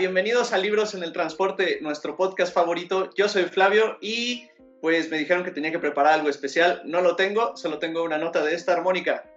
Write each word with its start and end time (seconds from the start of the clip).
bienvenidos 0.00 0.54
a 0.54 0.56
Libros 0.56 0.94
en 0.94 1.02
el 1.02 1.12
Transporte, 1.12 1.78
nuestro 1.82 2.16
podcast 2.16 2.54
favorito. 2.54 3.10
Yo 3.16 3.28
soy 3.28 3.42
Flavio 3.42 3.98
y 4.00 4.48
pues 4.80 5.10
me 5.10 5.18
dijeron 5.18 5.44
que 5.44 5.50
tenía 5.50 5.70
que 5.70 5.78
preparar 5.78 6.14
algo 6.14 6.30
especial. 6.30 6.80
No 6.86 7.02
lo 7.02 7.16
tengo, 7.16 7.54
solo 7.54 7.78
tengo 7.78 8.02
una 8.02 8.16
nota 8.16 8.42
de 8.42 8.54
esta 8.54 8.72
armónica. 8.72 9.30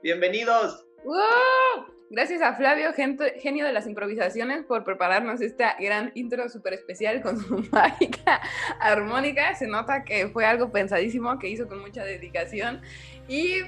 Bienvenidos. 0.00 0.86
Gracias 2.08 2.40
a 2.40 2.54
Flavio, 2.54 2.92
genio 2.92 3.66
de 3.66 3.72
las 3.72 3.88
improvisaciones, 3.88 4.64
por 4.64 4.84
prepararnos 4.84 5.40
esta 5.40 5.76
gran 5.80 6.12
intro 6.14 6.48
súper 6.48 6.74
especial 6.74 7.20
con 7.20 7.40
su 7.40 7.66
mágica 7.72 8.40
armónica. 8.78 9.56
Se 9.56 9.66
nota 9.66 10.04
que 10.04 10.28
fue 10.28 10.46
algo 10.46 10.70
pensadísimo, 10.70 11.36
que 11.40 11.48
hizo 11.48 11.66
con 11.66 11.80
mucha 11.80 12.04
dedicación. 12.04 12.80
Y 13.26 13.62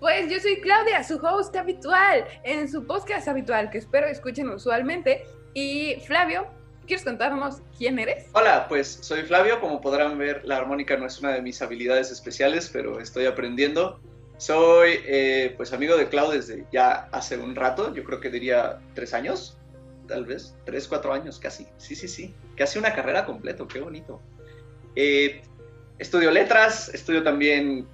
pues 0.00 0.32
yo 0.32 0.40
soy 0.40 0.60
Claudia, 0.62 1.04
su 1.04 1.16
host 1.16 1.54
habitual, 1.54 2.24
en 2.42 2.68
su 2.68 2.86
podcast 2.86 3.28
habitual, 3.28 3.70
que 3.70 3.78
espero 3.78 4.06
escuchen 4.06 4.48
usualmente. 4.48 5.24
Y 5.52 5.96
Flavio, 6.06 6.46
¿quieres 6.86 7.04
contarnos 7.04 7.60
quién 7.76 7.98
eres? 7.98 8.26
Hola, 8.32 8.66
pues 8.66 8.98
soy 9.02 9.22
Flavio. 9.22 9.60
Como 9.60 9.80
podrán 9.82 10.16
ver, 10.16 10.42
la 10.44 10.56
armónica 10.56 10.96
no 10.96 11.06
es 11.06 11.20
una 11.20 11.32
de 11.32 11.42
mis 11.42 11.60
habilidades 11.60 12.10
especiales, 12.10 12.70
pero 12.72 12.98
estoy 12.98 13.26
aprendiendo. 13.26 14.00
Soy 14.38 15.00
eh, 15.04 15.52
pues 15.58 15.74
amigo 15.74 15.98
de 15.98 16.08
Clau 16.08 16.30
desde 16.30 16.64
ya 16.72 17.10
hace 17.12 17.36
un 17.36 17.54
rato, 17.54 17.94
yo 17.94 18.02
creo 18.04 18.20
que 18.20 18.30
diría 18.30 18.78
tres 18.94 19.12
años, 19.12 19.58
tal 20.08 20.24
vez, 20.24 20.54
tres, 20.64 20.88
cuatro 20.88 21.12
años 21.12 21.38
casi. 21.38 21.66
Sí, 21.76 21.94
sí, 21.94 22.08
sí. 22.08 22.34
Casi 22.56 22.78
una 22.78 22.94
carrera 22.94 23.26
completa, 23.26 23.66
qué 23.68 23.80
bonito. 23.80 24.22
Eh, 24.96 25.42
estudio 25.98 26.30
letras, 26.30 26.88
estudio 26.94 27.22
también 27.22 27.86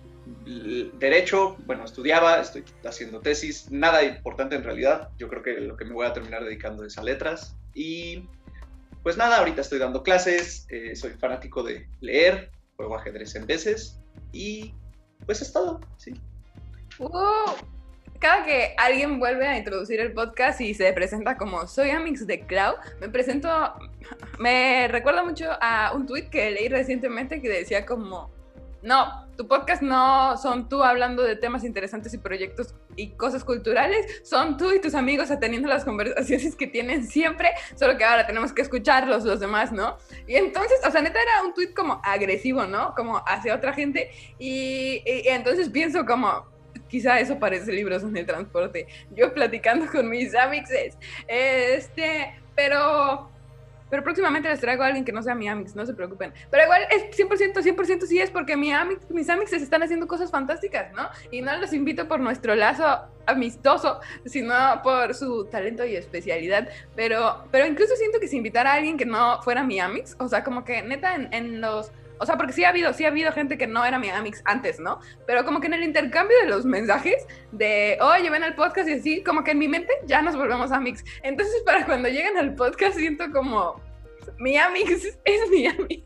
derecho, 0.99 1.57
bueno, 1.67 1.85
estudiaba, 1.85 2.41
estoy 2.41 2.65
haciendo 2.85 3.21
tesis, 3.21 3.71
nada 3.71 4.03
importante 4.05 4.57
en 4.57 4.65
realidad, 4.65 5.11
yo 5.19 5.29
creo 5.29 5.43
que 5.43 5.61
lo 5.61 5.77
que 5.77 5.85
me 5.85 5.93
voy 5.93 6.07
a 6.07 6.13
terminar 6.13 6.45
dedicando 6.45 6.85
es 6.85 6.99
a 6.99 7.03
letras 7.03 7.57
y 7.75 8.29
pues 9.03 9.17
nada, 9.17 9.39
ahorita 9.39 9.61
estoy 9.61 9.79
dando 9.79 10.03
clases, 10.03 10.67
eh, 10.71 10.97
soy 10.97 11.13
fanático 11.13 11.63
de 11.63 11.89
leer, 12.01 12.51
juego 12.77 12.97
ajedrez 12.97 13.35
en 13.37 13.47
veces 13.47 14.01
y 14.33 14.75
pues 15.27 15.43
es 15.43 15.53
todo, 15.53 15.81
sí. 15.97 16.15
Uh, 16.99 17.53
cada 18.19 18.45
que 18.45 18.75
alguien 18.79 19.19
vuelve 19.19 19.47
a 19.47 19.59
introducir 19.59 20.01
el 20.01 20.13
podcast 20.13 20.61
y 20.61 20.75
se 20.75 20.93
presenta 20.93 21.37
como 21.37 21.67
soy 21.67 21.91
Amix 21.91 22.27
de 22.27 22.41
Cloud, 22.47 22.77
me 23.01 23.09
presento, 23.09 23.49
me 24.39 24.89
recuerda 24.89 25.23
mucho 25.23 25.51
a 25.61 25.93
un 25.95 26.07
tweet 26.07 26.29
que 26.31 26.51
leí 26.51 26.69
recientemente 26.69 27.41
que 27.41 27.49
decía 27.49 27.87
como 27.87 28.31
no, 28.83 29.27
tu 29.37 29.47
podcast 29.47 29.83
no 29.83 30.37
son 30.37 30.69
tú 30.69 30.83
hablando 30.83 31.23
de 31.23 31.37
temas 31.37 31.65
interesantes 31.65 32.15
y 32.15 32.19
proyectos 32.19 32.75
y 32.97 33.11
cosas 33.11 33.45
culturales, 33.45 34.07
son 34.23 34.57
tú 34.57 34.73
y 34.73 34.81
tus 34.81 34.95
amigos 34.95 35.29
teniendo 35.41 35.69
las 35.69 35.85
conversaciones 35.85 36.57
que 36.57 36.67
tienen 36.67 37.07
siempre, 37.07 37.51
solo 37.75 37.97
que 37.97 38.05
ahora 38.05 38.27
tenemos 38.27 38.53
que 38.53 38.63
escucharlos 38.63 39.25
los 39.25 39.41
demás, 39.41 39.73
¿no? 39.73 39.99
Y 40.27 40.37
entonces, 40.37 40.79
o 40.87 40.91
sea, 40.91 41.03
neta 41.03 41.21
era 41.21 41.43
un 41.45 41.55
tweet 41.55 41.75
como 41.75 42.01
agresivo, 42.05 42.67
¿no? 42.67 42.95
Como 42.95 43.23
hacia 43.27 43.55
otra 43.55 43.73
gente 43.73 44.11
y, 44.39 45.03
entonces 45.07 45.69
pienso 45.69 46.07
como, 46.07 46.47
quizá 46.89 47.21
eso 47.21 47.39
parece 47.39 47.73
libros 47.73 48.03
en 48.03 48.17
el 48.17 48.27
transporte, 48.27 48.87
yo 49.11 49.35
platicando 49.35 49.87
con 49.91 50.09
mis 50.09 50.35
amixes, 50.35 50.97
este, 51.29 52.41
pero 52.55 53.31
pero 53.91 54.03
próximamente 54.03 54.49
les 54.49 54.61
traigo 54.61 54.83
a 54.83 54.87
alguien 54.87 55.05
que 55.05 55.13
no 55.13 55.23
sea 55.23 55.35
mi 55.35 55.49
Amix, 55.49 55.75
no 55.75 55.87
se 55.87 55.95
preocupen. 55.95 56.33
Pero 56.51 56.65
igual 56.65 56.83
es 56.91 57.17
100%, 57.17 57.63
100% 57.63 58.07
sí 58.07 58.19
es 58.19 58.31
porque 58.31 58.57
mi 58.57 58.73
Amix, 58.73 59.11
mis 59.11 59.29
Amixes 59.29 59.63
están 59.63 59.83
haciendo 59.83 60.07
cosas 60.07 60.31
fantásticas, 60.31 60.93
¿no? 60.93 61.09
Y 61.31 61.43
no 61.43 61.57
los 61.57 61.73
invito 61.73 62.09
por 62.09 62.21
nuestro 62.21 62.55
lazo 62.55 63.03
amistoso, 63.27 64.01
sino 64.25 64.55
por 64.83 65.15
su 65.15 65.47
talento 65.47 65.85
y 65.85 65.97
especialidad. 65.97 66.69
Pero, 66.95 67.45
pero 67.51 67.67
incluso 67.67 67.97
siento 67.97 68.21
que 68.21 68.29
si 68.29 68.37
invitara 68.37 68.73
a 68.73 68.75
alguien 68.75 68.97
que 68.97 69.07
no 69.07 69.43
fuera 69.43 69.65
mi 69.65 69.81
Amix, 69.81 70.17
o 70.19 70.29
sea, 70.29 70.45
como 70.45 70.65
que 70.65 70.83
neta 70.83 71.15
en, 71.15 71.33
en 71.33 71.61
los 71.61 71.91
o 72.19 72.27
sea, 72.27 72.37
porque 72.37 72.53
sí 72.53 72.65
ha 72.65 72.71
habido, 72.71 72.93
sí 72.93 73.05
ha 73.05 73.09
habido 73.09 73.33
gente 73.33 73.59
que 73.59 73.67
no 73.67 73.85
era 73.85 73.99
mi 73.99 74.09
Amix 74.09 74.43
antes, 74.45 74.81
¿no? 74.81 75.01
Pero 75.27 75.45
como 75.45 75.61
que 75.61 75.67
en 75.67 75.75
el 75.75 75.85
intercambio 75.85 76.37
de 76.41 76.49
los 76.49 76.65
mensajes 76.65 77.27
de, 77.53 77.99
oye, 78.01 78.31
ven 78.31 78.43
al 78.43 78.55
podcast 78.55 78.89
y 78.89 78.93
así, 78.93 79.23
como 79.23 79.45
que 79.45 79.53
en 79.53 79.59
mi 79.59 79.69
mente 79.69 79.93
ya 80.07 80.23
nos 80.23 80.37
volvemos 80.37 80.73
Amix. 80.73 81.05
Entonces, 81.23 81.63
para 81.65 81.85
cuando 81.85 82.09
lleguen 82.09 82.37
al 82.39 82.55
podcast 82.55 82.97
siento 82.97 83.31
como, 83.33 83.81
mi 84.39 84.57
Amix 84.57 85.19
es 85.25 85.51
mi 85.51 85.67
Amix. 85.67 86.03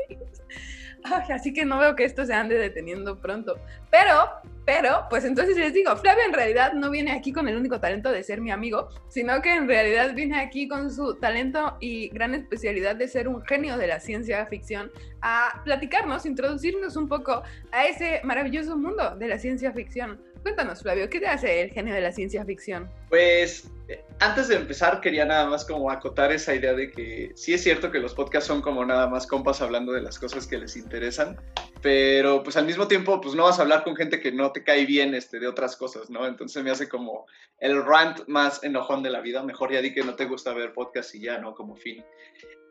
así 1.31 1.53
que 1.53 1.65
no 1.65 1.79
veo 1.79 1.97
que 1.97 2.05
esto 2.05 2.25
se 2.25 2.35
ande 2.35 2.57
deteniendo 2.57 3.21
pronto. 3.21 3.59
Pero, 3.91 4.31
pero, 4.73 5.07
pues 5.11 5.25
entonces 5.25 5.57
les 5.57 5.75
digo, 5.75 5.97
Flavio 5.97 6.23
en 6.25 6.33
realidad 6.33 6.75
no 6.75 6.93
viene 6.93 7.11
aquí 7.11 7.33
con 7.33 7.49
el 7.49 7.57
único 7.57 7.81
talento 7.81 8.13
de 8.13 8.23
ser 8.23 8.41
mi 8.41 8.53
amigo, 8.53 8.89
sino 9.09 9.43
que 9.43 9.53
en 9.53 9.67
realidad 9.67 10.15
viene 10.15 10.39
aquí 10.39 10.69
con 10.69 10.93
su 10.93 11.17
talento 11.17 11.77
y 11.81 12.09
gran 12.11 12.37
especialidad 12.37 12.95
de 12.95 13.09
ser 13.09 13.27
un 13.27 13.43
genio 13.43 13.77
de 13.77 13.89
la 13.89 13.99
ciencia 13.99 14.47
ficción 14.47 14.93
a 15.23 15.61
platicarnos, 15.65 16.25
introducirnos 16.25 16.95
un 16.95 17.09
poco 17.09 17.43
a 17.73 17.87
ese 17.87 18.21
maravilloso 18.23 18.77
mundo 18.77 19.17
de 19.17 19.27
la 19.27 19.41
ciencia 19.41 19.73
ficción. 19.73 20.23
Cuéntanos, 20.43 20.83
Flavio, 20.83 21.11
¿qué 21.11 21.19
te 21.19 21.27
hace 21.27 21.63
el 21.63 21.71
genio 21.73 21.93
de 21.93 22.03
la 22.03 22.13
ciencia 22.13 22.45
ficción? 22.45 22.89
Pues 23.09 23.69
antes 24.21 24.49
de 24.49 24.57
empezar 24.57 25.01
quería 25.01 25.25
nada 25.25 25.47
más 25.49 25.65
como 25.65 25.91
acotar 25.91 26.33
esa 26.33 26.55
idea 26.55 26.75
de 26.75 26.91
que 26.91 27.33
sí 27.35 27.55
es 27.55 27.63
cierto 27.63 27.91
que 27.91 27.99
los 27.99 28.15
podcasts 28.15 28.47
son 28.47 28.61
como 28.63 28.85
nada 28.85 29.09
más 29.09 29.27
compas 29.27 29.63
hablando 29.63 29.93
de 29.93 30.03
las 30.03 30.19
cosas 30.19 30.47
que 30.47 30.59
les 30.59 30.77
interesan, 30.77 31.37
pero 31.83 32.43
pues 32.43 32.57
al 32.57 32.67
mismo 32.67 32.87
tiempo 32.87 33.21
pues 33.21 33.35
no 33.35 33.45
vas 33.45 33.59
a 33.59 33.63
hablar 33.63 33.83
con 33.83 33.97
gente 33.97 34.21
que 34.21 34.33
no 34.33 34.53
te 34.53 34.60
cae 34.65 34.87
bien 34.87 35.15
este, 35.15 35.39
de 35.39 35.47
otras 35.47 35.77
cosas, 35.77 36.11
¿no? 36.11 36.27
Entonces 36.27 36.63
me 36.63 36.71
hace 36.71 36.89
como 36.89 37.27
el 37.59 37.83
rant 37.85 38.27
más 38.27 38.63
enojón 38.63 39.03
de 39.03 39.11
la 39.11 39.21
vida, 39.21 39.43
mejor 39.43 39.73
ya 39.73 39.81
di 39.81 39.93
que 39.93 40.03
no 40.03 40.15
te 40.15 40.27
gusta 40.27 40.53
ver 40.55 40.73
podcasts 40.73 41.15
y 41.15 41.21
ya, 41.21 41.39
¿no? 41.39 41.55
Como 41.55 41.77
fin. 41.77 42.05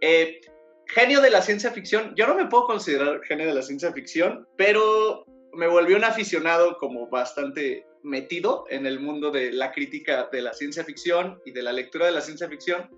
Eh, 0.01 0.41
genio 0.87 1.21
de 1.21 1.29
la 1.29 1.41
ciencia 1.41 1.71
ficción, 1.71 2.13
yo 2.15 2.27
no 2.27 2.35
me 2.35 2.47
puedo 2.47 2.65
considerar 2.65 3.21
genio 3.23 3.47
de 3.47 3.53
la 3.53 3.61
ciencia 3.61 3.91
ficción, 3.93 4.47
pero 4.57 5.25
me 5.53 5.67
volví 5.67 5.93
un 5.93 6.03
aficionado 6.03 6.77
como 6.77 7.07
bastante 7.07 7.85
metido 8.03 8.65
en 8.69 8.85
el 8.85 8.99
mundo 8.99 9.31
de 9.31 9.51
la 9.51 9.71
crítica 9.71 10.29
de 10.31 10.41
la 10.41 10.53
ciencia 10.53 10.83
ficción 10.83 11.41
y 11.45 11.51
de 11.51 11.63
la 11.63 11.73
lectura 11.73 12.05
de 12.05 12.11
la 12.11 12.21
ciencia 12.21 12.47
ficción, 12.47 12.89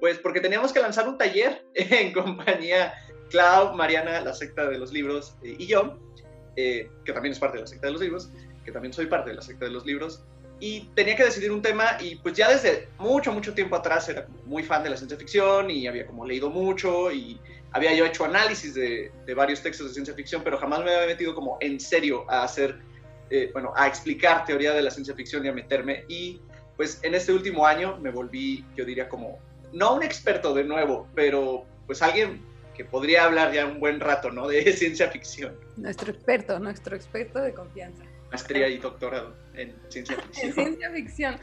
pues 0.00 0.18
porque 0.18 0.40
teníamos 0.40 0.72
que 0.72 0.80
lanzar 0.80 1.08
un 1.08 1.18
taller 1.18 1.64
en 1.74 2.12
compañía 2.12 2.94
Clau, 3.30 3.74
Mariana, 3.74 4.20
la 4.20 4.34
secta 4.34 4.68
de 4.68 4.78
los 4.78 4.92
libros 4.92 5.36
eh, 5.42 5.56
y 5.58 5.66
yo, 5.66 5.98
eh, 6.56 6.90
que 7.04 7.12
también 7.12 7.32
es 7.32 7.38
parte 7.38 7.58
de 7.58 7.62
la 7.62 7.66
secta 7.66 7.86
de 7.86 7.92
los 7.92 8.02
libros, 8.02 8.30
que 8.64 8.72
también 8.72 8.92
soy 8.92 9.06
parte 9.06 9.30
de 9.30 9.36
la 9.36 9.42
secta 9.42 9.66
de 9.66 9.70
los 9.70 9.86
libros, 9.86 10.22
y 10.58 10.88
tenía 10.94 11.14
que 11.16 11.24
decidir 11.24 11.52
un 11.52 11.60
tema 11.60 11.98
y 12.00 12.16
pues 12.16 12.34
ya 12.34 12.50
desde 12.50 12.88
mucho, 12.98 13.30
mucho 13.30 13.52
tiempo 13.52 13.76
atrás 13.76 14.08
era 14.08 14.26
muy 14.46 14.62
fan 14.62 14.82
de 14.82 14.90
la 14.90 14.96
ciencia 14.96 15.18
ficción 15.18 15.70
y 15.70 15.86
había 15.86 16.06
como 16.06 16.24
leído 16.24 16.48
mucho 16.48 17.12
y 17.12 17.38
había 17.72 17.92
yo 17.94 18.06
hecho 18.06 18.24
análisis 18.24 18.74
de, 18.74 19.12
de 19.26 19.34
varios 19.34 19.62
textos 19.62 19.88
de 19.88 19.92
ciencia 19.92 20.14
ficción, 20.14 20.42
pero 20.42 20.56
jamás 20.56 20.82
me 20.82 20.94
había 20.94 21.08
metido 21.08 21.34
como 21.34 21.58
en 21.60 21.78
serio 21.78 22.24
a 22.30 22.44
hacer, 22.44 22.78
eh, 23.28 23.50
bueno, 23.52 23.74
a 23.76 23.86
explicar 23.86 24.46
teoría 24.46 24.72
de 24.72 24.80
la 24.80 24.90
ciencia 24.90 25.14
ficción 25.14 25.44
y 25.44 25.48
a 25.48 25.52
meterme. 25.52 26.04
Y 26.08 26.40
pues 26.76 27.00
en 27.02 27.14
este 27.14 27.32
último 27.32 27.66
año 27.66 27.98
me 27.98 28.10
volví, 28.10 28.64
yo 28.76 28.86
diría 28.86 29.10
como, 29.10 29.38
no 29.72 29.94
un 29.94 30.02
experto 30.02 30.54
de 30.54 30.64
nuevo, 30.64 31.06
pero 31.14 31.66
pues 31.86 32.00
alguien 32.00 32.40
que 32.74 32.84
podría 32.84 33.24
hablar 33.24 33.52
ya 33.52 33.66
un 33.66 33.78
buen 33.78 34.00
rato, 34.00 34.30
¿no? 34.30 34.48
De 34.48 34.72
ciencia 34.72 35.10
ficción. 35.10 35.54
Nuestro 35.76 36.12
experto, 36.12 36.58
nuestro 36.58 36.96
experto 36.96 37.40
de 37.40 37.52
confianza 37.52 38.02
maestría 38.30 38.68
y 38.68 38.78
doctorado 38.78 39.36
en 39.54 39.74
ciencia 39.88 40.16
ficción. 40.22 40.46
En 40.46 40.54
ciencia 40.54 40.90
ficción, 40.90 41.40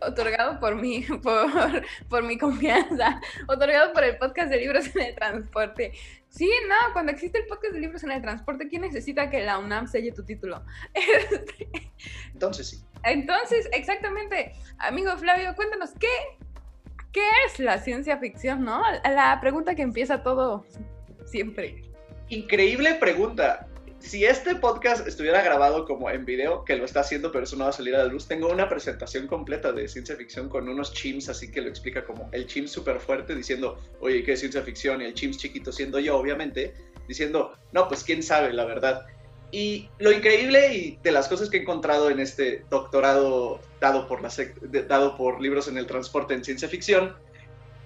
otorgado 0.00 0.60
por 0.60 0.76
mí, 0.76 1.04
por, 1.22 1.84
por 2.08 2.22
mi 2.22 2.38
confianza, 2.38 3.20
otorgado 3.48 3.92
por 3.92 4.04
el 4.04 4.16
podcast 4.18 4.50
de 4.50 4.58
libros 4.58 4.94
en 4.94 5.02
el 5.02 5.14
transporte. 5.14 5.92
Sí, 6.28 6.50
no, 6.68 6.92
cuando 6.92 7.12
existe 7.12 7.38
el 7.38 7.46
podcast 7.46 7.74
de 7.74 7.80
libros 7.80 8.04
en 8.04 8.12
el 8.12 8.20
transporte, 8.20 8.68
¿quién 8.68 8.82
necesita 8.82 9.30
que 9.30 9.42
la 9.42 9.58
UNAM 9.58 9.86
selle 9.86 10.12
tu 10.12 10.24
título? 10.24 10.62
Entonces 12.32 12.68
sí. 12.68 12.82
Entonces, 13.04 13.68
exactamente. 13.72 14.52
Amigo 14.78 15.16
Flavio, 15.16 15.54
cuéntanos, 15.54 15.92
¿qué, 15.98 16.08
qué 17.12 17.26
es 17.46 17.58
la 17.58 17.78
ciencia 17.78 18.18
ficción, 18.18 18.64
no? 18.64 18.82
La 19.04 19.38
pregunta 19.40 19.74
que 19.74 19.82
empieza 19.82 20.22
todo 20.22 20.66
siempre. 21.24 21.82
Increíble 22.28 22.94
pregunta 22.94 23.66
si 23.98 24.24
este 24.24 24.54
podcast 24.56 25.06
estuviera 25.06 25.42
grabado 25.42 25.84
como 25.84 26.10
en 26.10 26.24
video, 26.24 26.64
que 26.64 26.76
lo 26.76 26.84
está 26.84 27.00
haciendo, 27.00 27.32
pero 27.32 27.44
eso 27.44 27.56
no 27.56 27.64
va 27.64 27.70
a 27.70 27.72
salir 27.72 27.94
a 27.96 27.98
la 27.98 28.04
luz, 28.04 28.26
tengo 28.26 28.48
una 28.48 28.68
presentación 28.68 29.26
completa 29.26 29.72
de 29.72 29.88
ciencia 29.88 30.16
ficción 30.16 30.48
con 30.48 30.68
unos 30.68 30.92
chims, 30.92 31.28
así 31.28 31.50
que 31.50 31.60
lo 31.60 31.68
explica 31.68 32.04
como 32.04 32.28
el 32.32 32.46
chim 32.46 32.66
súper 32.66 33.00
fuerte 33.00 33.34
diciendo, 33.34 33.78
oye, 34.00 34.22
¿qué 34.22 34.32
es 34.32 34.40
ciencia 34.40 34.62
ficción? 34.62 35.02
Y 35.02 35.06
el 35.06 35.14
chims 35.14 35.38
chiquito 35.38 35.72
siendo 35.72 35.98
yo, 35.98 36.16
obviamente, 36.16 36.74
diciendo, 37.08 37.56
no, 37.72 37.88
pues 37.88 38.04
quién 38.04 38.22
sabe, 38.22 38.52
la 38.52 38.64
verdad. 38.64 39.06
Y 39.50 39.88
lo 39.98 40.12
increíble 40.12 40.74
y 40.74 40.98
de 41.02 41.12
las 41.12 41.28
cosas 41.28 41.48
que 41.48 41.58
he 41.58 41.60
encontrado 41.60 42.10
en 42.10 42.20
este 42.20 42.64
doctorado 42.68 43.60
dado 43.80 44.06
por, 44.08 44.20
la 44.22 44.30
dado 44.88 45.16
por 45.16 45.40
libros 45.40 45.68
en 45.68 45.78
el 45.78 45.86
transporte 45.86 46.34
en 46.34 46.44
ciencia 46.44 46.68
ficción, 46.68 47.16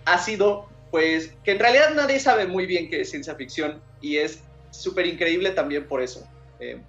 ha 0.07 0.19
sido, 0.19 0.69
pues, 0.91 1.35
que 1.45 1.53
en 1.53 1.59
realidad 1.59 1.95
nadie 1.95 2.19
sabe 2.19 2.47
muy 2.47 2.67
bien 2.67 2.89
qué 2.89 3.03
es 3.03 3.11
ciencia 3.11 3.35
ficción 3.35 3.83
y 4.01 4.17
es 4.17 4.43
súper 4.71 5.07
increíble 5.07 5.51
también 5.51 5.87
por 5.87 6.03
eso. 6.03 6.27
Eh, 6.59 6.81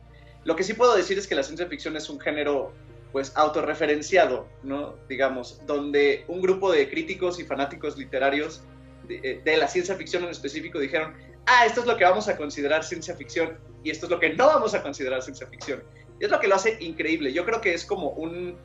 lo 0.44 0.56
que 0.56 0.64
sí 0.64 0.74
puedo 0.74 0.96
decir 0.96 1.18
es 1.18 1.28
que 1.28 1.36
la 1.36 1.44
ciencia 1.44 1.68
ficción 1.68 1.96
es 1.96 2.10
un 2.10 2.20
género 2.20 2.74
pues 3.12 3.34
autorreferenciado, 3.36 4.48
¿no? 4.64 4.96
Digamos, 5.10 5.62
donde 5.66 6.24
un 6.28 6.42
grupo 6.42 6.72
de 6.72 6.90
críticos 6.90 7.40
y 7.40 7.44
fanáticos 7.44 7.98
literarios 7.98 8.64
de, 9.08 9.42
de, 9.44 9.58
la 9.58 9.68
ciencia 9.68 9.96
ficción 9.96 10.24
en 10.24 10.30
específico 10.30 10.80
dijeron, 10.80 11.14
ah, 11.46 11.66
esto 11.66 11.82
es 11.82 11.88
lo 11.88 11.98
que 11.98 12.06
vamos 12.06 12.30
a 12.30 12.38
considerar 12.38 12.84
ciencia 12.84 13.16
ficción 13.16 13.58
y 13.84 13.90
esto 13.90 14.06
es 14.06 14.12
lo 14.12 14.20
que 14.20 14.34
no 14.34 14.48
vamos 14.48 14.74
a 14.74 14.82
considerar 14.82 15.22
ciencia 15.22 15.48
ficción. 15.48 15.84
Y 16.20 16.26
es 16.26 16.32
lo 16.32 16.40
que 16.40 16.48
lo 16.48 16.56
hace 16.56 16.78
increíble. 16.80 17.34
Yo 17.34 17.46
creo 17.46 17.62
que 17.62 17.74
es 17.74 17.86
como 17.86 18.12
un, 18.12 18.56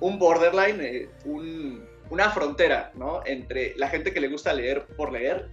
un 0.00 0.18
borderline, 0.18 0.80
eh, 0.80 1.08
un, 1.24 1.84
una 2.10 2.30
frontera. 2.30 2.92
Entre 3.24 3.74
la 3.76 3.88
gente 3.88 4.12
que 4.12 4.20
le 4.20 4.28
gusta 4.28 4.52
leer 4.52 4.86
por 4.96 5.12
leer 5.12 5.48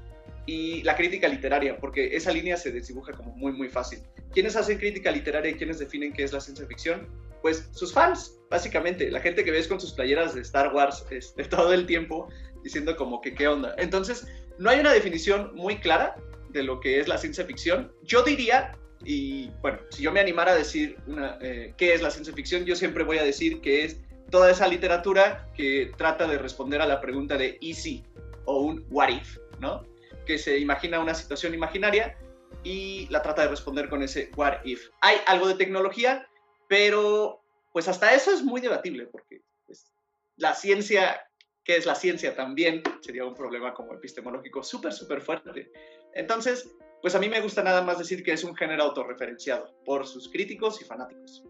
y 0.45 0.83
la 0.83 0.95
crítica 0.95 1.27
literaria, 1.27 1.77
porque 1.77 2.15
esa 2.15 2.31
línea 2.31 2.57
se 2.57 2.71
desdibuja 2.71 3.13
como 3.13 3.31
muy, 3.35 3.53
muy 3.53 3.69
fácil. 3.69 3.99
¿Quiénes 4.31 4.55
hacen 4.55 4.77
crítica 4.77 5.11
literaria 5.11 5.51
y 5.51 5.55
quiénes 5.55 5.79
definen 5.79 6.11
qué 6.13 6.23
es 6.23 6.33
la 6.33 6.41
ciencia 6.41 6.65
ficción? 6.67 7.07
Pues 7.41 7.69
sus 7.71 7.93
fans, 7.93 8.39
básicamente, 8.49 9.09
la 9.09 9.21
gente 9.21 9.43
que 9.43 9.51
ves 9.51 9.67
con 9.67 9.79
sus 9.79 9.93
playeras 9.93 10.33
de 10.33 10.41
Star 10.41 10.73
Wars 10.73 11.05
este, 11.11 11.43
todo 11.49 11.73
el 11.73 11.85
tiempo 11.85 12.27
diciendo 12.63 12.95
como 12.95 13.21
que 13.21 13.33
qué 13.33 13.47
onda. 13.47 13.75
Entonces, 13.77 14.27
no 14.57 14.69
hay 14.69 14.79
una 14.79 14.93
definición 14.93 15.51
muy 15.55 15.77
clara 15.77 16.15
de 16.49 16.63
lo 16.63 16.79
que 16.79 16.99
es 16.99 17.07
la 17.07 17.17
ciencia 17.17 17.45
ficción. 17.45 17.91
Yo 18.03 18.23
diría, 18.23 18.77
y 19.03 19.49
bueno, 19.61 19.79
si 19.89 20.03
yo 20.03 20.11
me 20.11 20.19
animara 20.19 20.51
a 20.53 20.55
decir 20.55 20.97
una, 21.07 21.37
eh, 21.41 21.73
qué 21.77 21.93
es 21.93 22.01
la 22.01 22.11
ciencia 22.11 22.33
ficción, 22.33 22.65
yo 22.65 22.75
siempre 22.75 23.03
voy 23.03 23.17
a 23.17 23.23
decir 23.23 23.59
que 23.61 23.83
es 23.85 23.99
toda 24.29 24.51
esa 24.51 24.67
literatura 24.67 25.47
que 25.55 25.91
trata 25.97 26.27
de 26.27 26.37
responder 26.37 26.81
a 26.81 26.87
la 26.87 27.01
pregunta 27.01 27.37
de 27.37 27.57
¿y 27.59 28.03
o 28.45 28.61
un 28.61 28.85
what 28.89 29.09
if, 29.09 29.37
¿no? 29.59 29.85
Que 30.25 30.37
se 30.37 30.57
imagina 30.59 30.99
una 30.99 31.13
situación 31.13 31.53
imaginaria 31.53 32.17
y 32.63 33.07
la 33.09 33.21
trata 33.21 33.43
de 33.43 33.49
responder 33.49 33.89
con 33.89 34.03
ese 34.03 34.31
what 34.35 34.63
if. 34.63 34.89
Hay 35.01 35.17
algo 35.27 35.47
de 35.47 35.55
tecnología, 35.55 36.27
pero 36.67 37.41
pues 37.71 37.87
hasta 37.87 38.13
eso 38.13 38.31
es 38.31 38.43
muy 38.43 38.61
debatible 38.61 39.07
porque 39.07 39.41
pues, 39.65 39.91
la 40.37 40.53
ciencia, 40.53 41.21
¿qué 41.63 41.75
es 41.75 41.85
la 41.85 41.95
ciencia? 41.95 42.35
También 42.35 42.83
sería 43.01 43.25
un 43.25 43.33
problema 43.33 43.73
como 43.73 43.93
epistemológico 43.93 44.63
súper, 44.63 44.93
súper 44.93 45.21
fuerte. 45.21 45.71
Entonces, 46.13 46.69
pues 47.01 47.15
a 47.15 47.19
mí 47.19 47.27
me 47.27 47.41
gusta 47.41 47.63
nada 47.63 47.81
más 47.81 47.97
decir 47.97 48.23
que 48.23 48.31
es 48.31 48.43
un 48.43 48.55
género 48.55 48.83
autorreferenciado 48.83 49.75
por 49.83 50.07
sus 50.07 50.29
críticos 50.29 50.81
y 50.81 50.85
fanáticos. 50.85 51.43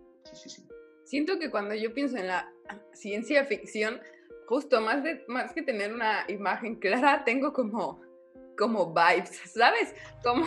Siento 1.03 1.37
que 1.37 1.51
cuando 1.51 1.75
yo 1.75 1.93
pienso 1.93 2.17
en 2.17 2.27
la 2.27 2.51
ciencia 2.93 3.45
ficción, 3.45 4.01
justo 4.47 4.81
más, 4.81 5.03
de, 5.03 5.23
más 5.27 5.53
que 5.53 5.61
tener 5.61 5.93
una 5.93 6.25
imagen 6.27 6.77
clara, 6.77 7.23
tengo 7.23 7.53
como, 7.53 8.01
como 8.57 8.94
vibes, 8.94 9.41
¿sabes? 9.53 9.94
Como, 10.23 10.45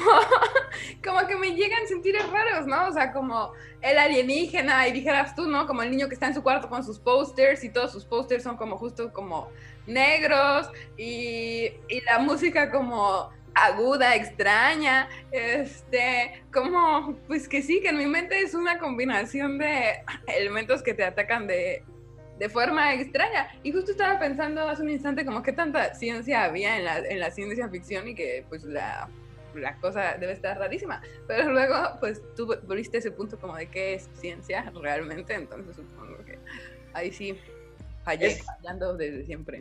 como 1.04 1.26
que 1.26 1.36
me 1.36 1.54
llegan 1.54 1.86
sentires 1.86 2.28
raros, 2.30 2.66
¿no? 2.66 2.88
O 2.88 2.92
sea, 2.92 3.12
como 3.12 3.52
el 3.80 3.98
alienígena 3.98 4.88
y 4.88 4.92
dijeras 4.92 5.34
tú, 5.34 5.46
¿no? 5.46 5.66
Como 5.66 5.82
el 5.82 5.90
niño 5.90 6.08
que 6.08 6.14
está 6.14 6.26
en 6.26 6.34
su 6.34 6.42
cuarto 6.42 6.68
con 6.68 6.84
sus 6.84 6.98
posters 6.98 7.62
y 7.64 7.70
todos 7.70 7.92
sus 7.92 8.04
posters 8.04 8.42
son 8.42 8.56
como 8.56 8.76
justo 8.78 9.12
como 9.12 9.48
negros 9.86 10.68
y, 10.96 11.70
y 11.88 12.00
la 12.04 12.18
música 12.18 12.70
como 12.70 13.30
aguda, 13.56 14.14
extraña, 14.14 15.08
este, 15.32 16.44
como, 16.52 17.16
pues 17.26 17.48
que 17.48 17.62
sí, 17.62 17.80
que 17.80 17.88
en 17.88 17.96
mi 17.96 18.06
mente 18.06 18.38
es 18.40 18.54
una 18.54 18.78
combinación 18.78 19.58
de 19.58 20.02
elementos 20.26 20.82
que 20.82 20.92
te 20.92 21.04
atacan 21.04 21.46
de, 21.46 21.82
de 22.38 22.48
forma 22.48 22.94
extraña. 22.94 23.48
Y 23.62 23.72
justo 23.72 23.92
estaba 23.92 24.18
pensando 24.18 24.68
hace 24.68 24.82
un 24.82 24.90
instante 24.90 25.24
como 25.24 25.42
qué 25.42 25.52
tanta 25.52 25.94
ciencia 25.94 26.44
había 26.44 26.78
en 26.78 26.84
la, 26.84 26.98
en 26.98 27.20
la 27.20 27.30
ciencia 27.30 27.68
ficción 27.68 28.08
y 28.08 28.14
que 28.14 28.44
pues 28.48 28.64
la, 28.64 29.08
la 29.54 29.76
cosa 29.76 30.16
debe 30.18 30.32
estar 30.32 30.58
rarísima. 30.58 31.02
Pero 31.26 31.50
luego 31.50 31.76
pues 32.00 32.22
tú 32.34 32.46
volviste 32.66 32.98
ese 32.98 33.10
punto 33.10 33.38
como 33.38 33.56
de 33.56 33.66
qué 33.68 33.94
es 33.94 34.08
ciencia 34.14 34.70
realmente, 34.82 35.34
entonces 35.34 35.76
supongo 35.76 36.24
que 36.24 36.38
ahí 36.92 37.12
sí 37.12 37.38
fallé, 38.04 38.36
fallando 38.36 38.96
desde 38.96 39.24
siempre 39.24 39.58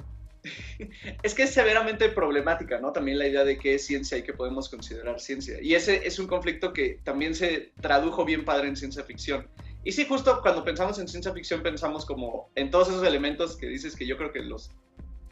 es 1.23 1.33
que 1.33 1.43
es 1.43 1.51
severamente 1.51 2.09
problemática, 2.09 2.79
¿no? 2.79 2.91
También 2.91 3.19
la 3.19 3.27
idea 3.27 3.43
de 3.43 3.57
qué 3.57 3.75
es 3.75 3.85
ciencia 3.85 4.17
y 4.17 4.23
qué 4.23 4.33
podemos 4.33 4.69
considerar 4.69 5.19
ciencia. 5.19 5.61
Y 5.61 5.75
ese 5.75 6.05
es 6.05 6.19
un 6.19 6.27
conflicto 6.27 6.73
que 6.73 6.99
también 7.03 7.35
se 7.35 7.71
tradujo 7.81 8.25
bien 8.25 8.45
padre 8.45 8.67
en 8.67 8.75
ciencia 8.75 9.03
ficción. 9.03 9.47
Y 9.85 9.91
sí, 9.91 10.05
justo 10.05 10.41
cuando 10.41 10.63
pensamos 10.63 10.99
en 10.99 11.07
ciencia 11.07 11.31
ficción 11.31 11.61
pensamos 11.61 12.05
como 12.05 12.49
en 12.55 12.71
todos 12.71 12.89
esos 12.89 13.05
elementos 13.05 13.55
que 13.55 13.67
dices 13.67 13.95
que 13.95 14.05
yo 14.05 14.17
creo 14.17 14.33
que 14.33 14.41
los 14.41 14.71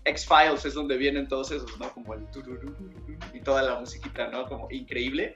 X-Files 0.05 0.63
es 0.63 0.75
donde 0.75 0.95
vienen 0.95 1.27
todos 1.27 1.51
esos, 1.51 1.77
¿no? 1.79 1.91
Como 1.91 2.13
el 2.13 2.25
y 3.33 3.41
toda 3.41 3.63
la 3.63 3.79
musiquita, 3.79 4.27
¿no? 4.27 4.47
Como 4.47 4.69
increíble. 4.69 5.33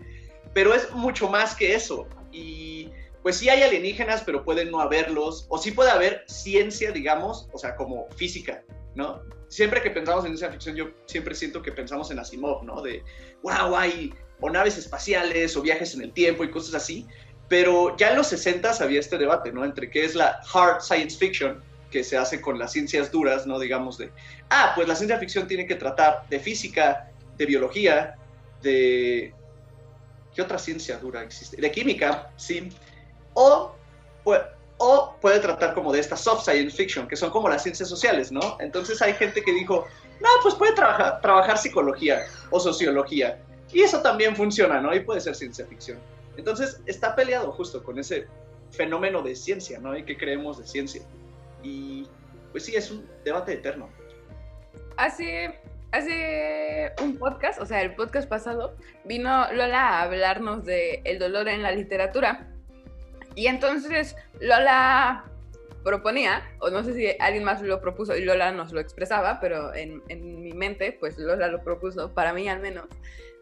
Pero 0.53 0.73
es 0.73 0.91
mucho 0.91 1.27
más 1.27 1.55
que 1.55 1.73
eso. 1.73 2.07
Y 2.31 2.91
pues 3.23 3.37
sí 3.37 3.49
hay 3.49 3.63
alienígenas, 3.63 4.21
pero 4.23 4.45
pueden 4.45 4.69
no 4.71 4.79
haberlos. 4.79 5.47
O 5.49 5.57
sí 5.57 5.71
puede 5.71 5.89
haber 5.89 6.23
ciencia, 6.27 6.91
digamos, 6.91 7.49
o 7.53 7.57
sea, 7.57 7.75
como 7.75 8.07
física, 8.11 8.63
¿no? 8.93 9.21
siempre 9.47 9.81
que 9.81 9.91
pensamos 9.91 10.25
en 10.25 10.31
ciencia 10.31 10.51
ficción, 10.51 10.75
yo 10.75 10.89
siempre 11.05 11.33
siento 11.35 11.61
que 11.61 11.71
pensamos 11.71 12.11
en 12.11 12.19
Asimov, 12.19 12.63
¿no? 12.63 12.81
De, 12.81 13.03
wow, 13.43 13.75
hay 13.75 14.13
o 14.39 14.49
naves 14.49 14.77
espaciales 14.77 15.55
o 15.57 15.61
viajes 15.61 15.95
en 15.95 16.01
el 16.01 16.13
tiempo 16.13 16.43
y 16.43 16.51
cosas 16.51 16.75
así. 16.75 17.07
Pero 17.47 17.95
ya 17.95 18.11
en 18.11 18.17
los 18.17 18.27
60 18.27 18.71
había 18.81 18.99
este 18.99 19.17
debate, 19.17 19.51
¿no? 19.51 19.63
Entre 19.63 19.89
qué 19.89 20.03
es 20.03 20.15
la 20.15 20.41
hard 20.53 20.81
science 20.81 21.17
fiction, 21.17 21.61
que 21.89 22.03
se 22.03 22.17
hace 22.17 22.41
con 22.41 22.59
las 22.59 22.73
ciencias 22.73 23.11
duras, 23.11 23.47
¿no? 23.47 23.59
Digamos 23.59 23.97
de, 23.97 24.11
ah, 24.49 24.73
pues 24.75 24.87
la 24.87 24.95
ciencia 24.95 25.17
ficción 25.17 25.47
tiene 25.47 25.65
que 25.65 25.75
tratar 25.75 26.23
de 26.29 26.39
física, 26.39 27.09
de 27.37 27.45
biología, 27.45 28.15
de... 28.61 29.33
¿Qué 30.35 30.41
otra 30.41 30.59
ciencia 30.59 30.97
dura 30.97 31.23
existe? 31.23 31.59
De 31.59 31.71
química, 31.71 32.31
sí. 32.35 32.69
O, 33.33 33.73
pues, 34.23 34.41
o 34.77 35.15
puede 35.19 35.39
tratar 35.39 35.73
como 35.73 35.91
de 35.91 35.99
esta 35.99 36.15
soft 36.15 36.43
science 36.43 36.75
fiction, 36.75 37.07
que 37.07 37.15
son 37.15 37.31
como 37.31 37.49
las 37.49 37.63
ciencias 37.63 37.89
sociales, 37.89 38.31
¿no? 38.31 38.57
Entonces 38.59 39.01
hay 39.01 39.13
gente 39.13 39.41
que 39.41 39.51
dijo, 39.51 39.87
no, 40.21 40.29
pues 40.43 40.53
puede 40.55 40.73
trabajar, 40.73 41.21
trabajar 41.21 41.57
psicología 41.57 42.25
o 42.51 42.59
sociología. 42.59 43.39
Y 43.71 43.81
eso 43.81 44.01
también 44.01 44.35
funciona, 44.35 44.79
¿no? 44.79 44.93
Y 44.93 44.99
puede 44.99 45.21
ser 45.21 45.35
ciencia 45.35 45.65
ficción. 45.65 45.97
Entonces 46.37 46.81
está 46.85 47.15
peleado 47.15 47.51
justo 47.51 47.83
con 47.83 47.99
ese 47.99 48.27
fenómeno 48.71 49.21
de 49.21 49.35
ciencia, 49.35 49.79
¿no? 49.79 49.97
Y 49.97 50.03
qué 50.03 50.17
creemos 50.17 50.59
de 50.59 50.67
ciencia. 50.67 51.01
Y 51.63 52.07
pues 52.51 52.65
sí, 52.65 52.75
es 52.75 52.91
un 52.91 53.07
debate 53.23 53.53
eterno. 53.53 53.89
Hace, 54.97 55.59
hace 55.91 56.93
un 57.01 57.17
podcast, 57.17 57.61
o 57.61 57.65
sea, 57.65 57.81
el 57.81 57.95
podcast 57.95 58.29
pasado, 58.29 58.75
vino 59.05 59.51
Lola 59.51 59.89
a 59.89 60.03
hablarnos 60.03 60.63
de 60.63 61.01
el 61.03 61.19
dolor 61.19 61.47
en 61.47 61.63
la 61.63 61.71
literatura. 61.71 62.47
Y 63.35 63.47
entonces 63.47 64.15
Lola 64.39 65.25
proponía, 65.83 66.43
o 66.59 66.69
no 66.69 66.83
sé 66.83 66.93
si 66.93 67.07
alguien 67.19 67.43
más 67.43 67.61
lo 67.61 67.79
propuso 67.79 68.15
y 68.15 68.25
Lola 68.25 68.51
nos 68.51 68.71
lo 68.73 68.79
expresaba, 68.79 69.39
pero 69.39 69.73
en, 69.73 70.01
en 70.09 70.41
mi 70.41 70.51
mente, 70.51 70.97
pues 70.99 71.17
Lola 71.17 71.47
lo 71.47 71.63
propuso, 71.63 72.13
para 72.13 72.33
mí 72.33 72.49
al 72.49 72.59
menos, 72.59 72.87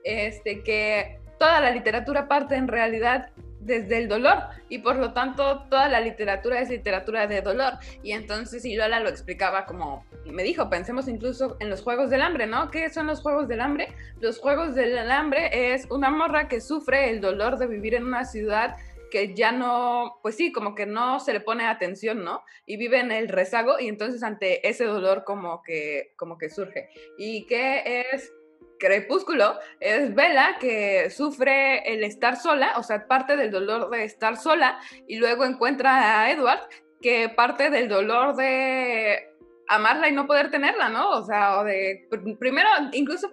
este, 0.03 0.62
que 0.62 1.19
toda 1.38 1.62
la 1.62 1.72
literatura 1.72 2.27
parte 2.27 2.56
en 2.56 2.68
realidad 2.68 3.30
desde 3.65 3.98
el 3.98 4.08
dolor 4.08 4.44
y 4.70 4.77
por 4.77 4.96
lo 4.96 5.12
tanto 5.13 5.63
toda 5.70 5.89
la 5.89 6.00
literatura 6.00 6.62
es 6.62 6.70
literatura 6.70 7.25
de 7.25 7.42
dolor 7.42 7.74
y 8.04 8.12
entonces 8.12 8.63
y 8.63 8.75
Lola 8.75 9.00
lo 9.00 9.10
explicaba 9.10 9.65
como 9.65 10.06
me 10.25 10.44
dijo 10.44 10.70
pensemos 10.70 11.08
incluso 11.08 11.58
en 11.60 11.72
los 11.72 11.82
juegos 11.82 12.12
del 12.12 12.22
hambre 12.22 12.46
no 12.46 12.70
qué 12.70 12.92
son 12.92 13.08
los 13.08 13.22
juegos 13.22 13.48
del 13.48 13.62
hambre 13.62 13.88
los 14.22 14.38
juegos 14.38 14.75
del 14.75 15.12
hambre 15.12 15.74
es 15.74 15.89
una 15.89 16.12
morra 16.12 16.48
que 16.48 16.62
sufre 16.62 17.10
el 17.10 17.22
dolor 17.22 17.58
de 17.58 17.65
vivir 17.65 17.96
en 17.96 18.06
una 18.06 18.24
ciudad 18.24 18.75
que 19.12 19.34
ya 19.34 19.54
no, 19.54 20.20
pues 20.22 20.36
sí, 20.36 20.51
como 20.51 20.75
que 20.75 20.86
no 20.86 21.22
se 21.22 21.32
le 21.32 21.39
pone 21.39 21.65
atención, 21.65 22.25
¿no? 22.25 22.44
Y 22.65 22.75
vive 22.75 23.00
en 23.00 23.13
el 23.13 23.30
rezago 23.30 23.80
y 23.80 23.88
entonces 23.88 24.24
ante 24.24 24.68
ese 24.68 24.84
dolor 24.84 25.24
como 25.24 25.62
que, 25.63 26.13
como 26.18 26.38
que 26.38 26.50
surge. 26.50 26.89
¿Y 27.18 27.46
qué 27.46 28.10
es 28.12 28.34
Crepúsculo? 28.79 29.60
Es 29.79 30.13
Bella 30.13 30.58
que 30.60 31.10
sufre 31.10 31.94
el 31.94 32.03
estar 32.03 32.38
sola, 32.38 32.74
o 32.77 32.84
sea, 32.84 33.08
parte 33.08 33.36
del 33.36 33.51
dolor 33.51 33.89
de 33.89 34.03
estar 34.03 34.38
sola 34.38 34.79
y 35.08 35.17
luego 35.17 35.46
encuentra 35.46 36.22
a 36.22 36.32
Edward 36.32 36.67
que 37.01 37.29
parte 37.29 37.70
del 37.70 37.88
dolor 37.88 38.36
de 38.36 39.29
amarla 39.67 40.10
y 40.10 40.12
no 40.12 40.27
poder 40.27 40.51
tenerla, 40.51 40.89
¿no? 40.89 41.10
O 41.12 41.24
sea, 41.24 41.60
o 41.60 41.63
de 41.63 42.08
primero 42.39 42.70
incluso 42.94 43.29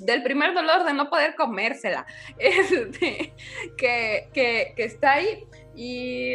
del 0.00 0.22
primer 0.22 0.52
dolor 0.52 0.84
de 0.84 0.92
no 0.92 1.08
poder 1.08 1.34
comérsela, 1.34 2.06
este, 2.38 3.32
que, 3.76 4.28
que, 4.32 4.72
que, 4.76 4.84
está 4.84 5.12
ahí. 5.12 5.44
Y, 5.74 6.34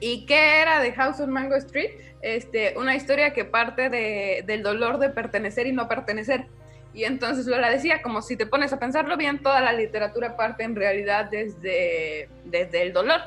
¿Y 0.00 0.26
qué 0.26 0.60
era 0.60 0.80
de 0.80 0.92
House 0.92 1.20
on 1.20 1.30
Mango 1.30 1.56
Street? 1.56 1.90
Este, 2.22 2.74
una 2.78 2.94
historia 2.94 3.32
que 3.32 3.44
parte 3.44 3.90
de, 3.90 4.44
del 4.46 4.62
dolor 4.62 4.98
de 4.98 5.10
pertenecer 5.10 5.66
y 5.66 5.72
no 5.72 5.88
pertenecer. 5.88 6.46
Y 6.94 7.04
entonces 7.04 7.46
Lola 7.46 7.70
decía, 7.70 8.02
como 8.02 8.22
si 8.22 8.36
te 8.36 8.46
pones 8.46 8.72
a 8.72 8.78
pensarlo 8.78 9.16
bien, 9.16 9.42
toda 9.42 9.60
la 9.60 9.72
literatura 9.72 10.36
parte 10.36 10.62
en 10.62 10.76
realidad 10.76 11.28
desde, 11.30 12.28
desde 12.44 12.82
el 12.82 12.92
dolor. 12.92 13.20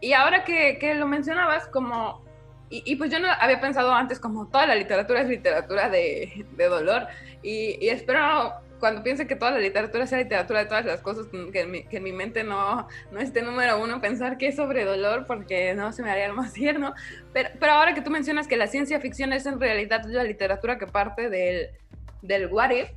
Y 0.00 0.12
ahora 0.12 0.44
que, 0.44 0.78
que 0.78 0.94
lo 0.94 1.06
mencionabas, 1.06 1.66
como 1.66 2.22
y, 2.68 2.84
y, 2.86 2.96
pues 2.96 3.10
yo 3.10 3.18
no 3.18 3.26
había 3.40 3.60
pensado 3.60 3.92
antes 3.92 4.20
como 4.20 4.46
toda 4.48 4.64
la 4.64 4.76
literatura 4.76 5.22
es 5.22 5.28
literatura 5.28 5.88
de, 5.88 6.46
de 6.56 6.64
dolor 6.66 7.08
y, 7.42 7.76
y, 7.84 7.88
espero 7.88 8.54
cuando 8.78 9.02
pienso 9.02 9.26
que 9.26 9.36
toda 9.36 9.50
la 9.50 9.58
literatura 9.58 10.06
sea 10.06 10.18
literatura 10.18 10.60
de 10.60 10.66
todas 10.66 10.84
las 10.84 11.00
cosas, 11.00 11.26
que 11.52 11.60
en 11.60 11.70
mi, 11.70 11.84
que 11.84 11.98
en 11.98 12.02
mi 12.02 12.12
mente 12.12 12.42
no, 12.42 12.88
no 13.12 13.20
esté 13.20 13.42
número 13.42 13.82
uno 13.82 14.00
pensar 14.00 14.38
que 14.38 14.48
es 14.48 14.56
sobre 14.56 14.84
dolor, 14.84 15.26
porque 15.26 15.74
no 15.74 15.92
se 15.92 16.02
me 16.02 16.10
haría 16.10 16.32
más 16.32 16.52
tierno. 16.52 16.94
Pero, 17.32 17.50
pero 17.60 17.72
ahora 17.72 17.92
que 17.94 18.00
tú 18.00 18.10
mencionas 18.10 18.48
que 18.48 18.56
la 18.56 18.66
ciencia 18.66 18.98
ficción 18.98 19.32
es 19.32 19.46
en 19.46 19.60
realidad 19.60 20.02
la 20.06 20.24
literatura 20.24 20.78
que 20.78 20.86
parte 20.86 21.28
del, 21.28 21.70
del 22.22 22.46
what 22.46 22.70
if, 22.70 22.88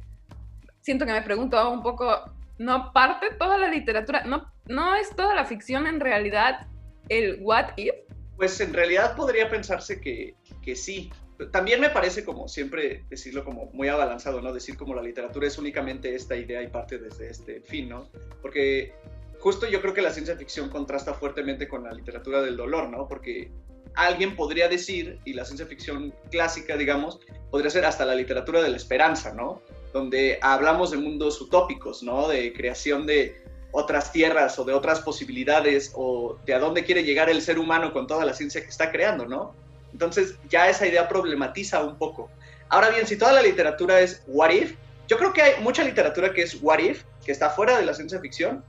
siento 0.82 1.06
que 1.06 1.13
me 1.13 1.22
pregunto 1.22 1.70
un 1.72 1.82
poco, 1.82 2.32
¿no 2.58 2.92
parte 2.94 3.27
toda 3.39 3.58
la 3.58 3.70
literatura? 3.70 4.24
¿No, 4.24 4.51
no 4.68 4.96
es 4.96 5.15
toda 5.15 5.34
la 5.36 5.46
ficción 5.46 5.88
en 5.88 6.00
realidad 6.00 6.68
el 7.10 7.39
what 7.42 7.72
if? 7.77 7.96
Pues 8.38 8.60
en 8.60 8.74
realidad 8.74 9.15
podría 9.15 9.50
pensarse 9.50 10.01
que, 10.01 10.36
que 10.62 10.75
sí, 10.75 11.12
también 11.51 11.80
me 11.80 11.89
parece 11.89 12.24
como 12.24 12.48
siempre 12.48 13.03
decirlo 13.10 13.44
como 13.44 13.70
muy 13.74 13.88
abalanzado, 13.88 14.42
¿no? 14.42 14.53
Decir 14.53 14.77
como 14.77 14.94
la 14.94 15.01
literatura 15.01 15.48
es 15.48 15.58
únicamente 15.58 16.15
esta 16.15 16.36
idea 16.36 16.62
y 16.62 16.68
parte 16.68 16.98
desde 16.98 17.30
este 17.30 17.62
fin, 17.62 17.89
¿no? 17.89 18.10
Porque 18.42 18.94
justo 19.39 19.68
yo 19.68 19.82
creo 19.82 19.94
que 19.94 20.01
la 20.01 20.12
ciencia 20.12 20.36
ficción 20.38 20.70
contrasta 20.70 21.13
fuertemente 21.13 21.68
con 21.68 21.84
la 21.84 21.94
literatura 21.94 22.42
del 22.42 22.56
dolor, 22.56 22.89
¿no? 22.89 23.08
Porque 23.08 23.51
alguien 23.95 24.35
podría 24.35 24.67
decir, 24.67 25.19
y 25.25 25.33
la 25.33 25.45
ciencia 25.45 25.65
ficción 25.65 26.13
clásica, 26.31 26.77
digamos, 26.77 27.19
podría 27.51 27.69
ser 27.69 27.85
hasta 27.85 28.05
la 28.05 28.15
literatura 28.15 28.62
de 28.62 28.69
la 28.69 28.77
esperanza, 28.77 29.33
¿no? 29.33 29.62
Donde 29.91 30.39
hablamos 30.41 30.91
de 30.91 30.97
mundos 30.97 31.39
utópicos, 31.41 32.03
¿no? 32.03 32.27
De 32.27 32.53
creación 32.53 33.05
de 33.05 33.41
otras 33.71 34.12
tierras 34.12 34.57
o 34.59 34.63
de 34.63 34.73
otras 34.73 35.00
posibilidades 35.00 35.91
o 35.95 36.38
de 36.45 36.53
a 36.53 36.59
dónde 36.59 36.83
quiere 36.83 37.03
llegar 37.03 37.29
el 37.29 37.41
ser 37.41 37.57
humano 37.59 37.91
con 37.91 38.07
toda 38.07 38.23
la 38.23 38.33
ciencia 38.33 38.62
que 38.62 38.69
está 38.69 38.91
creando, 38.91 39.25
¿no? 39.25 39.55
Entonces 39.91 40.35
ya 40.50 40.69
esa 40.69 40.88
idea 40.88 41.07
problematiza 41.07 41.83
un 41.83 41.97
poco. 41.97 42.29
Ahora 42.69 42.89
bien, 42.89 43.05
si 43.05 43.17
toda 43.17 43.33
la 43.33 43.41
literatura 43.41 44.00
es 44.00 44.23
what 44.27 44.50
if, 44.50 44.75
yo 45.07 45.17
creo 45.17 45.33
que 45.33 45.41
hay 45.41 45.62
mucha 45.62 45.83
literatura 45.83 46.33
que 46.33 46.43
es 46.43 46.57
what 46.62 46.79
if, 46.79 47.03
que 47.25 47.31
está 47.31 47.50
fuera 47.50 47.77
de 47.77 47.85
la 47.85 47.93
ciencia 47.93 48.19
ficción, 48.19 48.63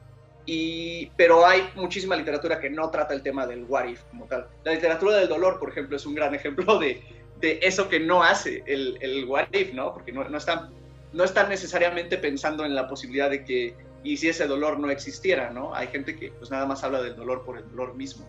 y, 0.46 1.06
pero 1.16 1.46
hay 1.46 1.70
muchísima 1.74 2.16
literatura 2.16 2.60
que 2.60 2.68
no 2.68 2.90
trata 2.90 3.14
el 3.14 3.22
tema 3.22 3.46
del 3.46 3.64
what 3.64 3.86
if 3.86 4.02
como 4.10 4.26
tal. 4.26 4.46
La 4.64 4.72
literatura 4.72 5.16
del 5.16 5.28
dolor, 5.28 5.58
por 5.58 5.70
ejemplo, 5.70 5.96
es 5.96 6.04
un 6.04 6.14
gran 6.14 6.34
ejemplo 6.34 6.78
de, 6.78 7.02
de 7.40 7.58
eso 7.62 7.88
que 7.88 8.00
no 8.00 8.22
hace 8.22 8.62
el, 8.66 8.98
el 9.00 9.24
what 9.24 9.48
if, 9.52 9.72
¿no? 9.72 9.92
Porque 9.94 10.12
no, 10.12 10.28
no, 10.28 10.36
están, 10.36 10.70
no 11.12 11.24
están 11.24 11.48
necesariamente 11.48 12.18
pensando 12.18 12.64
en 12.64 12.74
la 12.74 12.88
posibilidad 12.88 13.30
de 13.30 13.44
que, 13.44 13.74
y 14.02 14.16
si 14.18 14.28
ese 14.28 14.46
dolor 14.46 14.78
no 14.78 14.90
existiera, 14.90 15.50
¿no? 15.50 15.74
Hay 15.74 15.88
gente 15.88 16.16
que 16.16 16.30
pues 16.32 16.50
nada 16.50 16.66
más 16.66 16.84
habla 16.84 17.00
del 17.00 17.16
dolor 17.16 17.44
por 17.44 17.56
el 17.56 17.68
dolor 17.70 17.94
mismo. 17.94 18.28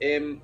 Eh, 0.00 0.38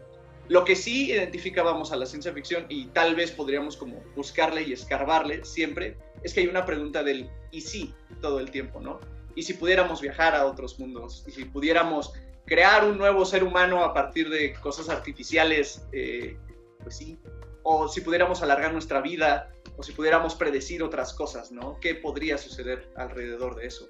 lo 0.49 0.65
que 0.65 0.77
sí 0.77 1.11
identificábamos 1.11 1.93
a 1.93 1.97
la 1.97 2.07
ciencia 2.07 2.33
ficción 2.33 2.67
y 2.69 2.87
tal 2.87 3.15
vez 3.15 3.31
podríamos 3.31 3.77
como 3.77 4.03
buscarle 4.15 4.63
y 4.63 4.73
escarbarle 4.73 5.45
siempre 5.45 5.97
es 6.23 6.35
que 6.35 6.41
hay 6.41 6.47
una 6.49 6.67
pregunta 6.67 7.03
del 7.03 7.31
y 7.51 7.63
si 7.63 7.95
todo 8.21 8.41
el 8.41 8.51
tiempo, 8.51 8.81
¿no? 8.81 9.01
Y 9.35 9.43
si 9.43 9.55
pudiéramos 9.55 10.01
viajar 10.01 10.35
a 10.35 10.47
otros 10.47 10.79
mundos, 10.79 11.25
y 11.27 11.33
si 11.33 11.45
pudiéramos 11.45 12.13
crear 12.47 12.85
un 12.85 12.99
nuevo 12.99 13.25
ser 13.25 13.43
humano 13.43 13.85
a 13.85 13.95
partir 13.95 14.29
de 14.29 14.53
cosas 14.55 14.89
artificiales, 14.89 15.87
eh, 15.93 16.37
pues 16.83 16.97
sí, 16.97 17.19
o 17.63 17.89
si 17.89 18.01
pudiéramos 18.03 18.43
alargar 18.43 18.73
nuestra 18.73 19.01
vida, 19.01 19.51
o 19.77 19.83
si 19.83 19.93
pudiéramos 19.93 20.35
predecir 20.35 20.83
otras 20.83 21.15
cosas, 21.15 21.51
¿no? 21.51 21.79
¿Qué 21.81 21.95
podría 21.95 22.39
suceder 22.39 22.89
alrededor 22.97 23.57
de 23.57 23.67
eso? 23.67 23.89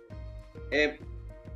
Eh, 0.71 0.99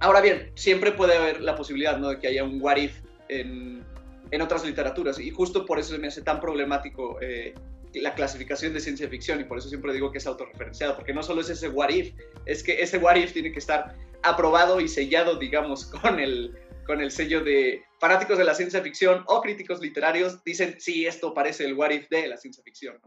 ahora 0.01 0.21
bien, 0.21 0.53
siempre 0.55 0.93
puede 0.93 1.17
haber 1.17 1.41
la 1.41 1.55
posibilidad, 1.55 1.97
¿no? 1.99 2.09
De 2.09 2.19
que 2.19 2.29
haya 2.29 2.45
un 2.45 2.61
what 2.61 2.77
if 2.77 3.01
en, 3.29 3.85
en 4.31 4.43
otras 4.43 4.65
literaturas. 4.65 5.19
Y 5.19 5.31
justo 5.31 5.65
por 5.65 5.79
eso 5.79 5.97
me 5.99 6.09
hace 6.09 6.23
tan 6.23 6.41
problemático 6.41 7.19
eh, 7.21 7.55
la 8.01 8.15
clasificación 8.15 8.73
de 8.73 8.81
ciencia 8.81 9.09
ficción 9.09 9.41
y 9.41 9.45
por 9.45 9.59
eso 9.59 9.69
siempre 9.69 9.93
digo 9.93 10.11
que 10.11 10.19
es 10.19 10.27
autorreferenciado, 10.27 10.97
porque 10.97 11.13
no 11.13 11.23
solo 11.23 11.41
es 11.41 11.51
ese 11.51 11.69
what 11.69 11.91
if, 11.91 12.15
es 12.47 12.63
que 12.63 12.83
ese 12.83 12.99
what 12.99 13.17
if 13.17 13.33
tiene 13.33 13.53
que 13.53 13.59
estar 13.59 13.97
aprobado 14.23 14.81
y 14.81 14.89
sellado, 14.89 15.37
digamos, 15.37 15.87
con 16.03 16.19
el, 16.19 16.57
con 16.87 17.01
el 17.01 17.11
sello 17.11 17.43
de 17.43 17.83
fanáticos 18.01 18.39
de 18.39 18.45
la 18.45 18.55
ciencia 18.55 18.83
ficción 18.83 19.25
o 19.27 19.41
críticos 19.41 19.81
literarios, 19.81 20.43
dicen, 20.45 20.81
sí, 20.81 21.07
esto 21.07 21.35
parece 21.35 21.65
el 21.65 21.75
what 21.75 21.91
if 21.91 22.09
de 22.09 22.29
la 22.29 22.37
ciencia 22.37 22.63
ficción. 22.63 22.99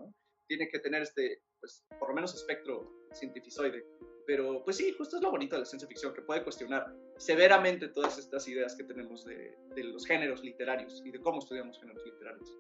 Tiene 0.47 0.67
que 0.67 0.79
tener 0.79 1.01
este, 1.01 1.41
pues, 1.59 1.83
por 1.97 2.09
lo 2.09 2.15
menos 2.15 2.35
espectro 2.35 2.91
cientificoide. 3.13 3.85
Pero 4.27 4.63
pues 4.63 4.77
sí, 4.77 4.93
justo 4.97 5.17
es 5.17 5.23
lo 5.23 5.31
bonito 5.31 5.55
de 5.55 5.61
la 5.61 5.65
ciencia 5.65 5.87
ficción, 5.87 6.13
que 6.13 6.21
puede 6.21 6.43
cuestionar 6.43 6.93
severamente 7.17 7.87
todas 7.87 8.17
estas 8.17 8.47
ideas 8.47 8.75
que 8.75 8.83
tenemos 8.83 9.25
de, 9.25 9.55
de 9.75 9.83
los 9.83 10.05
géneros 10.05 10.43
literarios 10.43 11.01
y 11.03 11.11
de 11.11 11.19
cómo 11.19 11.39
estudiamos 11.39 11.79
géneros 11.79 12.05
literarios. 12.05 12.57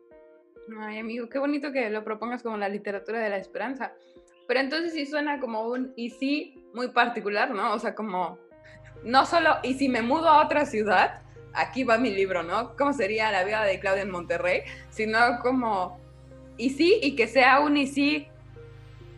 Ay, 0.79 0.99
amigo, 0.99 1.29
qué 1.29 1.39
bonito 1.39 1.71
que 1.71 1.89
lo 1.89 2.03
propongas 2.03 2.43
como 2.43 2.57
la 2.57 2.69
literatura 2.69 3.19
de 3.19 3.29
la 3.29 3.37
esperanza. 3.37 3.93
Pero 4.47 4.59
entonces 4.59 4.93
sí 4.93 5.05
suena 5.05 5.39
como 5.39 5.67
un 5.67 5.93
y 5.95 6.09
sí 6.09 6.63
muy 6.73 6.89
particular, 6.89 7.51
¿no? 7.51 7.73
O 7.73 7.79
sea, 7.79 7.95
como 7.95 8.37
no 9.03 9.25
solo 9.25 9.57
y 9.63 9.73
si 9.75 9.89
me 9.89 10.01
mudo 10.01 10.27
a 10.27 10.45
otra 10.45 10.65
ciudad, 10.65 11.21
aquí 11.53 11.83
va 11.83 11.97
mi 11.97 12.11
libro, 12.11 12.43
¿no? 12.43 12.75
¿Cómo 12.75 12.93
sería 12.93 13.31
la 13.31 13.43
vida 13.43 13.63
de 13.63 13.79
Claudia 13.79 14.03
en 14.03 14.11
Monterrey? 14.11 14.61
Sino 14.89 15.39
como 15.41 15.99
y 16.57 16.71
sí 16.71 16.99
y 17.01 17.15
que 17.15 17.27
sea 17.27 17.59
un 17.59 17.77
y 17.77 17.87
sí 17.87 18.27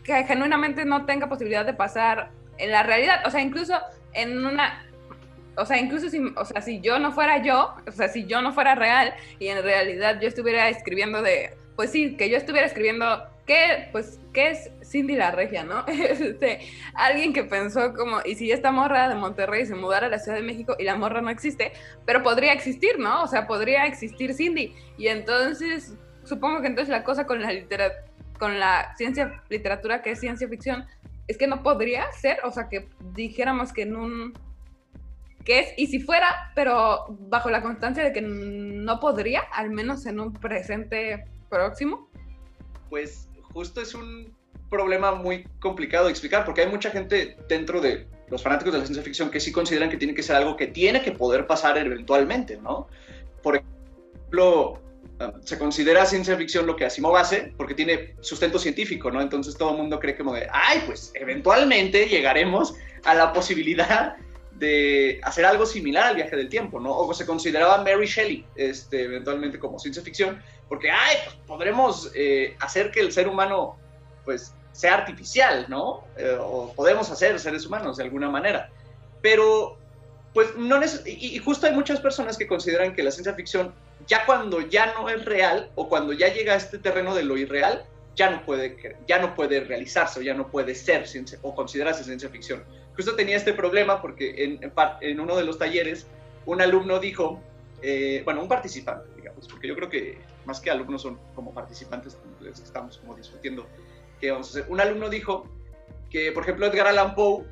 que 0.04 0.24
genuinamente 0.26 0.86
no 0.86 1.06
tenga 1.06 1.30
posibilidad 1.30 1.66
de 1.66 1.74
pasar 1.74 2.32
en 2.58 2.72
la 2.72 2.84
realidad. 2.84 3.24
O 3.26 3.30
sea, 3.30 3.42
incluso 3.42 3.76
en 4.14 4.46
una. 4.46 4.86
O 5.56 5.66
sea, 5.66 5.78
incluso 5.78 6.10
si, 6.10 6.22
o 6.36 6.46
sea, 6.46 6.62
si 6.62 6.82
yo 6.82 7.00
no 7.00 7.12
fuera 7.12 7.42
yo, 7.44 7.76
o 7.88 7.92
sea, 7.92 8.08
si 8.08 8.26
yo 8.26 8.42
no 8.42 8.54
fuera 8.54 8.76
real 8.76 9.14
y 9.40 9.48
en 9.48 9.64
realidad 9.64 10.20
yo 10.22 10.28
estuviera 10.28 10.70
escribiendo 10.70 11.22
de. 11.22 11.56
Pues 11.76 11.92
sí, 11.92 12.16
que 12.16 12.30
yo 12.30 12.38
estuviera 12.38 12.68
escribiendo. 12.68 13.28
¿Qué, 13.46 13.90
pues, 13.92 14.22
¿qué 14.32 14.52
es 14.52 14.72
Cindy 14.90 15.16
la 15.16 15.32
Regia, 15.32 15.66
no? 15.66 15.84
Este, 15.88 16.62
alguien 16.94 17.34
que 17.34 17.44
pensó 17.44 17.94
como, 17.94 18.22
y 18.24 18.36
si 18.36 18.50
esta 18.52 18.72
morra 18.72 19.10
de 19.10 19.16
Monterrey 19.16 19.66
se 19.66 19.76
mudara 19.76 20.08
a 20.08 20.10
la 20.10 20.18
Ciudad 20.18 20.38
de 20.38 20.44
México 20.44 20.78
y 20.80 20.84
la 20.86 20.96
morra 20.96 21.20
no 21.20 21.30
existe, 21.30 21.74
pero 22.06 22.24
podría 22.24 22.54
existir, 22.54 22.98
¿no? 23.00 23.22
O 23.24 23.28
sea, 23.28 23.46
podría 23.46 23.86
existir 23.86 24.34
Cindy. 24.34 24.74
Y 24.98 25.08
entonces, 25.08 25.98
supongo 26.24 26.62
que 26.62 26.68
entonces 26.68 26.90
la 26.90 27.04
cosa 27.04 27.26
con 27.26 27.42
la 27.42 27.52
literatura 27.52 28.06
con 28.44 28.60
la 28.60 28.94
ciencia, 28.98 29.42
literatura 29.48 30.02
que 30.02 30.12
es 30.12 30.20
ciencia 30.20 30.50
ficción, 30.50 30.86
es 31.30 31.38
que 31.38 31.48
no 31.48 31.64
podría 31.64 32.12
ser, 32.12 32.40
o 32.44 32.52
sea, 32.52 32.68
que 32.68 32.90
dijéramos 33.14 33.72
que 33.72 33.84
en 33.84 33.96
un... 33.96 34.34
que 35.44 35.60
es, 35.60 35.74
y 35.78 35.88
si 35.88 36.00
fuera, 36.00 36.52
pero 36.56 37.06
bajo 37.28 37.50
la 37.50 37.62
constancia 37.62 38.04
de 38.04 38.14
que 38.14 38.22
no 38.22 39.00
podría, 39.00 39.42
al 39.52 39.70
menos 39.70 40.06
en 40.06 40.20
un 40.20 40.34
presente 40.34 41.26
próximo. 41.50 42.10
Pues 42.90 43.30
justo 43.54 43.82
es 43.82 43.94
un 43.94 44.34
problema 44.70 45.14
muy 45.14 45.44
complicado 45.60 46.06
de 46.06 46.12
explicar, 46.12 46.46
porque 46.46 46.62
hay 46.62 46.68
mucha 46.70 46.90
gente 46.90 47.38
dentro 47.48 47.80
de 47.80 48.08
los 48.30 48.42
fanáticos 48.42 48.74
de 48.74 48.80
la 48.80 48.86
ciencia 48.86 49.04
ficción 49.04 49.30
que 49.30 49.40
sí 49.40 49.52
consideran 49.52 49.90
que 49.90 49.98
tiene 49.98 50.16
que 50.16 50.24
ser 50.24 50.36
algo 50.36 50.56
que 50.56 50.68
tiene 50.68 51.02
que 51.02 51.12
poder 51.12 51.46
pasar 51.46 51.78
eventualmente, 51.78 52.58
¿no? 52.58 52.88
Por 53.44 53.58
ejemplo, 53.58 54.82
se 55.44 55.60
considera 55.60 56.06
ciencia 56.06 56.36
ficción 56.36 56.66
lo 56.66 56.76
que 56.76 56.86
Asimov 56.86 57.16
hace 57.16 57.54
porque 57.58 57.76
tiene 57.76 58.16
sustento 58.22 58.58
científico, 58.58 59.12
¿no? 59.12 59.22
Entonces 59.22 59.56
todo 59.56 59.72
el 59.72 59.78
mundo 59.78 60.00
cree 60.00 60.18
como 60.18 60.34
de, 60.34 60.48
ay, 60.52 60.82
pues 60.86 61.12
eventualmente 61.14 62.08
llegaremos 62.08 62.74
a 63.06 63.14
la 63.14 63.32
posibilidad 63.34 64.16
de 64.58 65.20
hacer 65.24 65.46
algo 65.46 65.66
similar 65.66 66.08
al 66.08 66.16
viaje 66.16 66.36
del 66.36 66.50
tiempo, 66.50 66.80
¿no? 66.80 66.96
O 66.96 67.14
se 67.14 67.26
consideraba 67.26 67.78
Mary 67.80 68.06
Shelley, 68.06 68.46
este, 68.56 69.04
eventualmente 69.04 69.60
como 69.60 69.80
ciencia 69.80 70.04
ficción, 70.04 70.42
porque, 70.70 70.92
ay, 70.92 71.18
pues 71.26 71.36
podremos 71.48 72.12
eh, 72.16 72.56
hacer 72.60 72.92
que 72.92 73.00
el 73.00 73.12
ser 73.12 73.28
humano, 73.28 73.78
pues, 74.26 74.54
sea 74.72 74.96
artificial, 74.96 75.66
¿no? 75.70 76.04
Eh, 76.18 76.38
o 76.40 76.74
podemos 76.74 77.10
hacer 77.10 77.40
seres 77.40 77.66
humanos 77.66 77.98
de 77.98 78.04
alguna 78.04 78.30
manera. 78.30 78.70
Pero, 79.22 79.78
pues, 80.34 80.56
no 80.56 80.80
y, 81.06 81.36
y 81.36 81.40
justo 81.40 81.68
hay 81.68 81.74
muchas 81.74 82.00
personas 82.00 82.38
que 82.38 82.48
consideran 82.48 82.96
que 82.96 83.04
la 83.04 83.12
ciencia 83.12 83.34
ficción 83.34 83.74
ya 84.08 84.26
cuando 84.26 84.62
ya 84.62 84.94
no 84.94 85.10
es 85.10 85.24
real 85.26 85.72
o 85.76 85.88
cuando 85.88 86.14
ya 86.14 86.34
llega 86.34 86.54
a 86.54 86.58
este 86.58 86.78
terreno 86.78 87.16
de 87.16 87.24
lo 87.24 87.38
irreal, 87.38 87.86
ya 88.16 88.30
no 88.30 88.46
puede, 88.46 88.98
ya 89.08 89.20
no 89.20 89.36
puede 89.36 89.62
realizarse 89.62 90.20
o 90.20 90.24
ya 90.24 90.34
no 90.34 90.50
puede 90.50 90.76
ser 90.76 91.06
o 91.42 91.56
considerarse 91.56 92.04
ciencia 92.04 92.30
ficción. 92.30 92.64
Justo 92.96 93.16
tenía 93.16 93.38
este 93.38 93.54
problema 93.54 94.02
porque 94.02 94.44
en, 94.44 94.72
en, 95.02 95.20
uno 95.20 95.36
de 95.36 95.44
los 95.44 95.58
talleres 95.58 96.08
un 96.46 96.62
alumno 96.62 97.00
dijo, 97.00 97.42
eh, 97.82 98.22
bueno, 98.26 98.42
un 98.42 98.48
participante, 98.48 99.10
digamos, 99.16 99.48
porque 99.48 99.68
yo 99.68 99.76
creo 99.76 99.90
que 99.90 100.20
más 100.46 100.60
que 100.60 100.70
alumnos 100.70 101.02
son 101.02 101.18
como 101.34 101.54
participantes, 101.54 102.18
estamos 102.46 102.98
como 102.98 103.16
discutiendo 103.16 103.66
qué 104.20 104.32
vamos 104.32 104.48
a 104.48 104.60
hacer. 104.60 104.72
Un 104.72 104.80
alumno 104.80 105.10
dijo 105.10 105.50
que, 106.10 106.32
por 106.32 106.44
ejemplo, 106.44 106.68
Edgar 106.68 106.88
Allan 106.88 107.16
Poe 107.16 107.46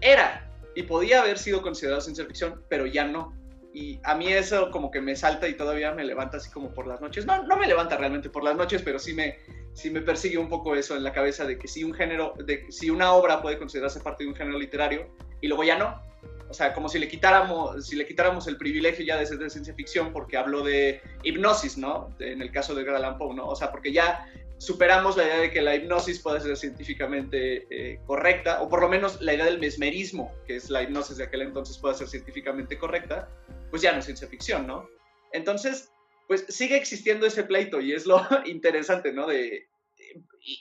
era 0.00 0.50
y 0.74 0.82
podía 0.82 1.22
haber 1.22 1.38
sido 1.38 1.62
considerado 1.62 2.00
ciencia 2.00 2.24
ficción, 2.24 2.62
pero 2.68 2.86
ya 2.86 3.04
no. 3.04 3.34
Y 3.72 4.00
a 4.02 4.14
mí 4.14 4.28
eso 4.28 4.70
como 4.70 4.90
que 4.90 5.00
me 5.00 5.14
salta 5.14 5.46
y 5.46 5.54
todavía 5.54 5.92
me 5.92 6.04
levanta 6.04 6.38
así 6.38 6.50
como 6.50 6.72
por 6.72 6.86
las 6.86 7.00
noches. 7.00 7.26
No, 7.26 7.42
no 7.44 7.56
me 7.56 7.66
levanta 7.66 7.96
realmente 7.96 8.30
por 8.30 8.42
las 8.42 8.56
noches, 8.56 8.82
pero 8.82 8.98
sí 8.98 9.12
me, 9.12 9.38
sí 9.74 9.90
me 9.90 10.00
persigue 10.00 10.38
un 10.38 10.48
poco 10.48 10.74
eso 10.74 10.96
en 10.96 11.04
la 11.04 11.12
cabeza 11.12 11.44
de 11.44 11.58
que 11.58 11.68
si 11.68 11.84
un 11.84 11.94
género, 11.94 12.34
de 12.44 12.66
si 12.70 12.90
una 12.90 13.12
obra 13.12 13.42
puede 13.42 13.58
considerarse 13.58 14.00
parte 14.00 14.24
de 14.24 14.30
un 14.30 14.36
género 14.36 14.58
literario 14.58 15.08
y 15.40 15.48
luego 15.48 15.64
ya 15.64 15.78
no. 15.78 16.02
O 16.50 16.54
sea, 16.54 16.72
como 16.72 16.88
si 16.88 16.98
le 16.98 17.08
quitáramos, 17.08 17.86
si 17.86 17.94
le 17.94 18.06
quitáramos 18.06 18.46
el 18.48 18.56
privilegio 18.56 19.04
ya 19.04 19.18
de 19.18 19.26
ser 19.26 19.38
de 19.38 19.50
ciencia 19.50 19.74
ficción 19.74 20.12
porque 20.12 20.38
habló 20.38 20.62
de 20.62 21.02
hipnosis, 21.22 21.76
¿no? 21.76 22.14
en 22.20 22.40
el 22.40 22.50
caso 22.50 22.74
de 22.74 22.82
Edgar 22.82 23.18
Poe, 23.18 23.34
¿no? 23.34 23.46
O 23.46 23.54
sea, 23.54 23.70
porque 23.70 23.92
ya 23.92 24.26
superamos 24.58 25.16
la 25.16 25.24
idea 25.24 25.38
de 25.38 25.50
que 25.50 25.62
la 25.62 25.76
hipnosis 25.76 26.18
puede 26.20 26.40
ser 26.40 26.56
científicamente 26.56 27.66
eh, 27.70 28.00
correcta, 28.06 28.62
o 28.62 28.68
por 28.68 28.80
lo 28.80 28.88
menos 28.88 29.20
la 29.20 29.34
idea 29.34 29.44
del 29.44 29.60
mesmerismo, 29.60 30.32
que 30.46 30.56
es 30.56 30.68
la 30.68 30.82
hipnosis 30.82 31.18
de 31.18 31.24
aquel 31.24 31.42
entonces, 31.42 31.78
puede 31.78 31.94
ser 31.94 32.08
científicamente 32.08 32.78
correcta, 32.78 33.28
pues 33.70 33.82
ya 33.82 33.92
no 33.92 33.98
es 33.98 34.04
ciencia 34.04 34.28
ficción, 34.28 34.66
¿no? 34.66 34.88
Entonces, 35.32 35.90
pues 36.26 36.44
sigue 36.48 36.76
existiendo 36.76 37.26
ese 37.26 37.44
pleito 37.44 37.80
y 37.80 37.92
es 37.92 38.06
lo 38.06 38.26
interesante, 38.46 39.12
¿no? 39.12 39.26
De, 39.26 39.68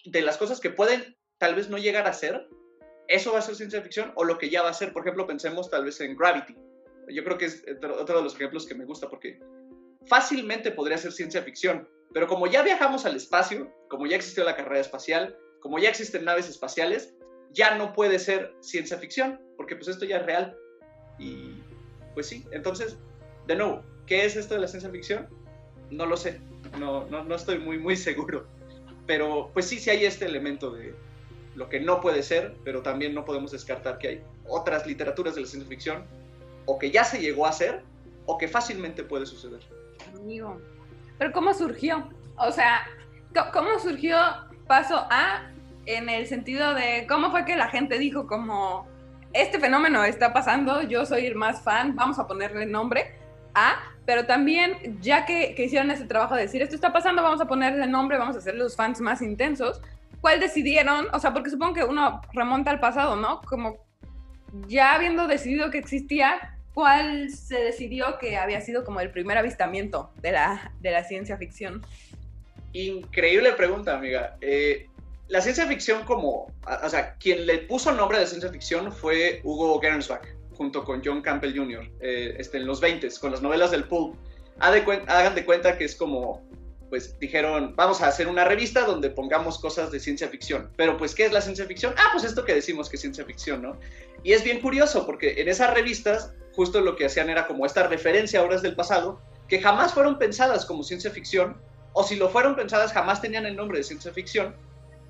de 0.05 0.21
las 0.21 0.37
cosas 0.37 0.59
que 0.59 0.69
pueden 0.69 1.15
tal 1.37 1.55
vez 1.55 1.69
no 1.69 1.77
llegar 1.77 2.07
a 2.07 2.13
ser, 2.13 2.47
eso 3.07 3.31
va 3.31 3.39
a 3.39 3.41
ser 3.41 3.55
ciencia 3.55 3.81
ficción 3.81 4.11
o 4.15 4.23
lo 4.23 4.37
que 4.37 4.49
ya 4.49 4.63
va 4.63 4.69
a 4.69 4.73
ser. 4.73 4.91
Por 4.91 5.03
ejemplo, 5.03 5.27
pensemos 5.27 5.69
tal 5.69 5.85
vez 5.85 5.99
en 6.01 6.15
Gravity. 6.15 6.55
Yo 7.09 7.23
creo 7.23 7.37
que 7.37 7.45
es 7.45 7.63
otro 7.99 8.17
de 8.17 8.23
los 8.23 8.35
ejemplos 8.35 8.65
que 8.65 8.75
me 8.75 8.85
gusta 8.85 9.09
porque 9.09 9.39
fácilmente 10.07 10.71
podría 10.71 10.97
ser 10.97 11.11
ciencia 11.11 11.41
ficción, 11.41 11.87
pero 12.13 12.27
como 12.27 12.47
ya 12.47 12.63
viajamos 12.63 13.05
al 13.05 13.15
espacio, 13.15 13.71
como 13.89 14.07
ya 14.07 14.17
existió 14.17 14.43
la 14.43 14.55
carrera 14.55 14.81
espacial, 14.81 15.37
como 15.61 15.79
ya 15.79 15.89
existen 15.89 16.25
naves 16.25 16.49
espaciales, 16.49 17.13
ya 17.51 17.75
no 17.75 17.93
puede 17.93 18.19
ser 18.19 18.53
ciencia 18.59 18.97
ficción, 18.97 19.39
porque 19.55 19.75
pues 19.75 19.87
esto 19.87 20.05
ya 20.05 20.17
es 20.17 20.25
real. 20.25 20.57
Y 21.19 21.56
pues 22.17 22.29
sí, 22.29 22.43
entonces, 22.49 22.97
de 23.45 23.55
nuevo, 23.55 23.83
¿qué 24.07 24.25
es 24.25 24.35
esto 24.35 24.55
de 24.55 24.61
la 24.61 24.67
ciencia 24.67 24.89
ficción? 24.89 25.27
No 25.91 26.07
lo 26.07 26.17
sé, 26.17 26.41
no, 26.79 27.05
no, 27.11 27.23
no 27.23 27.35
estoy 27.35 27.59
muy, 27.59 27.77
muy 27.77 27.95
seguro. 28.09 28.47
Pero 29.05 29.51
pues 29.53 29.67
sí, 29.67 29.77
sí 29.77 29.91
hay 29.91 30.03
este 30.03 30.25
elemento 30.25 30.71
de 30.71 30.95
lo 31.53 31.69
que 31.69 31.79
no 31.79 32.01
puede 32.01 32.23
ser, 32.23 32.55
pero 32.63 32.81
también 32.81 33.13
no 33.13 33.23
podemos 33.23 33.51
descartar 33.51 33.99
que 33.99 34.07
hay 34.07 34.23
otras 34.47 34.87
literaturas 34.87 35.35
de 35.35 35.41
la 35.41 35.47
ciencia 35.47 35.69
ficción 35.69 36.05
o 36.65 36.79
que 36.79 36.89
ya 36.89 37.03
se 37.03 37.19
llegó 37.19 37.45
a 37.45 37.49
hacer 37.49 37.83
o 38.25 38.39
que 38.39 38.47
fácilmente 38.47 39.03
puede 39.03 39.27
suceder. 39.27 39.59
Amigo, 40.15 40.59
pero 41.19 41.31
¿cómo 41.31 41.53
surgió? 41.53 42.09
O 42.39 42.51
sea, 42.51 42.87
¿cómo 43.53 43.77
surgió 43.77 44.17
paso 44.65 45.05
A 45.11 45.51
en 45.85 46.09
el 46.09 46.25
sentido 46.25 46.73
de 46.73 47.05
cómo 47.07 47.29
fue 47.29 47.45
que 47.45 47.55
la 47.55 47.69
gente 47.69 47.99
dijo 47.99 48.25
como, 48.25 48.87
este 49.33 49.59
fenómeno 49.59 50.03
está 50.03 50.33
pasando, 50.33 50.81
yo 50.81 51.05
soy 51.05 51.25
el 51.25 51.35
más 51.35 51.61
fan, 51.61 51.95
vamos 51.95 52.19
a 52.19 52.27
ponerle 52.27 52.65
nombre 52.65 53.13
A, 53.53 53.75
pero 54.05 54.25
también 54.25 54.99
ya 55.01 55.25
que, 55.25 55.55
hicieron 55.57 55.91
ese 55.91 56.05
trabajo 56.05 56.35
de 56.35 56.43
decir, 56.43 56.61
esto 56.61 56.75
está 56.75 56.93
pasando, 56.93 57.21
vamos 57.21 57.41
a 57.41 57.47
ponerle 57.47 57.85
nombre, 57.87 58.17
vamos 58.17 58.35
a 58.35 58.39
hacer 58.39 58.55
los 58.55 58.75
fans 58.75 59.01
más 59.01 59.21
intensos, 59.21 59.81
¿cuál 60.21 60.39
decidieron? 60.39 61.07
O 61.13 61.19
sea, 61.19 61.33
porque 61.33 61.49
supongo 61.49 61.73
que 61.73 61.83
uno 61.83 62.21
remonta 62.33 62.71
al 62.71 62.79
pasado, 62.79 63.15
¿no? 63.15 63.41
Como 63.41 63.85
ya 64.67 64.95
habiendo 64.95 65.27
decidido 65.27 65.71
que 65.71 65.77
existía, 65.77 66.57
¿cuál 66.73 67.29
se 67.29 67.59
decidió 67.59 68.17
que 68.19 68.37
había 68.37 68.61
sido 68.61 68.85
como 68.85 69.01
el 69.01 69.11
primer 69.11 69.37
avistamiento 69.37 70.11
de 70.21 70.31
la, 70.31 70.71
de 70.79 70.91
la 70.91 71.03
ciencia 71.03 71.37
ficción? 71.37 71.85
Increíble 72.73 73.53
pregunta, 73.53 73.95
amiga. 73.95 74.37
Eh, 74.41 74.87
la 75.27 75.41
ciencia 75.41 75.67
ficción 75.67 76.03
como, 76.03 76.53
o 76.83 76.89
sea, 76.89 77.15
quien 77.17 77.45
le 77.45 77.59
puso 77.59 77.89
el 77.89 77.97
nombre 77.97 78.19
de 78.19 78.27
ciencia 78.27 78.49
ficción 78.49 78.91
fue 78.91 79.41
Hugo 79.43 79.79
Gernsback, 79.79 80.35
junto 80.55 80.83
con 80.83 81.01
John 81.03 81.21
Campbell 81.21 81.57
Jr., 81.57 81.89
eh, 81.99 82.35
este, 82.37 82.57
en 82.57 82.65
los 82.65 82.79
20 82.79 83.07
con 83.19 83.31
las 83.31 83.41
novelas 83.41 83.71
del 83.71 83.83
Pulp. 83.85 84.15
Hagan 84.59 85.35
de 85.35 85.45
cuenta 85.45 85.77
que 85.77 85.85
es 85.85 85.95
como 85.95 86.47
pues 86.89 87.19
dijeron, 87.19 87.75
vamos 87.75 88.01
a 88.01 88.07
hacer 88.07 88.27
una 88.27 88.45
revista 88.45 88.85
donde 88.85 89.09
pongamos 89.09 89.59
cosas 89.59 89.91
de 89.91 89.99
ciencia 89.99 90.29
ficción. 90.29 90.71
Pero 90.77 90.97
pues, 90.97 91.13
¿qué 91.13 91.25
es 91.25 91.33
la 91.33 91.41
ciencia 91.41 91.65
ficción? 91.65 91.93
Ah, 91.97 92.09
pues 92.13 92.23
esto 92.23 92.45
que 92.45 92.53
decimos 92.53 92.89
que 92.89 92.95
es 92.95 93.01
ciencia 93.01 93.25
ficción, 93.25 93.61
¿no? 93.61 93.77
Y 94.23 94.31
es 94.31 94.43
bien 94.43 94.61
curioso 94.61 95.05
porque 95.05 95.41
en 95.41 95.49
esas 95.49 95.73
revistas 95.73 96.33
justo 96.53 96.81
lo 96.81 96.95
que 96.95 97.05
hacían 97.05 97.29
era 97.29 97.45
como 97.45 97.65
esta 97.65 97.87
referencia 97.87 98.39
a 98.39 98.43
obras 98.43 98.61
del 98.61 98.75
pasado 98.75 99.21
que 99.47 99.61
jamás 99.61 99.93
fueron 99.93 100.17
pensadas 100.17 100.65
como 100.65 100.83
ciencia 100.83 101.11
ficción, 101.11 101.57
o 101.93 102.03
si 102.03 102.15
lo 102.15 102.29
fueron 102.29 102.55
pensadas 102.55 102.91
jamás 102.91 103.21
tenían 103.21 103.45
el 103.45 103.55
nombre 103.55 103.77
de 103.77 103.83
ciencia 103.83 104.11
ficción. 104.11 104.55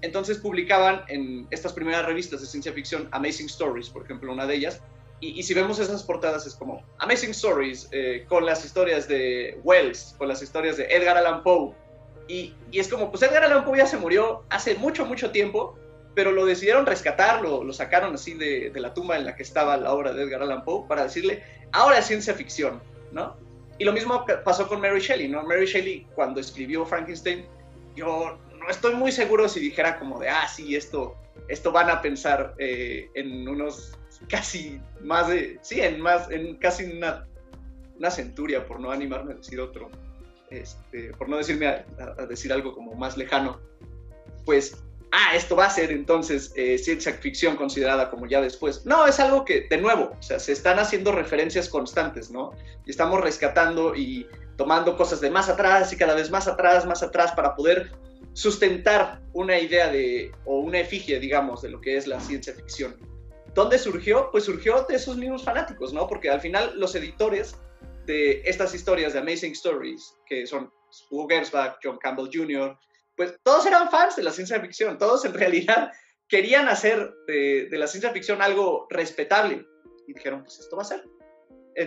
Entonces 0.02 0.38
publicaban 0.38 1.04
en 1.08 1.48
estas 1.50 1.74
primeras 1.74 2.06
revistas 2.06 2.42
de 2.42 2.48
ciencia 2.48 2.72
ficción 2.72 3.08
Amazing 3.12 3.48
Stories, 3.48 3.90
por 3.90 4.04
ejemplo, 4.04 4.32
una 4.32 4.46
de 4.46 4.56
ellas, 4.56 4.82
y, 5.20 5.42
si 5.42 5.54
vemos 5.56 5.80
esas 5.80 6.04
portadas 6.04 6.46
es 6.46 6.54
como 6.54 6.84
Amazing 7.00 7.32
Stories, 7.32 7.90
eh, 7.92 8.26
con 8.30 8.46
las 8.46 8.64
historias 8.64 9.08
de 9.08 9.60
Wells, 9.64 10.14
con 10.18 10.28
las 10.28 10.44
historias 10.44 10.78
de 10.78 10.86
Edgar 10.86 11.18
Allan 11.18 11.42
Poe. 11.42 11.74
Y, 12.28 12.54
es 12.72 12.88
como, 12.88 13.10
pues 13.10 13.24
Edgar 13.24 13.44
Allan 13.44 13.66
Poe 13.66 13.80
ya 13.80 13.88
se 13.88 13.98
murió 13.98 14.44
hace 14.50 14.76
mucho, 14.76 15.06
mucho 15.06 15.32
tiempo, 15.32 15.76
pero 16.14 16.32
lo 16.32 16.46
decidieron 16.46 16.86
rescatar, 16.86 17.42
lo, 17.42 17.64
lo 17.64 17.74
sacaron 17.74 18.14
así 18.14 18.36
de, 18.36 18.70
de, 18.70 18.80
la 18.80 18.94
tumba 18.94 19.18
en 19.18 19.26
la 19.26 19.36
que 19.36 19.42
estaba 19.42 19.76
la 19.78 19.92
obra 19.92 20.14
de 20.14 20.24
Edgar 20.24 20.44
Allan 20.44 20.64
Poe 20.64 20.88
para 20.88 21.04
decirle, 21.04 21.44
ahora 21.72 21.98
es 21.98 22.06
ciencia 22.06 22.36
ficción, 22.36 22.80
¿no? 23.12 23.36
Y 23.80 23.86
lo 23.86 23.94
mismo 23.94 24.24
pasó 24.44 24.68
con 24.68 24.82
Mary 24.82 25.00
Shelley, 25.00 25.30
¿no? 25.30 25.44
Mary 25.44 25.66
Shelley 25.66 26.06
cuando 26.14 26.40
escribió 26.40 26.86
Frankenstein, 26.86 27.46
yo 27.96 28.38
no 28.68 28.72
estoy 28.72 28.96
muy 28.96 29.14
seguro 29.14 29.48
si 29.48 29.62
dijera 29.62 29.98
como 29.98 30.20
de, 30.20 30.28
ah, 30.28 30.46
sí, 30.46 30.76
esto, 30.76 31.16
esto 31.48 31.72
van 31.72 31.90
a 31.90 32.02
pensar 32.02 32.54
eh, 32.58 33.10
en 33.14 33.48
unos 33.48 33.98
casi 34.28 34.82
más 35.02 35.30
de, 35.30 35.58
sí, 35.62 35.80
en 35.80 36.02
más, 36.02 36.30
en 36.30 36.58
casi 36.58 36.84
una, 36.84 37.26
una 37.98 38.12
centuria, 38.12 38.68
por 38.68 38.82
no 38.82 38.92
animarme 38.92 39.32
a 39.32 39.36
decir 39.38 39.62
otro, 39.62 39.90
este, 40.50 41.14
por 41.14 41.30
no 41.30 41.38
decirme 41.38 41.68
a, 41.68 42.26
decir 42.28 42.52
algo 42.52 42.74
como 42.74 42.94
más 42.96 43.16
lejano, 43.16 43.58
pues, 44.44 44.76
ah, 45.14 45.34
esto 45.34 45.56
va 45.56 45.68
a 45.68 45.70
ser 45.70 45.90
entonces 45.94 46.52
eh, 46.58 46.78
ciencia 46.78 47.14
ficción 47.14 47.56
considerada 47.56 48.10
como 48.10 48.28
ya 48.28 48.42
después. 48.42 48.86
No, 48.86 49.08
es 49.08 49.18
algo 49.22 49.46
que, 49.46 49.68
de 49.70 49.78
nuevo, 49.78 50.14
o 50.20 50.22
sea, 50.22 50.40
se 50.40 50.52
están 50.52 50.78
haciendo 50.78 51.14
referencias 51.14 51.70
constantes, 51.70 52.32
¿no? 52.32 52.52
Y 52.86 52.90
estamos 52.90 53.22
rescatando 53.22 53.96
y 53.96 54.28
tomando 54.58 54.98
cosas 54.98 55.22
de 55.22 55.30
más 55.30 55.48
atrás 55.48 55.94
y 55.94 55.96
cada 55.96 56.16
vez 56.16 56.30
más 56.30 56.50
atrás, 56.50 56.86
más 56.86 57.02
atrás, 57.02 57.32
para 57.32 57.56
poder 57.56 57.94
sustentar 58.38 59.20
una 59.34 59.58
idea 59.60 59.92
de, 59.92 60.32
o 60.46 60.60
una 60.60 60.78
efigie, 60.78 61.20
digamos, 61.20 61.64
de 61.64 61.70
lo 61.70 61.82
que 61.82 61.98
es 61.98 62.06
la 62.06 62.20
ciencia 62.20 62.54
ficción. 62.54 62.96
¿Dónde 63.56 63.80
surgió? 63.80 64.30
Pues 64.32 64.44
surgió 64.44 64.86
de 64.88 64.96
esos 64.96 65.18
mismos 65.18 65.44
fanáticos, 65.44 65.92
¿no? 65.92 66.08
Porque 66.08 66.30
al 66.30 66.40
final 66.40 66.80
los 66.80 66.94
editores 66.94 67.56
de 68.06 68.44
estas 68.46 68.76
historias 68.76 69.14
de 69.14 69.20
Amazing 69.20 69.54
Stories, 69.54 70.14
que 70.28 70.46
son 70.46 70.72
Hugo 71.10 71.28
Gernsback, 71.28 71.80
John 71.84 71.98
Campbell 71.98 72.30
Jr., 72.32 72.78
pues 73.16 73.34
todos 73.42 73.66
eran 73.66 73.90
fans 73.90 74.16
de 74.16 74.22
la 74.22 74.30
ciencia 74.30 74.62
ficción, 74.62 75.00
todos 75.00 75.26
en 75.26 75.34
realidad 75.34 75.92
querían 76.28 76.68
hacer 76.68 77.12
de, 77.26 77.68
la 77.72 77.88
ciencia 77.88 78.12
ficción 78.12 78.44
algo 78.44 78.86
respetable. 78.92 79.66
Y 80.08 80.14
dijeron, 80.14 80.44
pues 80.44 80.60
esto 80.60 80.76
va 80.76 80.84
a 80.84 80.86
ser. 80.86 81.04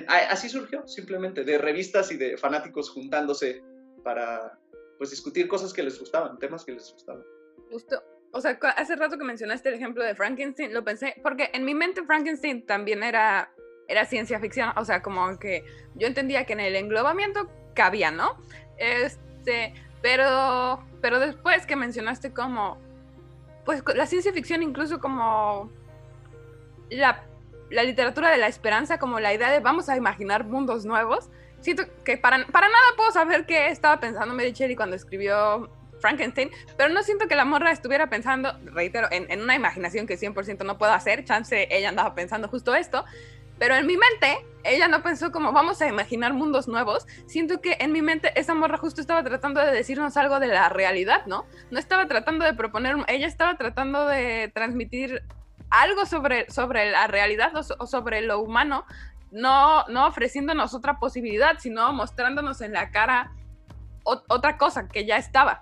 Así 0.08 0.48
surgió, 0.48 0.84
simplemente, 0.88 1.44
de 1.44 1.58
revistas 1.58 2.10
y 2.10 2.16
de 2.16 2.36
fanáticos 2.36 2.90
juntándose 2.90 3.62
para 4.02 4.58
pues 5.00 5.08
discutir 5.08 5.48
cosas 5.48 5.72
que 5.72 5.82
les 5.82 5.98
gustaban, 5.98 6.38
temas 6.38 6.62
que 6.62 6.72
les 6.72 6.92
gustaban. 6.92 7.24
Justo, 7.70 8.02
o 8.32 8.40
sea, 8.42 8.58
hace 8.76 8.96
rato 8.96 9.16
que 9.16 9.24
mencionaste 9.24 9.70
el 9.70 9.76
ejemplo 9.76 10.04
de 10.04 10.14
Frankenstein, 10.14 10.74
lo 10.74 10.84
pensé, 10.84 11.16
porque 11.22 11.48
en 11.54 11.64
mi 11.64 11.74
mente 11.74 12.04
Frankenstein 12.04 12.66
también 12.66 13.02
era, 13.02 13.50
era 13.88 14.04
ciencia 14.04 14.38
ficción, 14.40 14.72
o 14.76 14.84
sea, 14.84 15.00
como 15.00 15.38
que 15.38 15.64
yo 15.94 16.06
entendía 16.06 16.44
que 16.44 16.52
en 16.52 16.60
el 16.60 16.76
englobamiento 16.76 17.48
cabía, 17.74 18.10
¿no? 18.10 18.36
Este, 18.76 19.72
pero, 20.02 20.84
pero 21.00 21.18
después 21.18 21.64
que 21.64 21.76
mencionaste 21.76 22.34
como, 22.34 22.76
pues 23.64 23.82
la 23.94 24.04
ciencia 24.04 24.34
ficción 24.34 24.62
incluso 24.62 25.00
como 25.00 25.72
la, 26.90 27.24
la 27.70 27.84
literatura 27.84 28.30
de 28.30 28.36
la 28.36 28.48
esperanza, 28.48 28.98
como 28.98 29.18
la 29.18 29.32
idea 29.32 29.50
de 29.50 29.60
vamos 29.60 29.88
a 29.88 29.96
imaginar 29.96 30.44
mundos 30.44 30.84
nuevos, 30.84 31.30
siento 31.60 31.84
que 32.04 32.16
para, 32.16 32.44
para 32.46 32.68
nada 32.68 32.84
puedo 32.96 33.10
saber 33.12 33.46
qué 33.46 33.68
estaba 33.68 34.00
pensando 34.00 34.36
Shelley 34.36 34.76
cuando 34.76 34.96
escribió 34.96 35.70
Frankenstein, 36.00 36.50
pero 36.76 36.92
no 36.92 37.02
siento 37.02 37.28
que 37.28 37.34
la 37.34 37.44
morra 37.44 37.70
estuviera 37.70 38.08
pensando, 38.08 38.52
reitero, 38.64 39.08
en, 39.10 39.40
una 39.40 39.54
imaginación 39.54 40.06
que 40.06 40.18
100% 40.18 40.64
no 40.64 40.78
puedo 40.78 40.92
hacer, 40.92 41.24
chance 41.24 41.68
ella 41.70 41.90
andaba 41.90 42.14
pensando 42.14 42.48
justo 42.48 42.74
esto, 42.74 43.04
pero 43.58 43.74
en 43.74 43.86
mi 43.86 43.96
mente 43.96 44.38
ella 44.64 44.88
no 44.88 45.02
pensó 45.02 45.30
como 45.30 45.52
vamos 45.52 45.80
a 45.82 45.88
imaginar 45.88 46.32
mundos 46.32 46.66
nuevos, 46.66 47.06
siento 47.26 47.60
que 47.60 47.76
en 47.80 47.92
mi 47.92 48.02
mente 48.02 48.32
esa 48.38 48.54
morra 48.54 48.78
justo 48.78 49.00
estaba 49.00 49.22
tratando 49.22 49.60
de 49.60 49.72
decirnos 49.72 50.16
algo 50.16 50.40
de 50.40 50.48
la 50.48 50.68
realidad, 50.70 51.26
¿no? 51.26 51.46
No 51.70 51.78
estaba 51.78 52.06
tratando 52.08 52.44
de 52.44 52.54
proponer, 52.54 52.96
ella 53.08 53.26
estaba 53.26 53.56
tratando 53.56 54.06
de 54.06 54.50
transmitir 54.54 55.22
algo 55.70 56.04
sobre, 56.04 56.50
sobre 56.50 56.90
la 56.90 57.06
realidad 57.06 57.52
o, 57.56 57.86
sobre 57.86 58.22
lo 58.22 58.40
humano, 58.40 58.84
no, 59.30 59.86
no 59.88 60.06
ofreciéndonos 60.06 60.74
otra 60.74 60.98
posibilidad, 60.98 61.58
sino 61.58 61.92
mostrándonos 61.92 62.60
en 62.60 62.72
la 62.72 62.90
cara 62.90 63.32
otra 64.04 64.56
cosa 64.56 64.88
que 64.88 65.04
ya 65.04 65.16
estaba 65.16 65.60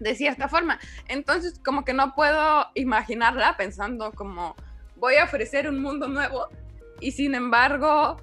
de 0.00 0.14
cierta 0.14 0.48
forma. 0.48 0.78
Entonces, 1.08 1.60
como 1.64 1.84
que 1.84 1.92
no 1.92 2.14
puedo 2.14 2.66
imaginarla 2.74 3.56
pensando 3.56 4.12
como 4.12 4.56
voy 4.96 5.16
a 5.16 5.24
ofrecer 5.24 5.68
un 5.68 5.80
mundo 5.80 6.08
nuevo 6.08 6.48
y 7.00 7.12
sin 7.12 7.34
embargo, 7.34 8.20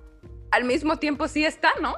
al 0.51 0.63
mismo 0.65 0.97
tiempo 0.97 1.27
sí 1.27 1.45
está, 1.45 1.71
¿no? 1.81 1.95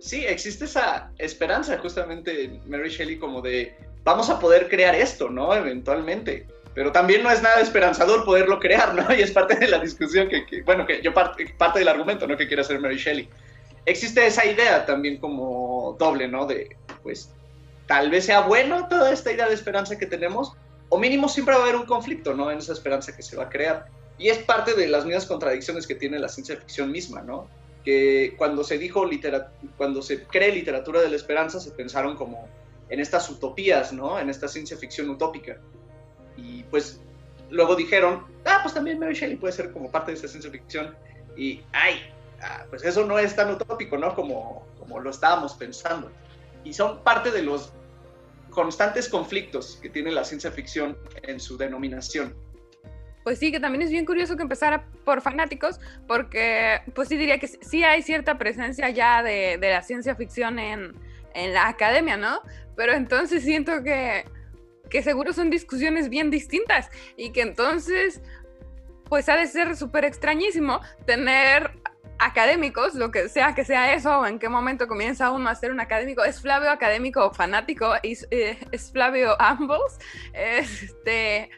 Sí, 0.00 0.24
existe 0.24 0.64
esa 0.66 1.10
esperanza 1.18 1.78
justamente 1.78 2.44
en 2.44 2.70
Mary 2.70 2.90
Shelley 2.90 3.18
como 3.18 3.40
de 3.40 3.76
vamos 4.04 4.30
a 4.30 4.38
poder 4.38 4.68
crear 4.68 4.94
esto, 4.94 5.28
¿no? 5.28 5.54
Eventualmente. 5.54 6.46
Pero 6.76 6.92
también 6.92 7.22
no 7.22 7.30
es 7.30 7.40
nada 7.40 7.62
esperanzador 7.62 8.26
poderlo 8.26 8.60
crear, 8.60 8.94
¿no? 8.94 9.12
Y 9.16 9.22
es 9.22 9.30
parte 9.30 9.54
de 9.56 9.66
la 9.66 9.78
discusión 9.78 10.28
que, 10.28 10.62
bueno, 10.62 10.86
que 10.86 11.00
yo 11.00 11.14
parte, 11.14 11.48
del 11.78 11.88
argumento, 11.88 12.26
¿no? 12.26 12.36
Que 12.36 12.46
quiere 12.46 12.60
hacer 12.60 12.78
Mary 12.78 12.98
Shelley. 12.98 13.30
Existe 13.86 14.26
esa 14.26 14.44
idea 14.44 14.84
también 14.84 15.16
como 15.16 15.96
doble, 15.98 16.28
¿no? 16.28 16.46
De, 16.46 16.76
pues, 17.02 17.30
tal 17.86 18.10
vez 18.10 18.26
sea 18.26 18.42
bueno 18.42 18.88
toda 18.88 19.10
esta 19.10 19.32
idea 19.32 19.48
de 19.48 19.54
esperanza 19.54 19.96
que 19.96 20.04
tenemos, 20.04 20.52
o 20.90 20.98
mínimo 20.98 21.30
siempre 21.30 21.54
va 21.54 21.60
a 21.60 21.64
haber 21.64 21.76
un 21.76 21.86
conflicto, 21.86 22.34
¿no? 22.34 22.50
En 22.50 22.58
esa 22.58 22.74
esperanza 22.74 23.16
que 23.16 23.22
se 23.22 23.36
va 23.36 23.44
a 23.44 23.48
crear. 23.48 23.86
Y 24.18 24.28
es 24.28 24.36
parte 24.38 24.74
de 24.74 24.86
las 24.86 25.06
mismas 25.06 25.24
contradicciones 25.24 25.86
que 25.86 25.94
tiene 25.94 26.18
la 26.18 26.28
ciencia 26.28 26.58
ficción 26.58 26.92
misma, 26.92 27.22
¿no? 27.22 27.48
Que 27.86 28.34
cuando 28.36 28.64
se 28.64 28.76
dijo, 28.76 29.08
cuando 29.78 30.02
se 30.02 30.24
cree 30.24 30.52
literatura 30.52 31.00
de 31.00 31.08
la 31.08 31.16
esperanza, 31.16 31.58
se 31.58 31.70
pensaron 31.70 32.16
como 32.16 32.46
en 32.90 33.00
estas 33.00 33.30
utopías, 33.30 33.94
¿no? 33.94 34.18
En 34.18 34.28
esta 34.28 34.46
ciencia 34.46 34.76
ficción 34.76 35.08
utópica. 35.08 35.56
Y 36.36 36.62
pues 36.64 37.00
luego 37.50 37.76
dijeron, 37.76 38.24
ah, 38.44 38.60
pues 38.62 38.74
también 38.74 38.98
Mary 38.98 39.14
Shelley 39.14 39.36
puede 39.36 39.52
ser 39.52 39.72
como 39.72 39.90
parte 39.90 40.12
de 40.12 40.18
esa 40.18 40.28
ciencia 40.28 40.50
ficción. 40.50 40.94
Y, 41.36 41.62
ay, 41.72 42.00
ah, 42.42 42.64
pues 42.70 42.84
eso 42.84 43.04
no 43.04 43.18
es 43.18 43.34
tan 43.34 43.50
utópico, 43.50 43.98
¿no? 43.98 44.14
Como, 44.14 44.66
como 44.78 45.00
lo 45.00 45.10
estábamos 45.10 45.54
pensando. 45.54 46.10
Y 46.64 46.72
son 46.72 47.02
parte 47.02 47.30
de 47.30 47.42
los 47.42 47.72
constantes 48.50 49.08
conflictos 49.08 49.78
que 49.82 49.90
tiene 49.90 50.10
la 50.10 50.24
ciencia 50.24 50.50
ficción 50.50 50.96
en 51.22 51.38
su 51.38 51.56
denominación. 51.56 52.34
Pues 53.26 53.40
sí, 53.40 53.50
que 53.50 53.58
también 53.58 53.82
es 53.82 53.90
bien 53.90 54.06
curioso 54.06 54.36
que 54.36 54.42
empezara 54.42 54.86
por 55.04 55.20
fanáticos, 55.20 55.80
porque 56.06 56.80
pues 56.94 57.08
sí 57.08 57.16
diría 57.16 57.38
que 57.38 57.48
sí 57.48 57.82
hay 57.82 58.00
cierta 58.00 58.38
presencia 58.38 58.88
ya 58.90 59.22
de, 59.22 59.58
de 59.60 59.70
la 59.70 59.82
ciencia 59.82 60.14
ficción 60.14 60.60
en, 60.60 60.94
en, 61.34 61.52
la 61.52 61.66
academia, 61.66 62.16
¿no? 62.16 62.40
Pero 62.76 62.92
entonces 62.92 63.42
siento 63.42 63.82
que, 63.82 64.24
que 64.90 65.02
seguro 65.02 65.32
son 65.32 65.50
discusiones 65.50 66.08
bien 66.08 66.30
distintas 66.30 66.90
y 67.16 67.30
que 67.32 67.42
entonces 67.42 68.20
pues 69.08 69.28
ha 69.28 69.36
de 69.36 69.46
ser 69.46 69.76
súper 69.76 70.04
extrañísimo 70.04 70.80
tener 71.06 71.70
académicos, 72.18 72.94
lo 72.94 73.10
que 73.10 73.28
sea 73.28 73.54
que 73.54 73.64
sea 73.64 73.94
eso, 73.94 74.20
o 74.20 74.26
en 74.26 74.38
qué 74.38 74.48
momento 74.48 74.88
comienza 74.88 75.30
uno 75.30 75.48
a 75.48 75.54
ser 75.54 75.70
un 75.70 75.80
académico, 75.80 76.24
es 76.24 76.40
Flavio 76.40 76.70
académico 76.70 77.32
fanático, 77.32 77.94
es, 78.02 78.26
eh, 78.30 78.58
es 78.72 78.90
Flavio 78.90 79.36
ambos, 79.40 79.98
este, 80.32 81.50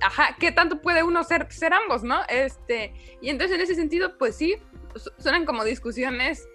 ajá, 0.00 0.36
¿qué 0.38 0.52
tanto 0.52 0.80
puede 0.80 1.02
uno 1.02 1.22
ser, 1.24 1.50
ser 1.52 1.74
ambos, 1.74 2.02
no? 2.02 2.20
Este, 2.28 2.92
y 3.20 3.28
entonces 3.28 3.56
en 3.56 3.62
ese 3.62 3.74
sentido, 3.74 4.16
pues 4.18 4.36
sí, 4.36 4.56
suenan 5.18 5.44
como 5.44 5.64
discusiones 5.64 6.48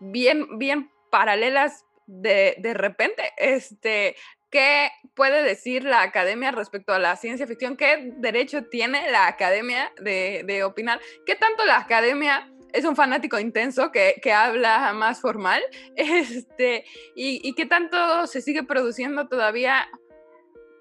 bien, 0.00 0.58
bien 0.58 0.90
paralelas 1.10 1.84
de, 2.06 2.56
de 2.58 2.74
repente, 2.74 3.32
este, 3.36 4.16
¿Qué 4.50 4.90
puede 5.14 5.42
decir 5.42 5.84
la 5.84 6.02
academia 6.02 6.50
respecto 6.50 6.92
a 6.92 6.98
la 6.98 7.16
ciencia 7.16 7.46
ficción? 7.46 7.76
¿Qué 7.76 8.12
derecho 8.16 8.64
tiene 8.64 9.10
la 9.10 9.26
academia 9.26 9.92
de, 10.00 10.42
de 10.46 10.64
opinar? 10.64 11.00
¿Qué 11.26 11.34
tanto 11.34 11.64
la 11.66 11.78
academia 11.78 12.50
es 12.72 12.84
un 12.84 12.96
fanático 12.96 13.38
intenso 13.38 13.90
que, 13.92 14.20
que 14.22 14.32
habla 14.32 14.92
más 14.92 15.20
formal, 15.20 15.62
este, 15.96 16.84
y, 17.14 17.40
y 17.46 17.54
qué 17.54 17.66
tanto 17.66 18.26
se 18.26 18.40
sigue 18.40 18.62
produciendo 18.62 19.28
todavía, 19.28 19.88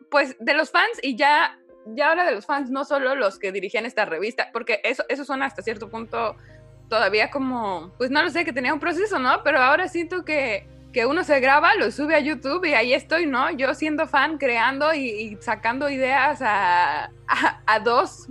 pues, 0.09 0.35
de 0.39 0.53
los 0.53 0.71
fans 0.71 0.99
y 1.01 1.15
ya, 1.15 1.59
ya 1.87 2.09
ahora 2.09 2.25
de 2.25 2.35
los 2.35 2.45
fans, 2.45 2.69
no 2.69 2.85
solo 2.85 3.15
los 3.15 3.39
que 3.39 3.51
dirigían 3.51 3.85
esta 3.85 4.05
revista, 4.05 4.49
porque 4.51 4.79
eso, 4.83 5.03
eso 5.09 5.25
suena 5.25 5.45
hasta 5.45 5.61
cierto 5.61 5.89
punto 5.89 6.35
todavía 6.89 7.29
como, 7.31 7.93
pues 7.97 8.11
no 8.11 8.23
lo 8.23 8.29
sé, 8.29 8.45
que 8.45 8.53
tenía 8.53 8.73
un 8.73 8.79
proceso, 8.79 9.19
¿no? 9.19 9.43
Pero 9.43 9.59
ahora 9.59 9.87
siento 9.87 10.23
que, 10.23 10.67
que 10.97 11.05
uno 11.05 11.23
se 11.23 11.39
graba, 11.39 11.75
lo 11.75 11.91
sube 11.91 12.15
a 12.15 12.19
YouTube 12.19 12.65
y 12.65 12.73
ahí 12.73 12.91
estoy, 12.91 13.27
¿no? 13.27 13.51
Yo 13.51 13.75
siendo 13.75 14.07
fan, 14.07 14.39
creando 14.39 14.95
y, 14.95 15.37
sacando 15.41 15.91
ideas 15.91 16.39
a, 16.41 17.11
a, 17.67 17.79
dos, 17.81 18.29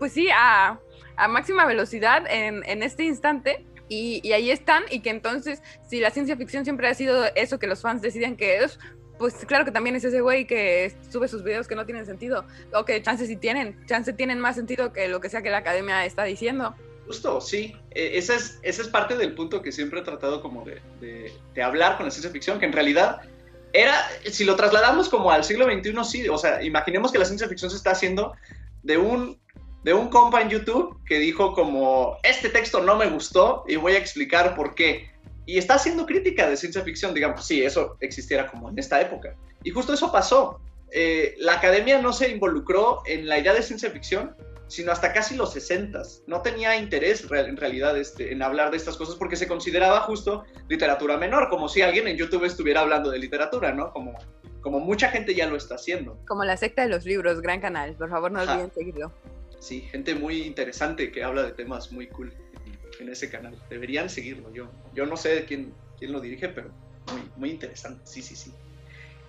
pues 0.00 0.12
sí, 0.12 0.28
a, 0.34 0.80
a 1.14 1.28
máxima 1.28 1.64
velocidad 1.64 2.24
en, 2.28 2.64
en 2.66 2.82
este 2.82 3.04
instante. 3.04 3.64
Y, 3.88 4.20
y, 4.24 4.32
ahí 4.32 4.50
están, 4.50 4.82
y 4.90 4.98
que 4.98 5.10
entonces, 5.10 5.62
si 5.88 6.00
la 6.00 6.10
ciencia 6.10 6.36
ficción 6.36 6.64
siempre 6.64 6.88
ha 6.88 6.94
sido 6.94 7.24
eso 7.36 7.60
que 7.60 7.68
los 7.68 7.82
fans 7.82 8.02
deciden 8.02 8.36
que 8.36 8.64
es, 8.64 8.80
pues 9.16 9.36
claro 9.46 9.64
que 9.64 9.70
también 9.70 9.94
es 9.94 10.02
ese 10.02 10.22
güey 10.22 10.44
que 10.44 10.92
sube 11.08 11.28
sus 11.28 11.44
videos 11.44 11.68
que 11.68 11.76
no 11.76 11.86
tienen 11.86 12.04
sentido, 12.04 12.44
o 12.74 12.84
que 12.84 13.00
chances 13.00 13.28
sí 13.28 13.36
tienen, 13.36 13.78
chances 13.86 14.16
tienen 14.16 14.40
más 14.40 14.56
sentido 14.56 14.92
que 14.92 15.06
lo 15.06 15.20
que 15.20 15.28
sea 15.28 15.42
que 15.42 15.50
la 15.50 15.58
academia 15.58 16.04
está 16.04 16.24
diciendo. 16.24 16.74
Justo, 17.12 17.42
sí. 17.42 17.76
E, 17.90 18.16
ese 18.16 18.36
es, 18.36 18.58
ese 18.62 18.80
es 18.80 18.88
parte 18.88 19.18
del 19.18 19.34
punto 19.34 19.60
que 19.60 19.70
siempre 19.70 20.00
he 20.00 20.02
tratado 20.02 20.40
como 20.40 20.64
de, 20.64 20.80
de, 21.54 21.62
hablar 21.62 21.98
con 21.98 22.06
la 22.06 22.10
ciencia 22.10 22.30
ficción, 22.30 22.58
que 22.58 22.64
en 22.64 22.72
realidad 22.72 23.20
era, 23.74 23.94
si 24.30 24.44
lo 24.44 24.56
trasladamos 24.56 25.10
como 25.10 25.30
al 25.30 25.44
siglo 25.44 25.66
XXI, 25.66 25.92
sí, 26.04 26.28
o 26.30 26.38
sea, 26.38 26.62
imaginemos 26.62 27.12
que 27.12 27.18
la 27.18 27.26
ciencia 27.26 27.46
ficción 27.48 27.70
se 27.70 27.76
está 27.76 27.90
haciendo 27.90 28.32
de 28.82 28.96
un 28.96 29.38
de 29.84 29.92
un 29.92 30.08
compa 30.08 30.40
en 30.40 30.48
YouTube 30.48 31.04
que 31.04 31.18
dijo 31.18 31.52
como, 31.52 32.16
este 32.22 32.48
texto 32.48 32.80
no 32.82 32.96
me 32.96 33.10
gustó 33.10 33.64
y 33.68 33.76
voy 33.76 33.92
a 33.92 33.98
explicar 33.98 34.54
por 34.54 34.74
qué. 34.74 35.10
Y 35.44 35.58
está 35.58 35.74
haciendo 35.74 36.06
crítica 36.06 36.48
de 36.48 36.56
ciencia 36.56 36.82
ficción, 36.82 37.12
digamos, 37.12 37.44
si 37.44 37.62
eso 37.62 37.98
existiera 38.00 38.46
como 38.46 38.70
en 38.70 38.78
esta 38.78 39.02
época. 39.02 39.36
Y 39.64 39.70
justo 39.70 39.92
eso 39.92 40.10
pasó. 40.10 40.60
Eh, 40.92 41.34
la 41.38 41.54
academia 41.54 42.00
no 42.00 42.12
se 42.14 42.30
involucró 42.30 43.02
en 43.04 43.28
la 43.28 43.38
idea 43.38 43.52
de 43.52 43.62
ciencia 43.62 43.90
ficción, 43.90 44.34
sino 44.72 44.92
hasta 44.92 45.12
casi 45.12 45.36
los 45.36 45.52
60. 45.52 46.02
No 46.26 46.42
tenía 46.42 46.76
interés 46.76 47.26
en 47.30 47.56
realidad 47.56 47.96
este, 47.98 48.32
en 48.32 48.42
hablar 48.42 48.70
de 48.70 48.76
estas 48.76 48.96
cosas 48.96 49.16
porque 49.16 49.36
se 49.36 49.46
consideraba 49.46 50.00
justo 50.00 50.44
literatura 50.68 51.16
menor, 51.16 51.48
como 51.48 51.68
si 51.68 51.82
alguien 51.82 52.08
en 52.08 52.16
YouTube 52.16 52.44
estuviera 52.44 52.80
hablando 52.80 53.10
de 53.10 53.18
literatura, 53.18 53.72
¿no? 53.72 53.92
Como, 53.92 54.18
como 54.60 54.80
mucha 54.80 55.08
gente 55.08 55.34
ya 55.34 55.46
lo 55.46 55.56
está 55.56 55.74
haciendo. 55.74 56.18
Como 56.26 56.44
la 56.44 56.56
secta 56.56 56.82
de 56.82 56.88
los 56.88 57.04
libros, 57.04 57.40
gran 57.40 57.60
canal, 57.60 57.94
por 57.94 58.08
favor 58.08 58.32
no 58.32 58.40
olviden 58.40 58.72
seguirlo 58.72 59.12
sí, 59.62 59.82
gente 59.82 60.14
muy 60.14 60.42
interesante 60.42 61.12
que 61.12 61.22
habla 61.22 61.44
de 61.44 61.52
temas 61.52 61.92
muy 61.92 62.08
cool 62.08 62.32
en 62.98 63.08
ese 63.08 63.30
canal. 63.30 63.56
Deberían 63.70 64.10
seguirlo. 64.10 64.52
Yo, 64.52 64.70
yo 64.92 65.06
no 65.06 65.16
sé 65.16 65.44
quién, 65.46 65.72
quién 65.98 66.12
lo 66.12 66.20
dirige, 66.20 66.48
pero 66.48 66.70
muy, 67.12 67.22
muy 67.36 67.50
interesante. 67.50 68.00
Sí, 68.04 68.22
sí, 68.22 68.34
sí. 68.34 68.52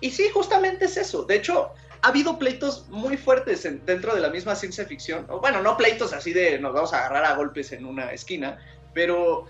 Y 0.00 0.10
sí, 0.10 0.28
justamente 0.34 0.86
es 0.86 0.96
eso. 0.96 1.24
De 1.24 1.36
hecho, 1.36 1.70
ha 2.04 2.08
habido 2.08 2.38
pleitos 2.38 2.86
muy 2.90 3.16
fuertes 3.16 3.64
en, 3.64 3.80
dentro 3.86 4.14
de 4.14 4.20
la 4.20 4.28
misma 4.28 4.54
ciencia 4.54 4.84
ficción. 4.84 5.26
Bueno, 5.40 5.62
no 5.62 5.74
pleitos 5.78 6.12
así 6.12 6.34
de 6.34 6.58
nos 6.58 6.74
vamos 6.74 6.92
a 6.92 6.98
agarrar 6.98 7.24
a 7.24 7.34
golpes 7.34 7.72
en 7.72 7.86
una 7.86 8.12
esquina, 8.12 8.58
pero, 8.92 9.46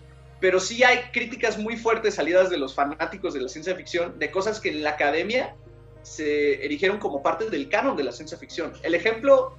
sí 0.61 0.85
hay 0.85 1.11
críticas 1.13 1.59
muy 1.59 1.77
fuertes 1.77 2.15
salidas 2.15 2.51
de 2.51 2.57
los 2.57 2.73
fanáticos 2.73 3.35
de 3.35 3.41
la 3.41 3.49
ciencia 3.49 3.75
ficción 3.75 4.21
de 4.21 4.31
cosas 4.31 4.61
que 4.61 4.69
en 4.69 4.85
la 4.85 4.91
academia 4.91 5.57
se 6.03 6.65
erigieron 6.65 6.99
como 6.99 7.25
parte 7.25 7.51
del 7.51 7.69
canon 7.69 7.97
de 7.97 8.05
la 8.05 8.13
ciencia 8.13 8.39
ficción. 8.39 8.73
El 8.85 8.95
ejemplo 8.95 9.59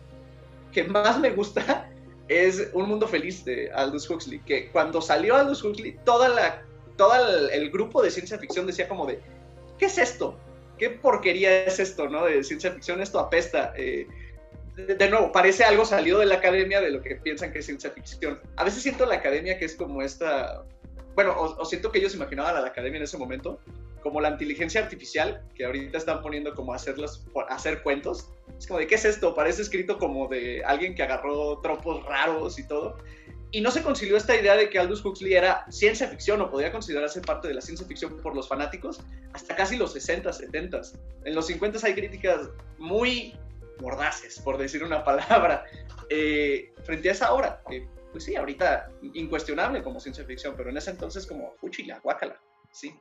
que 0.71 0.85
más 0.85 1.19
me 1.19 1.31
gusta 1.31 1.89
es 2.29 2.69
Un 2.71 2.87
Mundo 2.87 3.09
Feliz 3.09 3.43
de 3.43 3.73
Aldous 3.73 4.09
Huxley, 4.09 4.39
que 4.39 4.71
cuando 4.71 5.01
salió 5.01 5.35
Aldous 5.35 5.61
Huxley, 5.65 5.97
toda 6.05 6.63
el, 7.51 7.71
grupo 7.71 8.01
de 8.01 8.09
ciencia 8.09 8.37
ficción 8.37 8.65
decía 8.65 8.87
como 8.87 9.05
de, 9.05 9.19
¿qué 9.77 9.87
es 9.87 9.97
esto? 9.97 10.39
¿Qué 10.77 10.89
porquería 10.89 11.65
es 11.65 11.79
esto, 11.79 12.09
no? 12.09 12.25
De 12.25 12.43
ciencia 12.43 12.71
ficción, 12.71 13.01
esto 13.01 13.19
apesta. 13.19 13.73
Eh, 13.77 14.07
de, 14.75 15.09
nuevo, 15.09 15.31
parece 15.31 15.63
algo 15.63 15.85
salido 15.85 16.19
de 16.19 16.25
la 16.25 16.35
academia 16.35 16.81
de 16.81 16.91
lo 16.91 17.01
que 17.01 17.15
piensan 17.15 17.51
que 17.51 17.59
es 17.59 17.65
ciencia 17.65 17.91
ficción. 17.91 18.41
A 18.57 18.63
veces 18.63 18.83
siento 18.83 19.05
la 19.05 19.15
academia 19.15 19.57
que 19.57 19.65
es 19.65 19.75
como 19.75 20.01
esta, 20.01 20.63
bueno, 21.15 21.31
o, 21.31 21.61
o 21.61 21.65
siento 21.65 21.91
que 21.91 21.99
ellos 21.99 22.15
imaginaban 22.15 22.57
a 22.57 22.61
la 22.61 22.67
academia 22.67 22.97
en 22.97 23.03
ese 23.03 23.17
momento 23.17 23.59
como 24.05 24.21
la 24.21 24.29
inteligencia 24.29 24.81
artificial, 24.81 25.43
que 25.55 25.65
ahorita 25.65 25.97
están 25.97 26.21
poniendo 26.21 26.53
como 26.53 26.73
a 26.73 26.75
hacerlos, 26.75 27.25
hacer 27.49 27.81
cuentos. 27.81 28.29
Es 28.55 28.67
como 28.67 28.79
de, 28.79 28.85
¿qué 28.85 28.93
es 28.93 29.03
esto? 29.03 29.33
Parece 29.33 29.63
escrito 29.63 29.97
como 29.97 30.27
de 30.27 30.63
alguien 30.63 30.93
que 30.93 31.01
agarró 31.01 31.59
tropos 31.61 32.05
raros 32.05 32.59
y 32.59 32.67
todo. 32.67 32.97
Y 33.55 33.61
no 33.61 33.71
se 33.71 33.83
concilió 33.83 34.17
esta 34.17 34.35
idea 34.35 34.57
de 34.57 34.69
que 34.69 34.77
Aldous 34.77 35.05
Huxley 35.05 35.33
era 35.33 35.65
ciencia 35.71 36.09
ficción 36.09 36.41
o 36.41 36.51
podía 36.51 36.73
considerarse 36.73 37.21
parte 37.21 37.47
de 37.47 37.53
la 37.53 37.61
ciencia 37.61 37.87
ficción 37.87 38.21
por 38.21 38.35
los 38.35 38.49
fanáticos 38.49 38.99
hasta 39.31 39.55
casi 39.55 39.77
los 39.77 39.93
60, 39.93 40.33
70. 40.33 40.81
En 41.23 41.33
los 41.33 41.47
50 41.47 41.79
hay 41.87 41.93
críticas 41.93 42.49
muy 42.77 43.33
mordaces, 43.79 44.41
por 44.41 44.57
decir 44.57 44.83
una 44.83 45.05
palabra, 45.05 45.63
eh, 46.09 46.73
frente 46.83 47.07
a 47.07 47.13
esa 47.13 47.33
obra. 47.33 47.61
Que, 47.69 47.87
pues 48.11 48.25
sí, 48.25 48.35
ahorita 48.35 48.91
incuestionable 49.13 49.81
como 49.81 50.01
ciencia 50.01 50.25
ficción, 50.25 50.55
pero 50.57 50.69
en 50.69 50.75
ese 50.75 50.91
entonces 50.91 51.25
como, 51.25 51.55
fuchila, 51.55 51.99
guácala, 51.99 52.37
sí. 52.73 52.93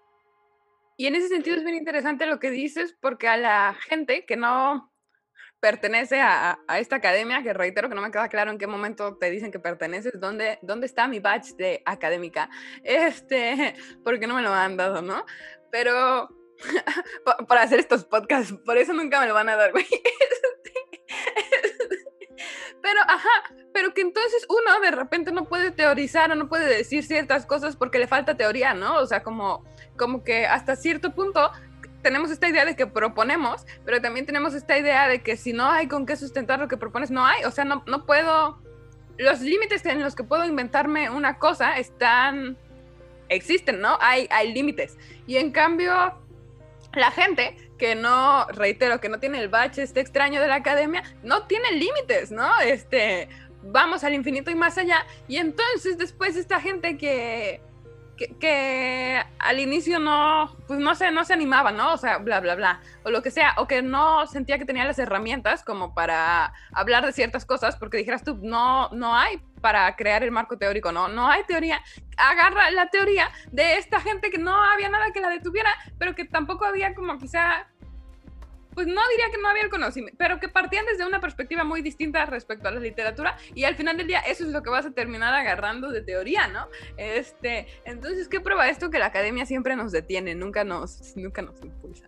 Y 0.97 1.07
en 1.07 1.17
ese 1.17 1.27
sentido 1.27 1.57
es 1.57 1.65
bien 1.65 1.79
interesante 1.79 2.27
lo 2.27 2.39
que 2.39 2.53
dices, 2.53 2.97
porque 3.01 3.27
a 3.27 3.37
la 3.37 3.75
gente 3.89 4.25
que 4.25 4.37
no 4.37 4.94
pertenece 5.65 6.21
a, 6.21 6.59
a, 6.69 6.79
esta 6.79 6.97
academia, 6.97 7.43
que 7.43 7.55
reitero 7.55 7.89
que 7.89 7.95
no 7.95 8.03
me 8.03 8.11
queda 8.11 8.29
claro 8.29 8.51
en 8.51 8.59
qué 8.59 8.67
momento 8.67 9.17
te 9.17 9.31
dicen 9.31 9.51
que 9.51 9.59
perteneces, 9.59 10.13
dónde, 10.21 10.59
dónde 10.61 10.85
está 10.85 11.09
mi 11.09 11.21
badge 11.21 11.57
de 11.57 11.83
académica, 11.87 12.51
este, 12.85 13.75
porque 14.05 14.27
no 14.27 14.35
me 14.35 14.43
lo 14.43 14.53
han 14.53 14.77
dado, 14.77 15.01
¿no? 15.01 15.25
Pero 15.71 16.29
para 17.49 17.63
hacer 17.63 17.81
estos 17.81 18.05
podcasts, 18.05 18.53
por 18.67 18.77
eso 18.77 18.93
nunca 18.93 19.19
me 19.21 19.27
lo 19.27 19.33
van 19.33 19.49
a 19.49 19.57
dar, 19.57 19.73
güey. 19.73 19.87
Pero, 22.83 23.01
ajá, 23.09 23.55
pero 23.73 23.95
que 23.95 24.03
entonces 24.03 24.47
uno 24.51 24.81
de 24.81 24.91
repente 24.91 25.33
no 25.33 25.47
puede 25.47 25.71
teorizar 25.71 26.31
o 26.31 26.35
no 26.35 26.47
puede 26.47 26.67
decir 26.67 27.05
ciertas 27.05 27.47
cosas 27.47 27.75
porque 27.75 27.99
le 27.99 28.07
falta 28.07 28.37
teoría, 28.37 28.75
¿no? 28.75 28.99
O 28.99 29.07
sea, 29.07 29.23
como, 29.23 29.65
como 29.97 30.23
que 30.25 30.45
hasta 30.45 30.77
cierto 30.77 31.15
punto 31.15 31.51
tenemos 32.05 32.31
esta 32.31 32.47
idea 32.49 32.65
de 32.65 32.77
que 32.77 32.87
proponemos, 32.87 33.67
pero 33.85 34.01
también 34.01 34.27
tenemos 34.27 34.55
esta 34.55 34.79
idea 34.79 35.09
de 35.09 35.23
que 35.23 35.37
si 35.37 35.53
no 35.53 35.69
hay 35.69 35.89
con 35.89 36.05
qué 36.07 36.17
sustentar 36.17 36.61
lo 36.61 36.69
que 36.69 36.77
propones, 36.77 37.11
no 37.11 37.27
hay. 37.27 37.43
O 37.45 37.51
sea, 37.51 37.65
no, 37.65 37.83
no 37.87 38.07
puedo... 38.07 38.63
Los 39.17 39.41
límites 39.41 39.85
en 39.87 40.03
los 40.03 40.15
que 40.15 40.23
puedo 40.23 40.45
inventarme 40.45 41.09
una 41.09 41.39
cosa 41.39 41.79
están... 41.79 42.59
existen, 43.29 43.81
¿no? 43.81 43.97
Hay, 44.01 44.29
hay 44.31 44.53
límites. 44.53 44.99
Y 45.27 45.39
en 45.39 45.51
cambio, 45.51 45.93
la 46.93 47.11
gente 47.11 47.57
que 47.79 47.95
no, 47.95 48.47
reitero, 48.49 49.01
que 49.01 49.09
no 49.09 49.19
tiene 49.19 49.41
el 49.41 49.49
bache 49.49 49.83
este 49.83 50.01
extraño 50.01 50.41
de 50.43 50.49
la 50.49 50.57
academia, 50.57 51.03
no 51.23 51.47
tiene 51.47 51.73
límites, 51.73 52.31
¿no? 52.31 52.61
Este, 52.61 53.29
vamos 53.63 54.05
al 54.05 54.13
infinito 54.13 54.51
y 54.51 54.55
más 54.55 54.77
allá. 54.77 55.07
Y 55.27 55.39
entonces 55.39 55.97
después 55.97 56.37
esta 56.37 56.61
gente 56.61 56.99
que, 56.99 57.63
que, 58.17 59.23
al 59.39 59.61
inicio 59.61 59.99
no, 59.99 60.57
pues 60.67 60.79
no 60.79 60.95
se, 60.95 61.11
no 61.11 61.25
se 61.25 61.33
animaba, 61.33 61.73
¿no? 61.73 61.93
O 61.93 61.97
sea, 61.97 62.19
bla, 62.19 62.41
bla, 62.41 62.55
bla, 62.55 62.81
o 63.03 63.11
lo 63.11 63.23
que 63.23 63.31
sea, 63.31 63.55
o 63.59 63.67
que 63.67 63.83
no 63.83 64.27
sentía 64.27 64.59
que 64.59 64.65
tenía 64.65 64.85
las 64.85 64.99
herramientas 64.99 65.65
como 65.65 65.95
para 65.95 66.53
hablar 66.73 67.05
de 67.05 67.13
ciertas 67.13 67.45
cosas, 67.45 67.77
porque 67.77 67.99
dijeras 67.99 68.23
tú, 68.23 68.39
no, 68.43 68.89
no 68.91 69.17
hay 69.17 69.41
para 69.61 69.97
crear 69.97 70.23
el 70.23 70.31
marco 70.31 70.59
teórico, 70.59 70.93
no, 70.93 71.09
no 71.09 71.27
hay 71.27 71.43
teoría. 71.45 71.83
Agarra 72.19 72.71
la 72.71 72.91
teoría 72.91 73.31
de 73.51 73.79
esta 73.79 73.99
gente 73.99 74.31
que 74.31 74.37
no 74.37 74.55
había 74.55 74.91
nada 74.91 75.11
que 75.11 75.23
la 75.23 75.31
detuviera, 75.31 75.71
pero 75.99 76.15
que 76.15 76.27
tampoco 76.27 76.67
había 76.67 76.95
como 76.95 77.19
quizá 77.19 77.67
pues 78.75 78.87
no 78.87 79.01
diría 79.11 79.27
que 79.31 79.41
no 79.41 79.49
había 79.49 79.63
el 79.63 79.71
conocimiento, 79.71 80.17
pero 80.19 80.41
que 80.41 80.49
partían 80.49 80.85
desde 80.87 81.07
una 81.07 81.21
perspectiva 81.21 81.65
muy 81.65 81.83
distinta 81.83 82.25
respecto 82.27 82.69
a 82.69 82.71
la 82.71 82.81
literatura 82.81 83.37
y 83.55 83.65
al 83.65 83.77
final 83.77 83.97
del 83.97 84.07
día 84.07 84.21
eso 84.21 84.45
es 84.45 84.51
lo 84.51 84.63
que 84.63 84.71
vas 84.71 84.87
a 84.87 84.93
terminar 84.93 85.33
agarrando 85.35 85.91
de 85.91 86.03
teoría, 86.03 86.49
¿no? 86.49 86.69
Este, 86.97 87.67
entonces, 87.85 88.29
¿qué 88.29 88.41
prueba 88.41 88.69
esto? 88.69 88.91
Que 88.91 88.99
la 88.99 89.07
academia 89.07 89.47
siempre 89.47 89.77
nos 89.77 89.93
detiene, 89.93 90.35
nunca 90.35 90.65
nos, 90.65 91.17
nunca 91.17 91.43
nos 91.43 91.61
impulsa. 91.63 92.07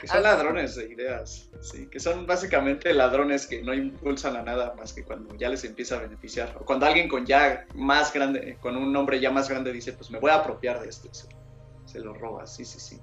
Que 0.00 0.06
son 0.06 0.22
ladrones 0.22 0.76
de 0.76 0.92
ideas, 0.92 1.50
sí, 1.60 1.88
que 1.88 1.98
son 1.98 2.24
básicamente 2.24 2.94
ladrones 2.94 3.48
que 3.48 3.62
no 3.62 3.74
impulsan 3.74 4.36
a 4.36 4.42
nada 4.42 4.74
más 4.74 4.92
que 4.92 5.02
cuando 5.02 5.34
ya 5.34 5.48
les 5.48 5.64
empieza 5.64 5.96
a 5.96 6.02
beneficiar. 6.02 6.56
O 6.60 6.64
cuando 6.64 6.86
alguien 6.86 7.08
con 7.08 7.26
ya 7.26 7.66
más 7.74 8.12
grande, 8.12 8.58
con 8.60 8.76
un 8.76 8.92
nombre 8.92 9.18
ya 9.18 9.32
más 9.32 9.48
grande 9.48 9.72
dice, 9.72 9.92
pues 9.92 10.08
me 10.12 10.20
voy 10.20 10.30
a 10.30 10.36
apropiar 10.36 10.80
de 10.80 10.88
esto, 10.88 11.12
se, 11.12 11.26
se 11.84 11.98
lo 11.98 12.14
roba, 12.14 12.46
sí, 12.46 12.64
sí, 12.64 12.78
sí. 12.78 13.00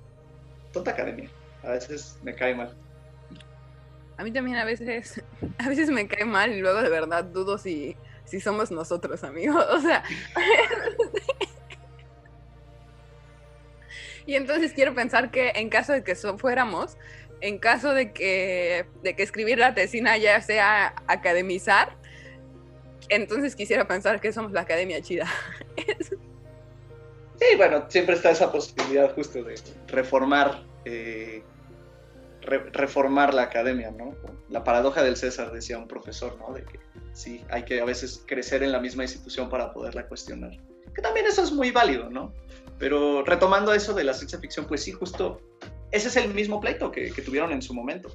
Tonta 0.72 0.92
academia 0.92 1.30
a 1.64 1.72
veces 1.72 2.18
me 2.24 2.36
cae 2.36 2.56
mal. 2.56 2.76
A 4.18 4.24
mí 4.24 4.32
también 4.32 4.58
a 4.58 4.66
veces, 4.66 5.24
a 5.58 5.70
veces 5.70 5.90
me 5.90 6.08
cae 6.08 6.26
mal 6.26 6.52
y 6.52 6.60
luego 6.60 6.82
de 6.82 6.90
verdad 6.90 7.24
dudo 7.24 7.58
si, 7.58 7.96
si 8.26 8.40
somos 8.40 8.72
nosotros, 8.72 9.24
amigos. 9.24 9.66
O 9.72 9.80
sea. 9.80 10.04
y 14.26 14.36
entonces 14.36 14.74
quiero 14.74 14.94
pensar 14.94 15.32
que 15.32 15.52
en 15.56 15.70
caso 15.70 15.94
de 15.94 16.04
que 16.04 16.16
fuéramos, 16.16 16.98
en 17.42 17.60
caso 17.60 17.94
de 17.94 18.12
que, 18.12 18.86
de 19.04 19.16
que 19.16 19.24
escribir 19.24 19.58
la 19.58 19.74
tesina 19.74 20.18
ya 20.18 20.42
sea 20.42 20.96
academizar, 21.08 21.98
entonces 23.08 23.56
quisiera 23.56 23.88
pensar 23.88 24.20
que 24.20 24.34
somos 24.34 24.52
la 24.52 24.62
academia 24.62 25.02
chida. 25.02 25.28
sí, 27.40 27.56
bueno, 27.58 27.86
siempre 27.90 28.16
está 28.16 28.32
esa 28.32 28.52
posibilidad 28.52 29.14
justo 29.16 29.44
de 29.44 29.56
reformar 29.88 30.64
eh, 30.86 31.44
reformar 32.42 33.34
la 33.34 33.44
academia, 33.44 33.92
¿no? 33.92 34.16
La 34.50 34.64
paradoja 34.64 35.04
del 35.04 35.18
César, 35.18 35.52
decía 35.52 35.78
un 35.78 35.88
profesor, 35.88 36.38
¿no? 36.40 36.54
De 36.54 36.64
que 36.64 36.80
sí, 37.14 37.44
hay 37.50 37.64
que 37.64 37.82
a 37.82 37.86
veces 37.86 38.24
crecer 38.26 38.64
en 38.64 38.72
la 38.72 38.80
misma 38.80 39.04
institución 39.04 39.50
para 39.50 39.74
poderla 39.74 40.08
cuestionar. 40.08 40.52
Que 40.94 41.02
también 41.02 41.26
eso 41.26 41.44
es 41.44 41.52
muy 41.52 41.72
válido, 41.72 42.10
¿no? 42.10 42.34
Pero 42.78 43.24
retomando 43.24 43.74
eso 43.74 43.94
de 43.94 44.04
la 44.04 44.14
ciencia 44.14 44.40
ficción, 44.40 44.66
pues 44.66 44.84
sí, 44.84 44.92
justo 44.92 45.42
ese 45.92 46.08
es 46.08 46.16
el 46.18 46.34
mismo 46.34 46.60
pleito 46.60 46.92
que, 46.92 47.12
tuvieron 47.12 47.52
en 47.52 47.62
su 47.62 47.74
momento. 47.74 48.10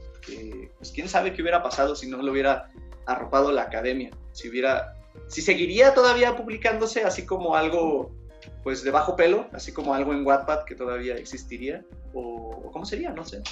Pues 0.78 0.90
quién 0.92 1.08
sabe 1.08 1.32
qué 1.32 1.42
hubiera 1.42 1.62
pasado 1.62 1.96
si 1.96 2.08
no 2.08 2.18
lo 2.18 2.32
hubiera 2.32 2.68
arropado 3.06 3.52
la 3.52 3.62
academia, 3.62 4.10
si 4.32 4.48
hubiera, 4.48 4.94
si 5.28 5.42
seguiría 5.42 5.92
todavía 5.92 6.36
publicándose 6.36 7.04
así 7.04 7.26
como 7.26 7.56
algo 7.56 8.12
pues 8.62 8.82
de 8.82 8.90
bajo 8.90 9.16
pelo, 9.16 9.48
así 9.52 9.72
como 9.72 9.94
algo 9.94 10.12
en 10.12 10.24
Wattpad 10.24 10.64
que 10.64 10.74
todavía 10.74 11.16
existiría, 11.16 11.84
o, 12.12 12.70
cómo 12.72 12.84
sería, 12.84 13.10
no 13.10 13.24
sé. 13.24 13.42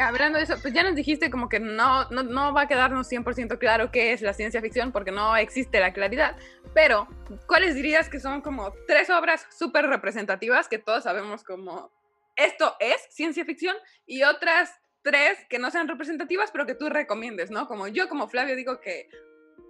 Hablando 0.00 0.38
de 0.38 0.44
eso, 0.44 0.56
pues 0.60 0.74
ya 0.74 0.82
nos 0.82 0.94
dijiste 0.94 1.30
como 1.30 1.48
que 1.48 1.60
no, 1.60 2.08
no, 2.10 2.22
no 2.22 2.52
va 2.52 2.62
a 2.62 2.68
quedarnos 2.68 3.10
100% 3.10 3.58
claro 3.58 3.90
qué 3.90 4.12
es 4.12 4.20
la 4.20 4.34
ciencia 4.34 4.60
ficción 4.60 4.92
porque 4.92 5.10
no 5.10 5.36
existe 5.36 5.80
la 5.80 5.92
claridad, 5.92 6.36
pero 6.74 7.08
¿cuáles 7.46 7.74
dirías 7.74 8.08
que 8.08 8.20
son 8.20 8.42
como 8.42 8.72
tres 8.86 9.10
obras 9.10 9.46
súper 9.50 9.86
representativas 9.86 10.68
que 10.68 10.78
todos 10.78 11.04
sabemos 11.04 11.42
como 11.42 11.90
esto 12.36 12.76
es 12.80 12.96
ciencia 13.10 13.44
ficción 13.44 13.76
y 14.06 14.22
otras 14.22 14.70
tres 15.02 15.38
que 15.48 15.58
no 15.58 15.70
sean 15.70 15.88
representativas 15.88 16.50
pero 16.52 16.66
que 16.66 16.74
tú 16.74 16.88
recomiendes, 16.88 17.50
¿no? 17.50 17.66
Como 17.66 17.88
yo 17.88 18.08
como 18.08 18.28
Flavio 18.28 18.56
digo 18.56 18.80
que 18.80 19.08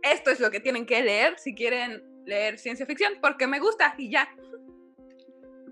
esto 0.02 0.30
es 0.30 0.40
lo 0.40 0.50
que 0.50 0.60
tienen 0.60 0.86
que 0.86 1.02
leer 1.02 1.38
si 1.38 1.54
quieren 1.54 2.02
leer 2.26 2.58
ciencia 2.58 2.86
ficción 2.86 3.14
porque 3.20 3.46
me 3.46 3.60
gusta 3.60 3.94
y 3.96 4.10
ya. 4.10 4.28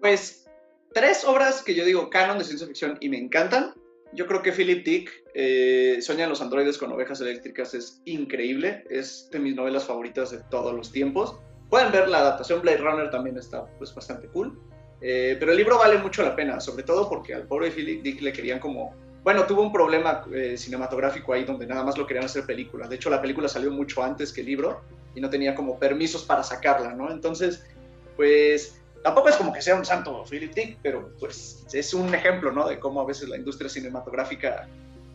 Pues 0.00 0.46
tres 0.94 1.24
obras 1.24 1.62
que 1.62 1.74
yo 1.74 1.84
digo 1.84 2.10
canon 2.10 2.38
de 2.38 2.44
ciencia 2.44 2.66
ficción 2.66 2.96
y 3.00 3.08
me 3.08 3.18
encantan. 3.18 3.74
Yo 4.12 4.26
creo 4.26 4.42
que 4.42 4.52
Philip 4.52 4.84
Dick, 4.84 5.10
eh, 5.34 5.98
Soñan 6.00 6.30
los 6.30 6.40
androides 6.40 6.78
con 6.78 6.92
ovejas 6.92 7.20
eléctricas, 7.20 7.74
es 7.74 8.00
increíble. 8.04 8.84
Es 8.88 9.28
de 9.30 9.38
mis 9.38 9.54
novelas 9.54 9.84
favoritas 9.84 10.30
de 10.30 10.38
todos 10.50 10.74
los 10.74 10.92
tiempos. 10.92 11.36
Pueden 11.68 11.92
ver 11.92 12.08
la 12.08 12.18
adaptación 12.18 12.62
Blade 12.62 12.78
Runner, 12.78 13.10
también 13.10 13.36
está 13.36 13.66
pues, 13.78 13.94
bastante 13.94 14.28
cool. 14.28 14.58
Eh, 15.00 15.36
pero 15.38 15.52
el 15.52 15.58
libro 15.58 15.78
vale 15.78 15.98
mucho 15.98 16.22
la 16.22 16.34
pena, 16.34 16.60
sobre 16.60 16.82
todo 16.82 17.08
porque 17.08 17.34
al 17.34 17.46
pobre 17.46 17.70
Philip 17.70 18.02
Dick 18.02 18.22
le 18.22 18.32
querían 18.32 18.58
como 18.58 18.94
bueno, 19.26 19.44
tuvo 19.44 19.62
un 19.62 19.72
problema 19.72 20.24
eh, 20.32 20.56
cinematográfico 20.56 21.32
ahí 21.32 21.42
donde 21.42 21.66
nada 21.66 21.82
más 21.82 21.98
lo 21.98 22.06
querían 22.06 22.26
hacer 22.26 22.46
película. 22.46 22.86
De 22.86 22.94
hecho, 22.94 23.10
la 23.10 23.20
película 23.20 23.48
salió 23.48 23.72
mucho 23.72 24.00
antes 24.04 24.32
que 24.32 24.42
el 24.42 24.46
libro 24.46 24.82
y 25.16 25.20
no 25.20 25.28
tenía 25.28 25.52
como 25.52 25.80
permisos 25.80 26.22
para 26.22 26.44
sacarla, 26.44 26.94
¿no? 26.94 27.10
Entonces, 27.10 27.66
pues 28.14 28.75
tampoco 29.06 29.28
es 29.28 29.36
como 29.36 29.52
que 29.52 29.62
sea 29.62 29.76
un 29.76 29.84
santo 29.84 30.24
Philip 30.28 30.52
Dick, 30.52 30.78
pero 30.82 31.12
pues 31.20 31.64
es 31.72 31.94
un 31.94 32.12
ejemplo, 32.12 32.50
¿no? 32.50 32.66
De 32.66 32.80
cómo 32.80 33.00
a 33.00 33.04
veces 33.04 33.28
la 33.28 33.36
industria 33.36 33.70
cinematográfica 33.70 34.66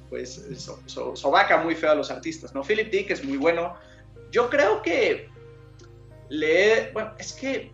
pues 0.09 0.45
sobaca 0.85 1.57
muy 1.57 1.75
feo 1.75 1.91
a 1.91 1.95
los 1.95 2.09
artistas, 2.09 2.55
¿no? 2.55 2.63
Philip 2.63 2.89
Dick 2.89 3.11
es 3.11 3.21
muy 3.25 3.35
bueno. 3.35 3.75
Yo 4.31 4.49
creo 4.49 4.81
que 4.81 5.27
lee, 6.29 6.89
bueno, 6.93 7.13
es 7.19 7.33
que 7.33 7.73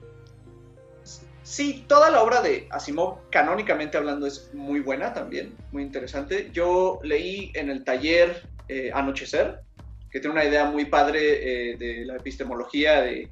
Sí, 1.44 1.86
toda 1.88 2.10
la 2.10 2.24
obra 2.24 2.42
de 2.42 2.68
Asimov, 2.72 3.30
canónicamente 3.30 3.96
hablando, 3.96 4.26
es 4.26 4.52
muy 4.54 4.80
buena 4.80 5.14
también, 5.14 5.56
muy 5.72 5.84
interesante. 5.84 6.50
Yo 6.52 7.00
leí 7.04 7.52
en 7.54 7.70
el 7.70 7.84
taller 7.84 8.42
eh, 8.68 8.90
Anochecer, 8.92 9.62
que 10.10 10.20
tiene 10.20 10.34
una 10.34 10.44
idea 10.44 10.66
muy 10.66 10.86
padre 10.86 11.20
eh, 11.72 11.78
de 11.78 12.06
la 12.06 12.18
epistemología, 12.18 13.02
de 13.02 13.30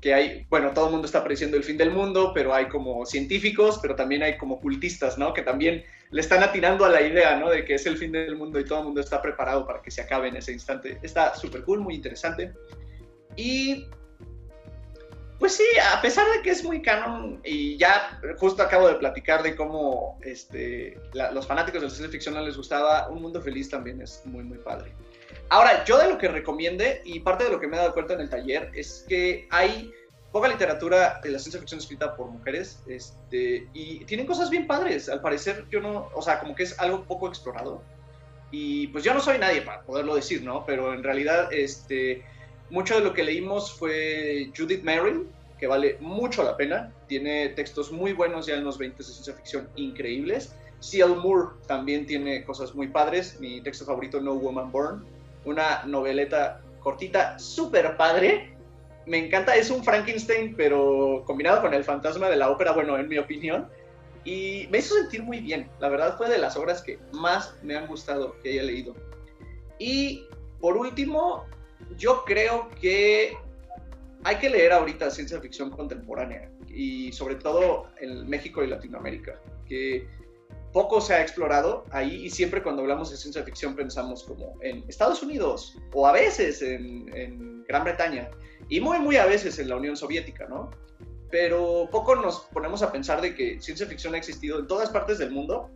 que 0.00 0.14
hay, 0.14 0.46
bueno, 0.48 0.70
todo 0.72 0.86
el 0.86 0.92
mundo 0.92 1.06
está 1.06 1.22
prediciendo 1.22 1.56
el 1.56 1.64
fin 1.64 1.76
del 1.76 1.90
mundo, 1.90 2.32
pero 2.34 2.54
hay 2.54 2.68
como 2.68 3.04
científicos, 3.04 3.78
pero 3.82 3.94
también 3.94 4.22
hay 4.22 4.38
como 4.38 4.60
cultistas, 4.60 5.18
¿no? 5.18 5.34
Que 5.34 5.42
también 5.42 5.84
le 6.10 6.20
están 6.20 6.42
atinando 6.42 6.84
a 6.84 6.88
la 6.88 7.02
idea, 7.02 7.36
¿no? 7.36 7.50
De 7.50 7.64
que 7.64 7.74
es 7.74 7.86
el 7.86 7.96
fin 7.96 8.12
del 8.12 8.36
mundo 8.36 8.58
y 8.58 8.64
todo 8.64 8.80
el 8.80 8.86
mundo 8.86 9.00
está 9.00 9.20
preparado 9.20 9.66
para 9.66 9.82
que 9.82 9.90
se 9.90 10.00
acabe 10.00 10.28
en 10.28 10.36
ese 10.36 10.52
instante. 10.52 10.98
Está 11.02 11.34
súper 11.34 11.62
cool, 11.64 11.80
muy 11.80 11.94
interesante. 11.94 12.52
Y 13.36 13.86
pues 15.40 15.56
sí, 15.56 15.64
a 15.92 16.02
pesar 16.02 16.26
de 16.36 16.42
que 16.42 16.50
es 16.50 16.62
muy 16.62 16.82
canon, 16.82 17.40
y 17.42 17.78
ya 17.78 18.20
justo 18.38 18.62
acabo 18.62 18.88
de 18.88 18.96
platicar 18.96 19.42
de 19.42 19.56
cómo 19.56 20.18
este, 20.22 21.00
los 21.14 21.46
fanáticos 21.46 21.80
de 21.80 21.86
la 21.86 21.90
ciencia 21.90 22.10
ficción 22.10 22.44
les 22.44 22.58
gustaba, 22.58 23.08
Un 23.08 23.22
Mundo 23.22 23.40
Feliz 23.40 23.70
también 23.70 24.02
es 24.02 24.20
muy, 24.26 24.44
muy 24.44 24.58
padre. 24.58 24.92
Ahora, 25.50 25.84
yo 25.84 25.98
de 25.98 26.08
lo 26.08 26.16
que 26.16 26.28
recomiende, 26.28 27.02
y 27.04 27.20
parte 27.20 27.44
de 27.44 27.50
lo 27.50 27.60
que 27.60 27.66
me 27.66 27.76
he 27.76 27.80
dado 27.80 27.92
cuenta 27.92 28.14
en 28.14 28.20
el 28.20 28.30
taller, 28.30 28.70
es 28.72 29.04
que 29.08 29.48
hay 29.50 29.92
poca 30.30 30.46
literatura 30.46 31.20
de 31.22 31.30
la 31.30 31.38
ciencia 31.40 31.60
ficción 31.60 31.80
escrita 31.80 32.16
por 32.16 32.28
mujeres, 32.28 32.80
este, 32.86 33.68
y 33.74 34.04
tienen 34.04 34.26
cosas 34.26 34.48
bien 34.48 34.66
padres. 34.66 35.08
Al 35.08 35.20
parecer, 35.20 35.66
yo 35.68 35.80
no, 35.80 36.08
o 36.14 36.22
sea, 36.22 36.38
como 36.38 36.54
que 36.54 36.62
es 36.62 36.78
algo 36.78 37.04
poco 37.04 37.28
explorado. 37.28 37.82
Y 38.52 38.86
pues 38.88 39.04
yo 39.04 39.12
no 39.12 39.20
soy 39.20 39.38
nadie 39.38 39.62
para 39.62 39.82
poderlo 39.82 40.14
decir, 40.14 40.42
¿no? 40.42 40.64
Pero 40.64 40.94
en 40.94 41.02
realidad, 41.02 41.52
este 41.52 42.24
mucho 42.70 42.94
de 42.94 43.00
lo 43.00 43.12
que 43.12 43.24
leímos 43.24 43.72
fue 43.72 44.50
Judith 44.56 44.82
Merrill, 44.82 45.26
que 45.58 45.66
vale 45.66 45.96
mucho 46.00 46.42
la 46.42 46.56
pena. 46.56 46.92
Tiene 47.08 47.48
textos 47.50 47.90
muy 47.92 48.12
buenos 48.12 48.46
ya 48.46 48.54
en 48.54 48.64
los 48.64 48.78
20 48.78 48.98
de 48.98 49.04
ciencia 49.04 49.34
ficción 49.34 49.68
increíbles. 49.76 50.54
C.L. 50.78 51.16
Moore 51.16 51.50
también 51.66 52.06
tiene 52.06 52.44
cosas 52.44 52.74
muy 52.74 52.88
padres. 52.88 53.38
Mi 53.40 53.60
texto 53.60 53.84
favorito, 53.84 54.20
No 54.20 54.34
Woman 54.34 54.72
Born. 54.72 55.04
Una 55.44 55.82
noveleta 55.84 56.60
cortita, 56.80 57.38
súper 57.38 57.96
padre. 57.96 58.56
Me 59.06 59.18
encanta, 59.18 59.56
es 59.56 59.70
un 59.70 59.82
Frankenstein, 59.82 60.54
pero 60.56 61.22
combinado 61.26 61.62
con 61.62 61.74
el 61.74 61.84
fantasma 61.84 62.28
de 62.28 62.36
la 62.36 62.50
ópera, 62.50 62.72
bueno, 62.72 62.98
en 62.98 63.08
mi 63.08 63.18
opinión. 63.18 63.68
Y 64.24 64.68
me 64.70 64.78
hizo 64.78 64.94
sentir 64.94 65.22
muy 65.22 65.40
bien. 65.40 65.68
La 65.80 65.88
verdad 65.88 66.16
fue 66.16 66.28
de 66.28 66.38
las 66.38 66.56
obras 66.56 66.82
que 66.82 66.98
más 67.12 67.54
me 67.62 67.76
han 67.76 67.86
gustado 67.86 68.36
que 68.42 68.50
haya 68.50 68.62
leído. 68.62 68.94
Y 69.78 70.26
por 70.60 70.76
último, 70.76 71.46
yo 71.96 72.24
creo 72.24 72.68
que 72.80 73.36
hay 74.24 74.36
que 74.36 74.50
leer 74.50 74.72
ahorita 74.72 75.10
ciencia 75.10 75.40
ficción 75.40 75.70
contemporánea 75.70 76.50
y 76.68 77.12
sobre 77.12 77.36
todo 77.36 77.88
en 78.00 78.28
México 78.28 78.62
y 78.62 78.66
Latinoamérica, 78.66 79.40
que 79.66 80.06
poco 80.72 81.00
se 81.00 81.14
ha 81.14 81.22
explorado 81.22 81.84
ahí 81.90 82.26
y 82.26 82.30
siempre 82.30 82.62
cuando 82.62 82.82
hablamos 82.82 83.10
de 83.10 83.16
ciencia 83.16 83.42
ficción 83.42 83.74
pensamos 83.74 84.24
como 84.24 84.54
en 84.62 84.84
Estados 84.88 85.22
Unidos 85.22 85.76
o 85.92 86.06
a 86.06 86.12
veces 86.12 86.62
en, 86.62 87.64
Gran 87.66 87.84
Bretaña 87.84 88.28
y 88.68 88.80
muy 88.80 88.98
muy 88.98 89.16
a 89.16 89.26
veces 89.26 89.58
en 89.60 89.68
la 89.68 89.76
Unión 89.76 89.96
Soviética, 89.96 90.46
¿no? 90.48 90.70
pero 91.30 91.88
poco 91.90 92.16
nos 92.16 92.40
ponemos 92.52 92.82
a 92.82 92.90
pensar 92.90 93.20
de 93.20 93.34
que 93.34 93.60
ciencia 93.60 93.86
ficción 93.86 94.14
ha 94.14 94.18
existido 94.18 94.58
en 94.58 94.66
todas 94.66 94.90
partes 94.90 95.18
del 95.18 95.30
mundo 95.30 95.70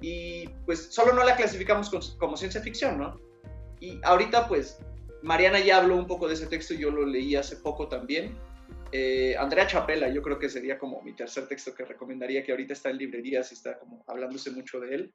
y 0.00 0.48
pues 0.64 0.88
solo 0.90 1.12
no 1.12 1.22
la 1.24 1.36
clasificamos 1.36 2.16
como 2.18 2.36
ciencia 2.36 2.60
ficción, 2.60 2.98
¿no? 2.98 3.20
Y 3.80 4.00
ahorita 4.02 4.48
pues 4.48 4.78
Mariana 5.22 5.60
ya 5.60 5.78
habló 5.78 5.96
un 5.96 6.06
poco 6.06 6.26
de 6.26 6.34
ese 6.34 6.46
texto, 6.46 6.74
yo 6.74 6.90
lo 6.90 7.06
leí 7.06 7.36
hace 7.36 7.56
poco 7.56 7.88
también. 7.88 8.36
Eh, 8.96 9.34
Andrea 9.36 9.66
Chapela, 9.66 10.08
yo 10.08 10.22
creo 10.22 10.38
que 10.38 10.48
sería 10.48 10.78
como 10.78 11.02
mi 11.02 11.16
tercer 11.16 11.48
texto 11.48 11.74
que 11.74 11.84
recomendaría, 11.84 12.44
que 12.44 12.52
ahorita 12.52 12.74
está 12.74 12.90
en 12.90 12.98
librerías 12.98 13.50
y 13.50 13.54
está 13.56 13.76
como 13.76 14.04
hablándose 14.06 14.52
mucho 14.52 14.78
de 14.78 14.94
él. 14.94 15.14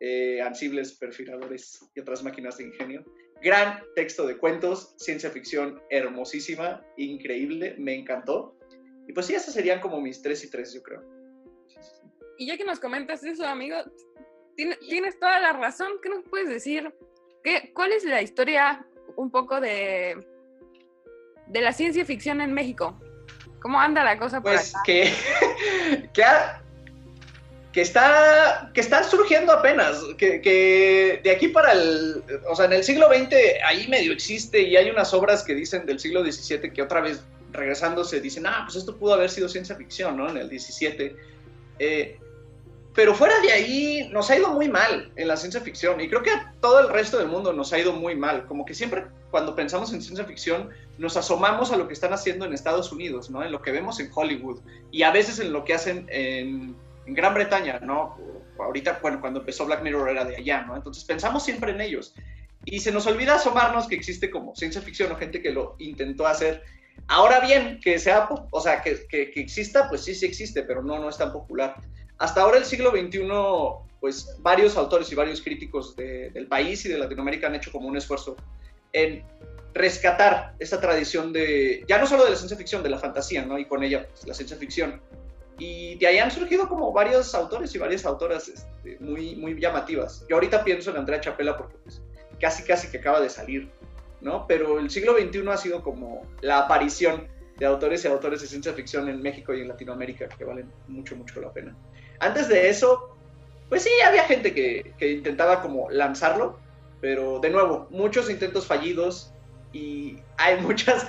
Eh, 0.00 0.42
ansibles, 0.42 0.98
perfiladores 0.98 1.88
y 1.94 2.00
otras 2.00 2.24
máquinas 2.24 2.58
de 2.58 2.64
ingenio. 2.64 3.04
Gran 3.40 3.80
texto 3.94 4.26
de 4.26 4.36
cuentos, 4.38 4.96
ciencia 4.98 5.30
ficción 5.30 5.80
hermosísima, 5.88 6.84
increíble, 6.96 7.76
me 7.78 7.94
encantó. 7.94 8.58
Y 9.06 9.12
pues 9.12 9.26
sí, 9.26 9.36
esas 9.36 9.54
serían 9.54 9.80
como 9.80 10.00
mis 10.00 10.20
tres 10.20 10.42
y 10.42 10.50
tres, 10.50 10.74
yo 10.74 10.82
creo. 10.82 11.04
Y 12.38 12.48
ya 12.48 12.56
que 12.56 12.64
nos 12.64 12.80
comentas 12.80 13.22
eso, 13.22 13.46
amigo, 13.46 13.76
tienes 14.56 15.20
toda 15.20 15.38
la 15.38 15.52
razón. 15.52 15.92
¿Qué 16.02 16.08
nos 16.08 16.24
puedes 16.24 16.48
decir? 16.48 16.92
¿Qué, 17.44 17.70
¿Cuál 17.72 17.92
es 17.92 18.02
la 18.02 18.20
historia 18.20 18.84
un 19.14 19.30
poco 19.30 19.60
de, 19.60 20.16
de 21.46 21.60
la 21.60 21.72
ciencia 21.72 22.04
ficción 22.04 22.40
en 22.40 22.52
México? 22.52 22.98
¿Cómo 23.62 23.80
anda 23.80 24.02
la 24.02 24.18
cosa 24.18 24.40
por 24.40 24.52
Pues 24.52 24.74
que, 24.84 25.12
que, 26.12 26.24
que, 27.72 27.80
está, 27.80 28.70
que 28.74 28.80
está 28.80 29.04
surgiendo 29.04 29.52
apenas, 29.52 30.02
que, 30.18 30.40
que, 30.40 31.20
de 31.22 31.30
aquí 31.30 31.48
para 31.48 31.72
el, 31.72 32.22
o 32.48 32.56
sea, 32.56 32.66
en 32.66 32.72
el 32.72 32.84
siglo 32.84 33.08
XX 33.08 33.34
ahí 33.64 33.86
medio 33.88 34.12
existe 34.12 34.60
y 34.60 34.76
hay 34.76 34.90
unas 34.90 35.14
obras 35.14 35.44
que 35.44 35.54
dicen 35.54 35.86
del 35.86 36.00
siglo 36.00 36.24
XVII 36.24 36.72
que 36.72 36.82
otra 36.82 37.00
vez 37.00 37.22
regresando 37.52 38.04
se 38.04 38.20
dicen, 38.20 38.46
ah, 38.46 38.62
pues 38.64 38.76
esto 38.76 38.96
pudo 38.96 39.14
haber 39.14 39.30
sido 39.30 39.48
ciencia 39.48 39.76
ficción, 39.76 40.16
¿no? 40.16 40.28
En 40.28 40.38
el 40.38 40.48
17. 40.48 41.16
Eh, 41.78 42.18
pero 42.94 43.14
fuera 43.14 43.40
de 43.40 43.52
ahí 43.52 44.08
nos 44.12 44.30
ha 44.30 44.36
ido 44.36 44.48
muy 44.48 44.68
mal 44.68 45.12
en 45.16 45.28
la 45.28 45.36
ciencia 45.36 45.60
ficción 45.60 46.00
y 46.00 46.08
creo 46.08 46.22
que 46.22 46.30
a 46.30 46.52
todo 46.60 46.80
el 46.80 46.88
resto 46.88 47.18
del 47.18 47.28
mundo 47.28 47.52
nos 47.52 47.72
ha 47.72 47.78
ido 47.78 47.92
muy 47.92 48.16
mal. 48.16 48.46
Como 48.46 48.64
que 48.64 48.74
siempre 48.74 49.04
cuando 49.32 49.56
pensamos 49.56 49.92
en 49.92 50.00
ciencia 50.00 50.24
ficción 50.24 50.70
nos 50.98 51.16
asomamos 51.16 51.72
a 51.72 51.76
lo 51.76 51.88
que 51.88 51.94
están 51.94 52.12
haciendo 52.12 52.44
en 52.44 52.52
Estados 52.52 52.92
Unidos, 52.92 53.30
¿no? 53.30 53.42
En 53.42 53.50
lo 53.50 53.60
que 53.60 53.72
vemos 53.72 53.98
en 53.98 54.08
Hollywood 54.14 54.60
y 54.92 55.02
a 55.02 55.10
veces 55.10 55.40
en 55.40 55.52
lo 55.52 55.64
que 55.64 55.74
hacen 55.74 56.06
en, 56.08 56.76
en 57.06 57.14
Gran 57.14 57.34
Bretaña, 57.34 57.80
¿no? 57.80 58.16
Ahorita, 58.60 59.00
bueno, 59.02 59.20
cuando 59.20 59.40
empezó 59.40 59.66
Black 59.66 59.82
Mirror 59.82 60.10
era 60.10 60.24
de 60.24 60.36
allá, 60.36 60.62
¿no? 60.62 60.76
Entonces 60.76 61.02
pensamos 61.02 61.42
siempre 61.42 61.72
en 61.72 61.80
ellos. 61.80 62.14
Y 62.64 62.78
se 62.78 62.92
nos 62.92 63.08
olvida 63.08 63.34
asomarnos 63.34 63.88
que 63.88 63.96
existe 63.96 64.30
como 64.30 64.54
ciencia 64.54 64.80
ficción 64.80 65.10
o 65.10 65.16
gente 65.16 65.42
que 65.42 65.50
lo 65.50 65.74
intentó 65.80 66.28
hacer 66.28 66.62
Ahora 67.08 67.40
bien, 67.40 67.80
que 67.82 67.98
sea, 67.98 68.28
o 68.50 68.60
sea, 68.60 68.80
que, 68.82 69.06
que, 69.08 69.32
exista, 69.36 69.88
pues 69.88 70.04
sí, 70.04 70.14
sí 70.14 70.26
existe, 70.26 70.62
pero 70.62 70.82
no, 70.82 70.98
no 70.98 71.08
es 71.08 71.18
tan 71.18 71.32
popular. 71.32 71.76
Hasta 72.18 72.42
ahora 72.42 72.58
el 72.58 72.64
siglo 72.64 72.90
XXI, 72.90 73.28
pues 74.00 74.36
varios 74.40 74.76
autores 74.76 75.10
y 75.10 75.14
varios 75.14 75.42
críticos 75.42 75.96
del 75.96 76.46
país 76.46 76.84
y 76.86 76.88
de 76.88 76.98
Latinoamérica 76.98 77.48
han 77.48 77.54
hecho 77.54 77.72
como 77.72 77.88
un 77.88 77.96
esfuerzo 77.96 78.36
en 78.92 79.24
rescatar 79.74 80.54
esa 80.58 80.80
tradición 80.80 81.32
de, 81.32 81.84
ya 81.88 81.98
no 81.98 82.06
solo 82.06 82.24
de 82.24 82.30
la 82.30 82.36
ciencia 82.36 82.56
ficción, 82.56 82.82
de 82.82 82.90
la 82.90 82.98
fantasía, 82.98 83.44
¿no? 83.44 83.58
Y 83.58 83.64
con 83.64 83.82
ella, 83.82 84.06
pues, 84.08 84.26
la 84.26 84.34
ciencia 84.34 84.56
ficción. 84.56 85.00
Y 85.58 85.96
de 85.96 86.06
ahí 86.06 86.18
han 86.18 86.30
surgido 86.30 86.68
como 86.68 86.92
varios 86.92 87.34
autores 87.34 87.74
y 87.74 87.78
varias 87.78 88.04
autoras 88.04 88.48
este, 88.48 88.98
muy, 89.00 89.36
muy 89.36 89.58
llamativas. 89.60 90.26
Yo 90.28 90.36
ahorita 90.36 90.64
pienso 90.64 90.90
en 90.90 90.96
Andrea 90.98 91.20
Chapela 91.20 91.56
porque 91.56 91.76
pues, 91.84 92.02
casi, 92.40 92.64
casi 92.64 92.88
que 92.90 92.98
acaba 92.98 93.20
de 93.20 93.30
salir 93.30 93.70
¿no? 94.22 94.46
Pero 94.46 94.78
el 94.78 94.88
siglo 94.88 95.14
XXI 95.18 95.48
ha 95.48 95.56
sido 95.56 95.82
como 95.82 96.26
la 96.40 96.60
aparición 96.60 97.28
de 97.58 97.66
autores 97.66 98.04
y 98.04 98.08
autores 98.08 98.40
de 98.40 98.46
ciencia 98.46 98.72
ficción 98.72 99.08
en 99.08 99.20
México 99.20 99.52
y 99.52 99.60
en 99.60 99.68
Latinoamérica 99.68 100.28
que 100.28 100.44
valen 100.44 100.70
mucho, 100.88 101.16
mucho 101.16 101.40
la 101.40 101.52
pena. 101.52 101.76
Antes 102.20 102.48
de 102.48 102.70
eso, 102.70 103.16
pues 103.68 103.82
sí, 103.82 103.90
había 104.06 104.24
gente 104.24 104.54
que, 104.54 104.94
que 104.96 105.10
intentaba 105.10 105.60
como 105.60 105.90
lanzarlo, 105.90 106.58
pero 107.02 107.40
de 107.40 107.50
nuevo, 107.50 107.88
muchos 107.90 108.30
intentos 108.30 108.64
fallidos 108.64 109.34
y 109.72 110.18
hay 110.38 110.58
muchas 110.62 111.06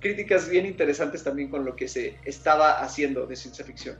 críticas 0.00 0.50
bien 0.50 0.66
interesantes 0.66 1.22
también 1.24 1.48
con 1.48 1.64
lo 1.64 1.76
que 1.76 1.88
se 1.88 2.18
estaba 2.24 2.80
haciendo 2.80 3.26
de 3.26 3.36
ciencia 3.36 3.64
ficción. 3.64 3.96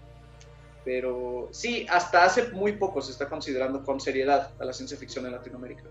Pero 0.84 1.48
sí, 1.52 1.86
hasta 1.88 2.24
hace 2.24 2.50
muy 2.50 2.72
poco 2.72 3.00
se 3.00 3.12
está 3.12 3.28
considerando 3.28 3.84
con 3.84 4.00
seriedad 4.00 4.50
a 4.58 4.64
la 4.64 4.72
ciencia 4.72 4.98
ficción 4.98 5.24
en 5.24 5.32
Latinoamérica. 5.32 5.84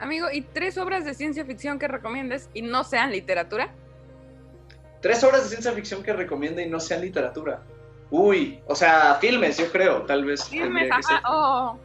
Amigo, 0.00 0.26
¿y 0.32 0.42
tres 0.42 0.76
obras 0.76 1.04
de 1.04 1.14
ciencia 1.14 1.44
ficción 1.44 1.78
que 1.78 1.86
recomiendes 1.86 2.50
y 2.52 2.62
no 2.62 2.82
sean 2.82 3.12
literatura? 3.12 3.72
Tres 5.00 5.22
obras 5.22 5.44
de 5.44 5.50
ciencia 5.50 5.72
ficción 5.72 6.02
que 6.02 6.12
recomiende 6.12 6.64
y 6.64 6.68
no 6.68 6.80
sean 6.80 7.00
literatura. 7.00 7.62
Uy, 8.10 8.60
o 8.66 8.74
sea, 8.74 9.16
filmes, 9.20 9.56
yo 9.58 9.70
creo, 9.70 10.02
tal 10.02 10.24
vez. 10.24 10.48
Filmes, 10.48 10.90
ajá, 10.90 11.22
o... 11.28 11.78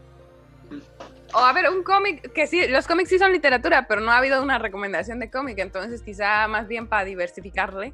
O 1.33 1.39
a 1.39 1.53
ver, 1.53 1.69
un 1.69 1.83
cómic, 1.83 2.31
que 2.33 2.47
sí, 2.47 2.67
los 2.67 2.87
cómics 2.87 3.09
sí 3.09 3.19
son 3.19 3.31
literatura, 3.31 3.87
pero 3.87 4.01
no 4.01 4.11
ha 4.11 4.17
habido 4.17 4.41
una 4.41 4.57
recomendación 4.57 5.19
de 5.19 5.29
cómic, 5.29 5.59
entonces 5.59 6.01
quizá 6.01 6.47
más 6.47 6.67
bien 6.67 6.87
para 6.87 7.05
diversificarle. 7.05 7.93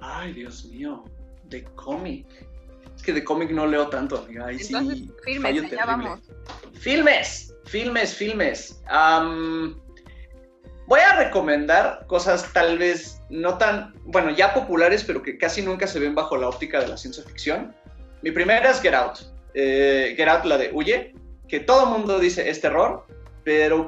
Ay, 0.00 0.32
Dios 0.32 0.64
mío, 0.66 1.04
de 1.44 1.64
cómic. 1.76 2.26
Es 2.96 3.02
que 3.02 3.12
de 3.12 3.24
cómic 3.24 3.50
no 3.50 3.66
leo 3.66 3.88
tanto, 3.88 4.18
amiga. 4.18 4.46
Ahí 4.46 4.58
sí, 4.58 4.74
filmes, 5.24 5.70
ya 5.70 5.86
vamos. 5.86 6.20
Filmes. 6.80 7.54
Filmes, 7.64 8.16
filmes. 8.16 8.82
voy 10.86 11.00
a 11.00 11.16
recomendar 11.16 12.04
cosas 12.08 12.52
tal 12.52 12.78
vez 12.78 13.22
no 13.30 13.58
tan, 13.58 13.94
bueno, 14.04 14.30
ya 14.30 14.52
populares, 14.52 15.04
pero 15.04 15.22
que 15.22 15.38
casi 15.38 15.62
nunca 15.62 15.86
se 15.86 16.00
ven 16.00 16.14
bajo 16.14 16.36
la 16.36 16.48
óptica 16.48 16.80
de 16.80 16.88
la 16.88 16.96
ciencia 16.96 17.22
ficción. 17.22 17.74
Mi 18.22 18.32
primera 18.32 18.70
es 18.70 18.80
Get 18.80 18.94
Out. 18.94 19.20
Eh, 19.54 20.14
Get 20.16 20.28
Out, 20.28 20.44
la 20.44 20.58
de 20.58 20.70
Huye, 20.72 21.14
que 21.50 21.60
todo 21.60 21.84
el 21.84 21.98
mundo 21.98 22.18
dice 22.20 22.48
es 22.48 22.60
terror, 22.60 23.04
pero 23.44 23.86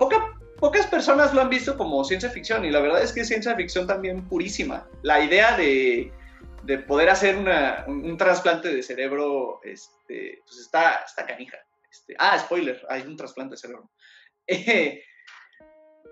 pocas 0.59 0.87
personas 0.89 1.33
lo 1.33 1.41
han 1.41 1.49
visto 1.49 1.79
como 1.79 2.05
ciencia 2.05 2.29
ficción 2.29 2.65
y 2.65 2.71
la 2.71 2.81
verdad 2.81 3.03
es 3.03 3.13
que 3.13 3.21
es 3.21 3.29
ciencia 3.29 3.55
ficción 3.55 3.87
también 3.87 4.29
purísima. 4.29 4.89
La 5.03 5.25
idea 5.25 5.57
de, 5.57 6.13
poder 6.89 7.09
hacer 7.09 7.37
un, 7.87 8.17
trasplante 8.19 8.75
de 8.75 8.83
cerebro 8.83 9.61
este, 9.63 10.41
pues 10.45 10.59
está, 10.59 11.05
está 11.07 11.25
canija. 11.25 11.57
Este, 11.91 12.17
ah, 12.19 12.39
spoiler, 12.39 12.85
hay 12.89 13.03
un 13.03 13.17
trasplante 13.17 13.55
de 13.55 13.59
cerebro. 13.59 13.91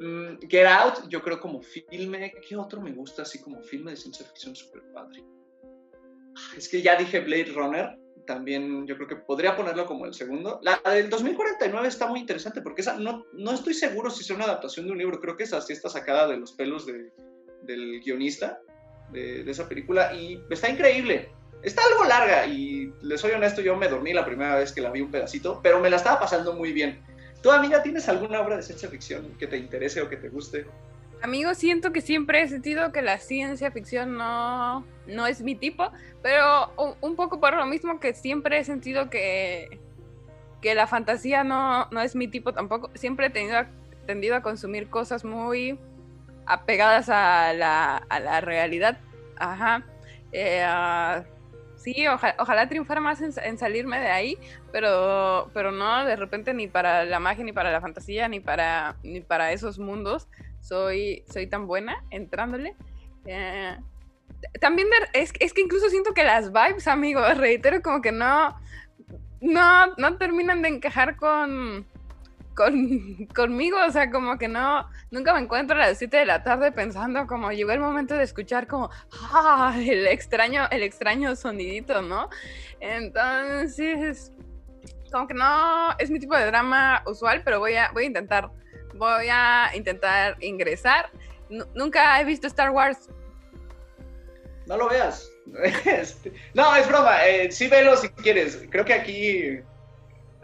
Mm, 0.03 0.39
Get 0.49 0.67
Out, 0.67 1.11
yo 1.11 1.21
creo 1.21 1.39
como 1.39 1.61
filme, 1.61 2.33
¿qué 2.49 2.57
otro 2.57 2.81
me 2.81 2.91
gusta 2.91 3.21
así 3.21 3.39
como 3.39 3.61
filme 3.61 3.91
de 3.91 3.99
ciencia 3.99 4.25
ficción 4.25 4.57
super 4.57 4.81
padre? 4.95 5.23
Es 6.57 6.71
que 6.71 6.81
ya 6.81 6.97
dije 6.97 7.21
Blade 7.21 7.53
Runner, 7.53 8.00
también 8.31 8.87
yo 8.87 8.95
creo 8.95 9.09
que 9.09 9.17
podría 9.17 9.57
ponerlo 9.57 9.87
como 9.87 10.07
el 10.07 10.15
segundo. 10.15 10.61
La 10.63 10.81
del 10.85 11.11
2049 11.11 11.89
está 11.89 12.07
muy 12.07 12.21
interesante 12.21 12.63
porque 12.63 12.83
esa 12.83 12.97
no, 12.97 13.27
no 13.33 13.51
estoy 13.51 13.75
seguro 13.75 14.09
si 14.09 14.23
es 14.23 14.31
una 14.31 14.45
adaptación 14.45 14.87
de 14.87 14.93
un 14.93 14.99
libro, 14.99 15.19
creo 15.19 15.37
que 15.37 15.43
esa 15.43 15.61
sí 15.61 15.73
está 15.73 15.89
sacada 15.89 16.29
de 16.29 16.37
los 16.37 16.53
pelos 16.53 16.87
del 16.87 18.01
guionista 18.01 18.61
de, 19.11 19.43
de, 19.43 19.51
esa 19.51 19.69
película 19.69 20.15
y 20.15 20.41
está 20.49 20.71
increíble. 20.71 21.29
Está 21.65 21.83
algo 21.91 22.05
larga 22.05 22.47
y 22.47 22.93
les 23.03 23.21
soy 23.21 23.33
honesto, 23.33 23.63
yo 23.63 23.75
me 23.75 23.89
dormí 23.89 24.13
la 24.13 24.25
primera 24.25 24.55
vez 24.55 24.71
que 24.71 24.81
la 24.81 24.93
vi 24.93 25.01
un 25.01 25.11
pedacito, 25.11 25.59
pero 25.61 25.81
me 25.81 25.91
la 25.91 25.97
estaba 25.97 26.21
pasando 26.21 26.53
muy 26.53 26.73
bien. 26.73 27.03
¿Tú, 27.43 27.51
amiga, 27.51 27.83
tienes 27.83 28.09
alguna 28.09 28.41
obra 28.43 28.59
de 28.59 28.63
ciencia 28.63 28.89
ficción 28.89 29.37
que 29.41 29.49
te 29.49 29.57
interese 29.57 30.01
o 30.03 30.09
que 30.09 30.19
te 30.19 30.29
guste? 30.29 30.67
Amigo, 31.23 31.55
siento 31.55 31.93
que 31.93 32.01
siempre 32.01 32.41
he 32.41 32.49
sentido 32.49 32.93
que 32.93 33.03
la 33.03 33.19
ciencia 33.19 33.71
ficción 33.71 34.17
no, 34.17 34.87
no 35.07 35.27
es 35.27 35.43
mi 35.43 35.55
tipo, 35.55 35.91
pero 36.23 36.73
un, 37.03 37.15
poco 37.15 37.41
por 37.41 37.55
lo 37.55 37.67
mismo 37.67 38.01
que 38.01 38.15
siempre 38.15 38.59
he 38.59 38.65
sentido 38.65 39.11
que, 39.11 39.79
que 40.63 40.75
la 40.75 40.87
fantasía 40.87 41.45
no, 41.45 41.87
no 41.91 42.01
es 42.01 42.17
mi 42.17 42.27
tipo 42.27 42.55
tampoco. 42.55 42.91
Siempre 42.95 43.27
he 43.27 43.31
tenido, 43.31 43.67
tendido 44.07 44.35
a 44.35 44.43
consumir 44.43 44.89
cosas 44.89 45.25
muy 45.25 45.79
apegadas 46.47 47.11
a 47.11 47.53
la, 47.53 47.99
a 47.99 48.21
la 48.21 48.41
realidad. 48.41 48.99
Ajá. 49.37 49.85
Eh, 50.33 50.65
Sí, 51.81 52.07
ojalá 52.07 52.69
triunfara 52.69 53.01
más 53.01 53.23
en, 53.23 53.57
salirme 53.57 53.99
de 53.99 54.09
ahí, 54.09 54.39
pero, 54.71 55.51
pero 55.55 55.73
no 55.73 56.05
de 56.05 56.15
repente 56.15 56.53
ni 56.53 56.67
para 56.69 57.07
la 57.07 57.21
magia, 57.21 57.43
ni 57.43 57.55
para 57.55 57.73
la 57.73 57.81
fantasía, 57.81 58.29
ni 58.29 58.39
para, 58.39 58.97
ni 59.03 59.23
para 59.23 59.53
esos 59.53 59.79
mundos 59.79 60.29
soy, 60.61 61.25
soy 61.33 61.47
tan 61.47 61.67
buena 61.67 62.05
entrándole. 62.11 62.77
Eh, 63.27 63.77
también 64.61 64.89
es, 65.13 65.33
es, 65.39 65.53
que 65.53 65.63
incluso 65.63 65.89
siento 65.91 66.15
que 66.15 66.25
las 66.25 66.53
vibes, 66.53 66.87
amigo, 66.89 67.23
reitero, 67.35 67.83
como 67.83 68.01
que 68.01 68.13
no, 68.13 68.57
no, 69.41 69.87
no 69.97 70.17
terminan 70.17 70.63
de 70.63 70.69
encajar 70.69 71.17
con, 71.17 71.87
conmigo, 73.35 73.79
o 73.87 73.91
sea, 73.91 74.11
como 74.11 74.39
que 74.39 74.49
no, 74.49 74.87
nunca 75.11 75.33
me 75.35 75.41
encuentro 75.41 75.77
a 75.77 75.81
las 75.81 75.99
7 75.99 76.17
de 76.17 76.27
la 76.27 76.43
tarde 76.43 76.73
pensando 76.73 77.27
como 77.27 77.53
llegó 77.53 77.73
el 77.73 77.81
momento 77.81 78.15
de 78.15 78.25
escuchar 78.25 78.67
como, 78.67 78.91
ah, 79.33 79.75
el 79.79 80.07
extraño, 80.07 80.65
el 80.71 80.83
extraño 80.83 81.37
sonidito, 81.37 82.03
¿no? 82.03 82.29
Entonces, 82.81 84.33
como 85.13 85.27
que 85.27 85.35
no 85.35 85.91
es 85.99 86.11
mi 86.11 86.19
tipo 86.19 86.37
de 86.37 86.47
drama 86.47 87.03
usual, 87.07 87.43
pero 87.45 87.59
voy 87.59 87.75
a, 87.75 87.91
voy 87.93 88.05
a 88.05 88.07
intentar, 88.07 88.51
voy 89.01 89.29
a 89.31 89.71
intentar 89.75 90.37
ingresar. 90.41 91.11
nunca 91.75 92.21
he 92.21 92.25
visto 92.25 92.47
Star 92.47 92.71
Wars. 92.71 93.09
No 94.67 94.77
lo 94.77 94.89
veas, 94.89 95.29
Este, 95.85 96.33
no, 96.55 96.77
es 96.77 96.87
broma. 96.87 97.27
Eh, 97.27 97.51
sí, 97.51 97.67
velo 97.67 97.97
si 97.97 98.09
quieres. 98.11 98.63
Creo 98.71 98.85
que 98.85 98.93
aquí, 98.93 99.59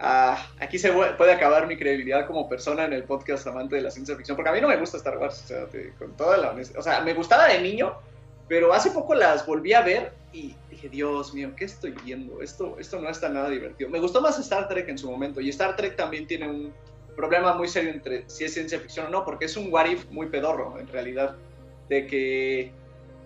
ah, 0.00 0.50
aquí 0.58 0.78
se 0.78 0.90
puede 0.90 1.32
acabar 1.32 1.66
mi 1.68 1.76
credibilidad 1.76 2.26
como 2.26 2.48
persona 2.48 2.86
en 2.86 2.92
el 2.92 3.04
podcast 3.04 3.46
amante 3.46 3.76
de 3.76 3.82
la 3.82 3.90
ciencia 3.90 4.16
ficción, 4.16 4.36
porque 4.36 4.50
a 4.50 4.52
mí 4.52 4.60
no 4.60 4.68
me 4.68 4.78
gusta 4.78 4.96
Star 4.96 5.18
Wars, 5.18 5.42
o 5.44 5.46
sea, 5.46 5.66
con 5.98 6.16
toda 6.16 6.38
la 6.38 6.50
honestidad. 6.50 6.80
O 6.80 6.82
sea, 6.82 7.00
me 7.02 7.14
gustaba 7.14 7.46
de 7.46 7.60
niño, 7.60 7.94
pero 8.48 8.72
hace 8.72 8.90
poco 8.90 9.14
las 9.14 9.46
volví 9.46 9.74
a 9.74 9.82
ver 9.82 10.12
y 10.32 10.56
dije, 10.70 10.88
Dios 10.88 11.32
mío, 11.34 11.52
¿qué 11.56 11.66
estoy 11.66 11.92
viendo? 12.04 12.42
Esto, 12.42 12.76
esto 12.80 13.00
no 13.00 13.10
está 13.10 13.28
nada 13.28 13.50
divertido. 13.50 13.90
Me 13.90 14.00
gustó 14.00 14.20
más 14.20 14.38
Star 14.40 14.66
Trek 14.66 14.88
en 14.88 14.98
su 14.98 15.08
momento, 15.08 15.40
y 15.40 15.50
Star 15.50 15.76
Trek 15.76 15.94
también 15.94 16.26
tiene 16.26 16.48
un 16.48 16.74
problema 17.16 17.54
muy 17.54 17.68
serio 17.68 17.90
entre 17.90 18.28
si 18.28 18.44
es 18.44 18.54
ciencia 18.54 18.78
ficción 18.78 19.06
o 19.06 19.10
no, 19.10 19.24
porque 19.24 19.46
es 19.46 19.56
un 19.56 19.72
what 19.72 19.86
if 19.86 20.04
muy 20.10 20.28
pedorro, 20.28 20.78
en 20.78 20.86
realidad, 20.88 21.36
de 21.88 22.06
que, 22.06 22.72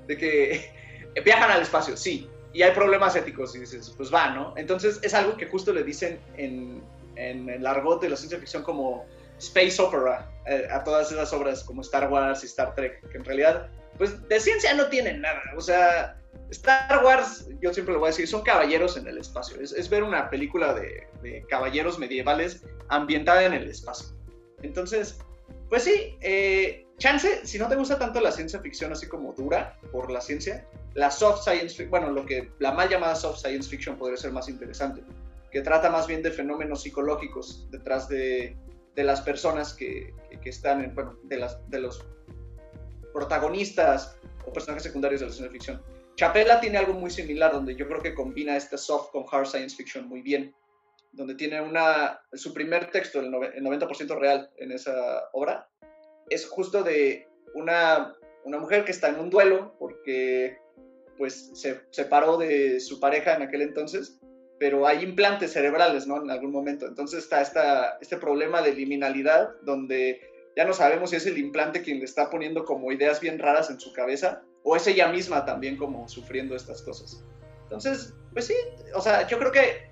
de 0.07 0.17
que 0.17 0.73
viajan 1.25 1.51
al 1.51 1.63
espacio, 1.63 1.97
sí, 1.97 2.29
y 2.53 2.63
hay 2.63 2.73
problemas 2.73 3.15
éticos, 3.17 3.55
y 3.55 3.61
dices, 3.61 3.93
pues 3.97 4.13
va, 4.13 4.31
¿no? 4.31 4.55
Entonces 4.57 4.99
es 5.03 5.15
algo 5.15 5.37
que 5.37 5.47
justo 5.47 5.73
le 5.73 5.83
dicen 5.83 6.19
en, 6.37 6.83
en 7.17 7.49
el 7.49 7.67
argot 7.67 8.01
de 8.01 8.09
la 8.09 8.17
ciencia 8.17 8.39
ficción 8.39 8.63
como 8.63 9.05
space 9.39 9.81
opera 9.81 10.31
eh, 10.47 10.67
a 10.71 10.85
todas 10.85 11.11
esas 11.11 11.33
obras 11.33 11.65
como 11.65 11.81
Star 11.83 12.11
Wars 12.11 12.43
y 12.43 12.47
Star 12.47 12.75
Trek, 12.75 13.09
que 13.11 13.19
en 13.19 13.25
realidad, 13.25 13.69
pues 13.99 14.27
de 14.29 14.41
ciencia 14.41 14.75
no 14.75 14.89
tienen 14.89 15.21
nada, 15.21 15.43
o 15.57 15.61
sea, 15.61 16.20
Star 16.51 17.05
Wars, 17.05 17.49
yo 17.61 17.73
siempre 17.73 17.95
lo 17.95 18.01
voy 18.01 18.09
a 18.09 18.11
decir, 18.11 18.27
son 18.27 18.43
caballeros 18.43 18.97
en 18.97 19.07
el 19.07 19.19
espacio, 19.19 19.61
es, 19.61 19.73
es 19.73 19.89
ver 19.89 20.03
una 20.03 20.31
película 20.31 20.75
de, 20.75 21.07
de, 21.23 21.45
caballeros 21.49 21.99
medievales 21.99 22.65
ambientada 22.89 23.45
en 23.45 23.53
el 23.53 23.69
espacio. 23.69 24.09
Entonces, 24.63 25.19
pues 25.69 25.85
sí, 25.85 26.17
eh, 26.21 26.87
chance, 26.99 27.47
si 27.47 27.59
no 27.59 27.69
te 27.69 27.77
gusta 27.77 27.99
tanto 27.99 28.21
la 28.21 28.33
ciencia 28.33 28.61
ficción 28.61 28.93
así 28.93 29.07
como 29.07 29.33
dura 29.33 29.79
por 29.93 30.11
la 30.11 30.21
ciencia, 30.21 30.67
la 30.95 31.11
soft 31.11 31.45
science 31.45 31.69
fiction, 31.77 31.91
bueno, 31.91 32.11
lo 32.11 32.27
que 32.27 32.51
la 32.59 32.73
mal 32.73 32.89
llamada 32.89 33.15
soft 33.15 33.39
science 33.39 33.69
fiction 33.69 33.97
podría 33.97 34.17
ser 34.17 34.33
más 34.33 34.49
interesante, 34.49 35.03
que 35.53 35.63
trata 35.63 35.89
más 35.91 36.09
bien 36.09 36.23
de 36.23 36.33
fenómenos 36.33 36.83
psicológicos 36.83 37.69
detrás 37.71 38.09
de, 38.09 38.57
de 38.97 39.05
las 39.05 39.21
personas 39.21 39.73
que, 39.73 40.13
que, 40.43 40.51
están, 40.51 40.83
en, 40.83 40.95
bueno, 40.95 41.17
de, 41.25 41.37
las, 41.37 41.71
de 41.71 41.81
los 41.81 42.05
protagonistas 43.13 44.17
o 44.47 44.53
personajes 44.53 44.83
secundarios 44.83 45.21
de 45.21 45.29
la 45.29 45.33
ciencia 45.33 45.53
ficción. 45.53 45.83
Chapela 46.21 46.61
tiene 46.61 46.77
algo 46.77 46.93
muy 46.93 47.11
similar, 47.11 47.51
donde 47.51 47.75
yo 47.75 47.89
creo 47.89 48.03
que 48.03 48.13
combina 48.13 48.55
este 48.55 48.77
soft 48.77 49.11
con 49.11 49.25
hard 49.33 49.47
science 49.47 49.75
fiction 49.75 50.07
muy 50.07 50.21
bien, 50.21 50.55
donde 51.13 51.35
tiene 51.35 51.63
una, 51.63 52.21
su 52.35 52.53
primer 52.53 52.91
texto, 52.91 53.21
el 53.21 53.33
90% 53.33 54.19
real 54.19 54.51
en 54.59 54.71
esa 54.71 55.31
obra, 55.33 55.67
es 56.29 56.47
justo 56.47 56.83
de 56.83 57.27
una, 57.55 58.15
una 58.45 58.59
mujer 58.59 58.85
que 58.85 58.93
está 58.93 59.09
en 59.09 59.19
un 59.19 59.31
duelo 59.31 59.75
porque 59.79 60.59
pues 61.17 61.53
se 61.55 61.81
separó 61.89 62.37
de 62.37 62.81
su 62.81 63.01
pareja 63.01 63.37
en 63.37 63.41
aquel 63.41 63.63
entonces, 63.63 64.21
pero 64.59 64.87
hay 64.87 65.03
implantes 65.03 65.55
cerebrales, 65.55 66.07
¿no? 66.07 66.23
En 66.23 66.31
algún 66.31 66.53
momento. 66.53 66.85
Entonces 66.85 67.21
está 67.25 67.41
esta, 67.41 67.97
este 68.03 68.19
problema 68.19 68.61
de 68.61 68.75
liminalidad 68.75 69.55
donde 69.63 70.21
ya 70.57 70.65
no 70.65 70.73
sabemos 70.73 71.11
si 71.11 71.17
es 71.17 71.27
el 71.27 71.39
implante 71.39 71.83
quien 71.83 71.99
le 71.99 72.05
está 72.05 72.31
poniendo 72.31 72.65
como 72.65 72.93
ideas 72.93 73.21
bien 73.21 73.39
raras 73.39 73.71
en 73.71 73.81
su 73.81 73.93
cabeza 73.93 74.43
o 74.63 74.77
es 74.77 74.87
ella 74.87 75.09
misma 75.09 75.45
también 75.45 75.77
como 75.77 76.09
sufriendo 76.09 76.55
estas 76.55 76.83
cosas. 76.83 77.25
Entonces, 77.65 78.15
pues 78.33 78.47
sí, 78.47 78.55
o 78.95 79.01
sea, 79.01 79.27
yo 79.27 79.39
creo 79.39 79.53
que 79.53 79.91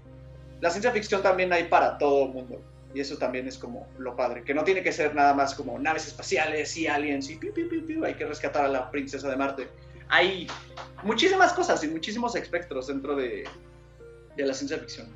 la 0.60 0.70
ciencia 0.70 0.90
ficción 0.90 1.22
también 1.22 1.52
hay 1.52 1.64
para 1.64 1.96
todo 1.98 2.26
el 2.26 2.32
mundo. 2.32 2.60
Y 2.94 3.00
eso 3.00 3.18
también 3.18 3.46
es 3.46 3.58
como 3.58 3.86
lo 3.98 4.16
padre, 4.16 4.42
que 4.42 4.54
no 4.54 4.64
tiene 4.64 4.82
que 4.82 4.92
ser 4.92 5.14
nada 5.14 5.34
más 5.34 5.54
como 5.54 5.78
naves 5.78 6.06
espaciales 6.06 6.74
y 6.76 6.86
aliens 6.86 7.28
y 7.28 7.36
piu, 7.36 7.52
piu, 7.52 7.84
piu, 7.86 8.04
hay 8.04 8.14
que 8.14 8.24
rescatar 8.24 8.64
a 8.64 8.68
la 8.68 8.90
princesa 8.90 9.28
de 9.28 9.36
Marte 9.36 9.68
hay 10.08 10.46
muchísimas 11.02 11.52
cosas 11.52 11.82
y 11.84 11.88
muchísimos 11.88 12.34
espectros 12.34 12.86
dentro 12.86 13.14
de, 13.14 13.44
de 14.36 14.46
la 14.46 14.54
ciencia 14.54 14.78
ficción. 14.78 15.08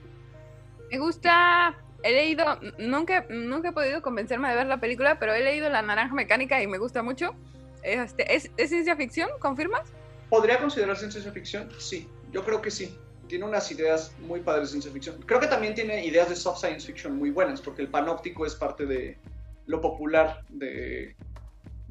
Me 0.91 0.99
gusta, 0.99 1.77
he 2.03 2.13
leído, 2.13 2.45
nunca, 2.79 3.27
nunca 3.29 3.71
he 3.71 3.73
podido 3.73 4.03
convencerme 4.03 4.49
de 4.49 4.57
ver 4.57 4.67
la 4.67 4.81
película, 4.81 5.19
pero 5.19 5.35
he 5.35 5.43
leído 5.43 5.69
La 5.69 5.83
Naranja 5.83 6.15
Mecánica 6.15 6.63
y 6.63 6.67
me 6.67 6.79
gusta 6.79 7.03
mucho. 7.03 7.35
Este, 7.83 8.35
¿es, 8.35 8.51
¿Es 8.57 8.71
ciencia 8.71 8.97
ficción? 8.97 9.29
¿Confirmas? 9.39 9.91
¿Podría 10.29 10.59
considerarse 10.59 11.11
ciencia 11.11 11.33
ficción? 11.33 11.69
Sí, 11.79 12.09
yo 12.31 12.45
creo 12.45 12.63
que 12.63 12.71
sí. 12.71 12.97
Tiene 13.29 13.45
unas 13.45 13.71
ideas 13.71 14.15
muy 14.21 14.41
padres 14.41 14.69
de 14.69 14.73
ciencia 14.73 14.93
ficción. 14.93 15.23
Creo 15.23 15.41
que 15.41 15.47
también 15.47 15.75
tiene 15.75 16.05
ideas 16.05 16.29
de 16.29 16.37
soft 16.37 16.61
science 16.61 16.87
fiction 16.87 17.17
muy 17.17 17.31
buenas, 17.31 17.61
porque 17.61 17.83
el 17.83 17.89
panóptico 17.89 18.45
es 18.45 18.55
parte 18.55 18.85
de 18.87 19.19
lo 19.67 19.81
popular 19.81 20.45
de, 20.49 21.17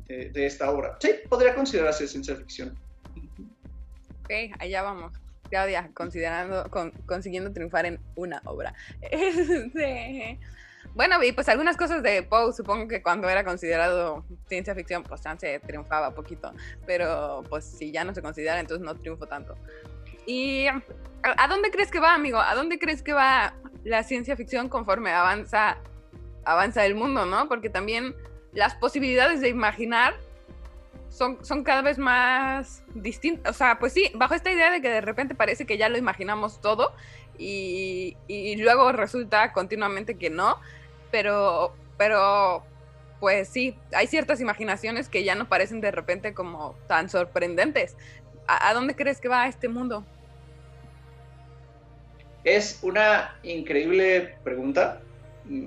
de, 0.07 0.29
de 0.29 0.45
esta 0.45 0.69
obra. 0.69 0.97
Sí, 0.99 1.15
podría 1.29 1.55
considerarse 1.55 2.07
ciencia 2.07 2.35
ficción 2.35 2.77
allá 4.59 4.81
vamos. 4.81 5.13
Claudia, 5.51 5.91
considerando, 5.93 6.71
consiguiendo 7.05 7.51
triunfar 7.51 7.85
en 7.85 7.99
una 8.15 8.41
obra. 8.45 8.73
Este, 9.11 10.39
bueno, 10.95 11.23
y 11.23 11.31
pues 11.31 11.47
algunas 11.49 11.77
cosas 11.77 12.01
de 12.01 12.23
Poe, 12.23 12.53
supongo 12.53 12.87
que 12.87 13.03
cuando 13.03 13.29
era 13.29 13.43
considerado 13.43 14.25
ciencia 14.47 14.73
ficción, 14.73 15.03
pues 15.03 15.21
chance 15.21 15.59
triunfaba 15.59 16.15
poquito, 16.15 16.53
pero 16.85 17.43
pues 17.49 17.65
si 17.65 17.91
ya 17.91 18.03
no 18.03 18.13
se 18.13 18.21
considera, 18.21 18.59
entonces 18.59 18.85
no 18.85 18.95
triunfo 18.95 19.27
tanto. 19.27 19.55
¿Y 20.25 20.67
a, 20.67 21.47
dónde 21.47 21.69
crees 21.71 21.91
que 21.91 21.99
va, 21.99 22.13
amigo? 22.13 22.39
¿A 22.39 22.55
dónde 22.55 22.79
crees 22.79 23.03
que 23.03 23.13
va 23.13 23.53
la 23.83 24.03
ciencia 24.03 24.35
ficción 24.35 24.69
conforme 24.69 25.11
avanza, 25.11 25.77
avanza 26.45 26.85
el 26.85 26.95
mundo, 26.95 27.25
no? 27.25 27.47
Porque 27.47 27.69
también 27.69 28.15
las 28.53 28.75
posibilidades 28.75 29.41
de 29.41 29.49
imaginar 29.49 30.15
son, 31.11 31.43
son 31.45 31.63
cada 31.63 31.81
vez 31.81 31.97
más 31.97 32.83
distintas. 32.95 33.53
O 33.53 33.57
sea, 33.57 33.77
pues 33.77 33.93
sí, 33.93 34.09
bajo 34.15 34.33
esta 34.33 34.51
idea 34.51 34.71
de 34.71 34.81
que 34.81 34.89
de 34.89 35.01
repente 35.01 35.35
parece 35.35 35.65
que 35.65 35.77
ya 35.77 35.89
lo 35.89 35.97
imaginamos 35.97 36.61
todo 36.61 36.93
y, 37.37 38.17
y 38.27 38.55
luego 38.55 38.91
resulta 38.91 39.51
continuamente 39.53 40.17
que 40.17 40.29
no, 40.29 40.57
pero, 41.11 41.75
pero 41.97 42.63
pues 43.19 43.49
sí, 43.49 43.77
hay 43.93 44.07
ciertas 44.07 44.41
imaginaciones 44.41 45.09
que 45.09 45.23
ya 45.23 45.35
no 45.35 45.47
parecen 45.47 45.81
de 45.81 45.91
repente 45.91 46.33
como 46.33 46.75
tan 46.87 47.09
sorprendentes. 47.09 47.95
¿A, 48.47 48.69
a 48.69 48.73
dónde 48.73 48.95
crees 48.95 49.19
que 49.19 49.27
va 49.27 49.47
este 49.47 49.67
mundo? 49.67 50.05
Es 52.43 52.79
una 52.81 53.37
increíble 53.43 54.37
pregunta. 54.43 55.01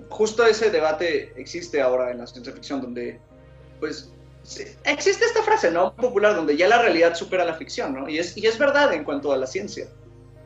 Justo 0.08 0.44
ese 0.46 0.70
debate 0.70 1.32
existe 1.36 1.80
ahora 1.82 2.10
en 2.10 2.18
la 2.18 2.26
ciencia 2.26 2.52
ficción, 2.52 2.80
donde 2.80 3.20
pues 3.78 4.13
existe 4.84 5.24
esta 5.24 5.42
frase, 5.42 5.70
¿no? 5.70 5.94
Popular, 5.94 6.34
donde 6.34 6.56
ya 6.56 6.68
la 6.68 6.80
realidad 6.80 7.14
supera 7.14 7.44
la 7.44 7.54
ficción, 7.54 7.94
¿no? 7.94 8.08
Y 8.08 8.18
es, 8.18 8.36
y 8.36 8.46
es 8.46 8.58
verdad 8.58 8.92
en 8.92 9.04
cuanto 9.04 9.32
a 9.32 9.36
la 9.36 9.46
ciencia, 9.46 9.88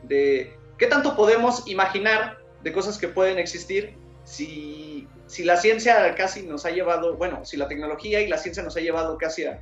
de 0.03 0.55
qué 0.77 0.87
tanto 0.87 1.15
podemos 1.15 1.67
imaginar 1.67 2.39
de 2.63 2.71
cosas 2.71 2.97
que 2.97 3.07
pueden 3.07 3.37
existir 3.37 3.95
si, 4.23 5.07
si 5.27 5.43
la 5.43 5.57
ciencia 5.57 6.15
casi 6.15 6.43
nos 6.43 6.65
ha 6.65 6.71
llevado, 6.71 7.15
bueno, 7.17 7.43
si 7.45 7.57
la 7.57 7.67
tecnología 7.67 8.21
y 8.21 8.27
la 8.27 8.37
ciencia 8.37 8.63
nos 8.63 8.77
ha 8.77 8.79
llevado 8.79 9.17
casi 9.17 9.45
a, 9.45 9.59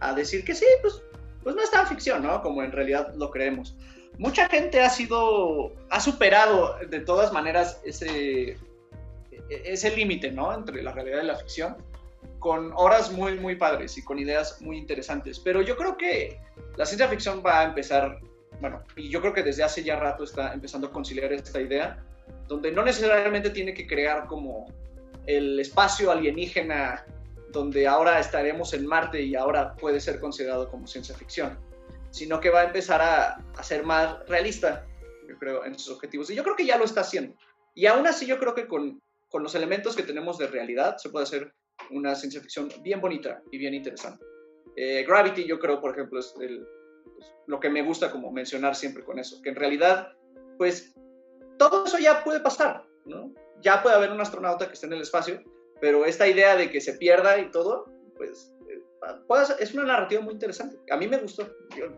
a 0.00 0.14
decir 0.14 0.44
que 0.44 0.54
sí, 0.54 0.66
pues, 0.82 1.02
pues 1.42 1.56
no 1.56 1.62
es 1.62 1.70
tan 1.70 1.86
ficción, 1.86 2.22
¿no? 2.22 2.42
Como 2.42 2.62
en 2.62 2.72
realidad 2.72 3.14
lo 3.14 3.30
creemos. 3.30 3.76
Mucha 4.18 4.48
gente 4.48 4.80
ha 4.82 4.90
sido, 4.90 5.72
ha 5.88 6.00
superado 6.00 6.76
de 6.88 7.00
todas 7.00 7.32
maneras 7.32 7.80
ese, 7.84 8.58
ese 9.48 9.96
límite, 9.96 10.30
¿no? 10.30 10.52
Entre 10.52 10.82
la 10.82 10.92
realidad 10.92 11.22
y 11.22 11.26
la 11.26 11.36
ficción 11.36 11.76
con 12.40 12.72
horas 12.74 13.12
muy, 13.12 13.38
muy 13.38 13.54
padres 13.54 13.96
y 13.98 14.02
con 14.02 14.18
ideas 14.18 14.60
muy 14.60 14.76
interesantes. 14.76 15.38
Pero 15.38 15.62
yo 15.62 15.76
creo 15.76 15.96
que 15.96 16.40
la 16.76 16.86
ciencia 16.86 17.06
ficción 17.06 17.42
va 17.44 17.60
a 17.60 17.64
empezar, 17.64 18.18
bueno, 18.60 18.82
y 18.96 19.08
yo 19.08 19.20
creo 19.20 19.32
que 19.32 19.42
desde 19.42 19.62
hace 19.62 19.84
ya 19.84 20.00
rato 20.00 20.24
está 20.24 20.52
empezando 20.52 20.88
a 20.88 20.90
conciliar 20.90 21.32
esta 21.32 21.60
idea, 21.60 22.02
donde 22.48 22.72
no 22.72 22.82
necesariamente 22.82 23.50
tiene 23.50 23.74
que 23.74 23.86
crear 23.86 24.26
como 24.26 24.66
el 25.26 25.60
espacio 25.60 26.10
alienígena 26.10 27.04
donde 27.52 27.86
ahora 27.86 28.18
estaremos 28.18 28.72
en 28.74 28.86
Marte 28.86 29.20
y 29.22 29.34
ahora 29.34 29.74
puede 29.74 30.00
ser 30.00 30.20
considerado 30.20 30.70
como 30.70 30.86
ciencia 30.86 31.14
ficción, 31.14 31.58
sino 32.10 32.40
que 32.40 32.50
va 32.50 32.60
a 32.60 32.64
empezar 32.64 33.02
a, 33.02 33.34
a 33.56 33.62
ser 33.62 33.84
más 33.84 34.26
realista, 34.28 34.86
yo 35.28 35.36
creo, 35.38 35.64
en 35.64 35.78
sus 35.78 35.94
objetivos. 35.94 36.30
Y 36.30 36.34
yo 36.34 36.42
creo 36.42 36.56
que 36.56 36.66
ya 36.66 36.78
lo 36.78 36.84
está 36.84 37.02
haciendo. 37.02 37.36
Y 37.74 37.86
aún 37.86 38.06
así 38.06 38.26
yo 38.26 38.38
creo 38.38 38.54
que 38.54 38.66
con, 38.66 39.00
con 39.28 39.42
los 39.42 39.54
elementos 39.54 39.96
que 39.96 40.02
tenemos 40.02 40.38
de 40.38 40.46
realidad 40.46 40.96
se 40.98 41.10
puede 41.10 41.24
hacer 41.24 41.52
una 41.90 42.14
ciencia 42.14 42.40
ficción 42.40 42.68
bien 42.82 43.00
bonita 43.00 43.42
y 43.50 43.58
bien 43.58 43.74
interesante. 43.74 44.24
Eh, 44.76 45.04
Gravity, 45.06 45.44
yo 45.44 45.58
creo, 45.58 45.80
por 45.80 45.92
ejemplo, 45.92 46.20
es 46.20 46.34
el, 46.40 46.66
pues, 47.04 47.32
lo 47.46 47.60
que 47.60 47.70
me 47.70 47.82
gusta 47.82 48.10
como 48.10 48.30
mencionar 48.30 48.74
siempre 48.74 49.04
con 49.04 49.18
eso, 49.18 49.40
que 49.42 49.50
en 49.50 49.56
realidad, 49.56 50.12
pues, 50.58 50.94
todo 51.58 51.84
eso 51.84 51.98
ya 51.98 52.24
puede 52.24 52.40
pasar, 52.40 52.84
¿no? 53.04 53.32
Ya 53.60 53.82
puede 53.82 53.96
haber 53.96 54.10
un 54.10 54.20
astronauta 54.20 54.66
que 54.66 54.74
esté 54.74 54.86
en 54.86 54.94
el 54.94 55.02
espacio, 55.02 55.42
pero 55.80 56.04
esta 56.04 56.28
idea 56.28 56.56
de 56.56 56.70
que 56.70 56.80
se 56.80 56.94
pierda 56.94 57.38
y 57.38 57.50
todo, 57.50 57.86
pues, 58.16 58.54
eh, 58.68 58.82
es 59.58 59.74
una 59.74 59.84
narrativa 59.84 60.22
muy 60.22 60.34
interesante. 60.34 60.78
A 60.90 60.96
mí 60.96 61.08
me 61.08 61.18
gustó. 61.18 61.48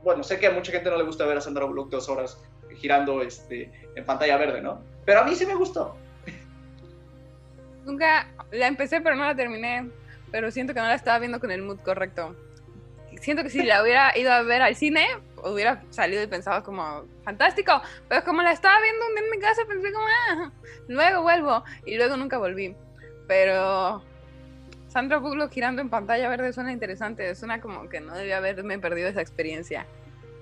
bueno, 0.03 0.23
sé 0.23 0.39
que 0.39 0.47
a 0.47 0.53
mucha 0.53 0.73
gente 0.73 0.91
no 0.91 0.97
le 0.97 1.05
gusta 1.05 1.27
ver 1.27 1.37
a 1.37 1.41
Sandra 1.41 1.65
Bullock 1.65 1.91
dos 1.91 2.09
horas 2.09 2.43
girando 2.77 3.23
este, 3.23 3.71
en 3.95 4.05
pantalla 4.05 4.37
verde, 4.39 4.61
¿no? 4.61 4.83
Pero 5.05 5.21
a 5.21 5.25
mí 5.25 5.35
sí 5.35 5.47
me 5.47 5.55
gustó. 5.55 5.95
Nunca 7.85 8.29
la 8.51 8.67
empecé, 8.67 9.01
pero 9.01 9.17
no 9.17 9.25
la 9.25 9.35
terminé. 9.35 9.91
Pero 10.31 10.51
siento 10.51 10.73
que 10.75 10.81
no 10.81 10.87
la 10.87 10.95
estaba 10.95 11.19
viendo 11.19 11.41
con 11.41 11.51
el 11.51 11.63
mood 11.63 11.81
correcto. 11.81 12.35
Siento 13.21 13.43
que 13.43 13.51
si 13.51 13.63
la 13.63 13.83
hubiera 13.83 14.17
ido 14.17 14.33
a 14.33 14.43
ver 14.43 14.63
al 14.63 14.75
cine, 14.75 15.07
hubiera 15.45 15.83
salido 15.91 16.23
y 16.23 16.27
pensado 16.27 16.63
como, 16.63 17.05
fantástico, 17.25 17.81
pero 18.09 18.25
como 18.25 18.43
la 18.43 18.53
estaba 18.53 18.81
viendo 18.81 19.07
un 19.07 19.15
día 19.15 19.25
en 19.25 19.31
mi 19.31 19.39
casa, 19.39 19.63
pensé 19.69 19.93
como, 19.93 20.07
ah, 20.07 20.51
luego 20.89 21.23
vuelvo, 21.23 21.63
y 21.85 21.97
luego 21.97 22.17
nunca 22.17 22.39
volví. 22.39 22.75
Pero 23.29 24.03
Sandra 24.89 25.19
Bullock 25.19 25.53
girando 25.53 25.83
en 25.83 25.89
pantalla 25.89 26.29
verde 26.29 26.53
suena 26.53 26.73
interesante, 26.73 27.35
suena 27.35 27.61
como 27.61 27.89
que 27.89 28.01
no 28.01 28.15
debía 28.15 28.39
haberme 28.39 28.79
perdido 28.79 29.09
esa 29.09 29.21
experiencia. 29.21 29.87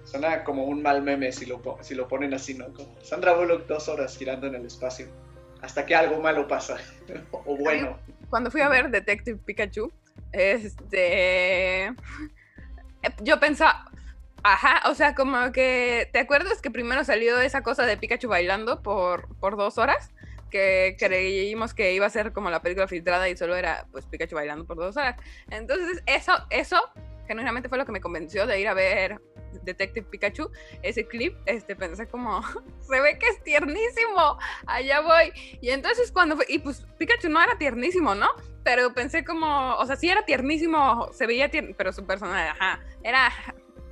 Suena 0.04 0.42
como 0.44 0.64
un 0.64 0.82
mal 0.82 1.02
meme 1.02 1.30
si 1.32 1.46
lo, 1.46 1.60
si 1.82 1.94
lo 1.94 2.08
ponen 2.08 2.34
así, 2.34 2.54
¿no? 2.54 2.72
Como 2.72 2.96
Sandra 3.02 3.34
Bullock 3.34 3.66
dos 3.66 3.88
horas 3.88 4.16
girando 4.16 4.46
en 4.46 4.54
el 4.54 4.66
espacio, 4.66 5.06
hasta 5.62 5.86
que 5.86 5.94
algo 5.94 6.20
malo 6.20 6.46
pasa, 6.48 6.76
o 7.30 7.56
bueno. 7.56 7.98
Cuando 8.28 8.50
fui 8.50 8.60
a 8.60 8.68
ver 8.68 8.90
Detective 8.90 9.38
Pikachu, 9.44 9.92
este... 10.32 11.92
Yo 13.22 13.40
pensaba, 13.40 13.90
Ajá, 14.42 14.88
o 14.88 14.94
sea, 14.94 15.14
como 15.14 15.52
que, 15.52 16.08
¿te 16.12 16.18
acuerdas 16.18 16.62
que 16.62 16.70
primero 16.70 17.04
salió 17.04 17.40
esa 17.40 17.62
cosa 17.62 17.84
de 17.84 17.96
Pikachu 17.96 18.28
bailando 18.28 18.82
por, 18.82 19.28
por 19.36 19.56
dos 19.56 19.76
horas? 19.76 20.10
Que 20.50 20.96
creímos 20.98 21.74
que 21.74 21.92
iba 21.92 22.06
a 22.06 22.10
ser 22.10 22.32
como 22.32 22.50
la 22.50 22.62
película 22.62 22.88
filtrada 22.88 23.28
y 23.28 23.36
solo 23.36 23.54
era 23.54 23.86
pues 23.92 24.06
Pikachu 24.06 24.34
bailando 24.34 24.64
por 24.64 24.78
dos 24.78 24.96
horas. 24.96 25.16
Entonces, 25.50 26.02
eso, 26.06 26.32
eso 26.48 26.80
genuinamente 27.26 27.68
fue 27.68 27.76
lo 27.76 27.84
que 27.84 27.92
me 27.92 28.00
convenció 28.00 28.46
de 28.46 28.60
ir 28.60 28.68
a 28.68 28.74
ver 28.74 29.20
Detective 29.62 30.06
Pikachu, 30.10 30.50
ese 30.82 31.06
clip, 31.06 31.36
este, 31.46 31.76
pensé 31.76 32.08
como, 32.08 32.42
se 32.80 33.00
ve 33.00 33.18
que 33.18 33.26
es 33.28 33.42
tiernísimo, 33.42 34.38
allá 34.66 35.00
voy. 35.00 35.32
Y 35.60 35.70
entonces 35.70 36.12
cuando 36.12 36.36
fue, 36.36 36.46
y 36.48 36.58
pues 36.58 36.86
Pikachu 36.98 37.28
no 37.28 37.42
era 37.42 37.58
tiernísimo, 37.58 38.14
¿no? 38.14 38.28
Pero 38.64 38.92
pensé 38.92 39.24
como, 39.24 39.74
o 39.76 39.86
sea, 39.86 39.96
sí 39.96 40.08
era 40.08 40.24
tiernísimo, 40.24 41.10
se 41.12 41.26
veía 41.26 41.50
tierno, 41.50 41.74
pero 41.76 41.92
su 41.92 42.06
personalidad, 42.06 42.50
ajá, 42.50 42.80
era 43.02 43.32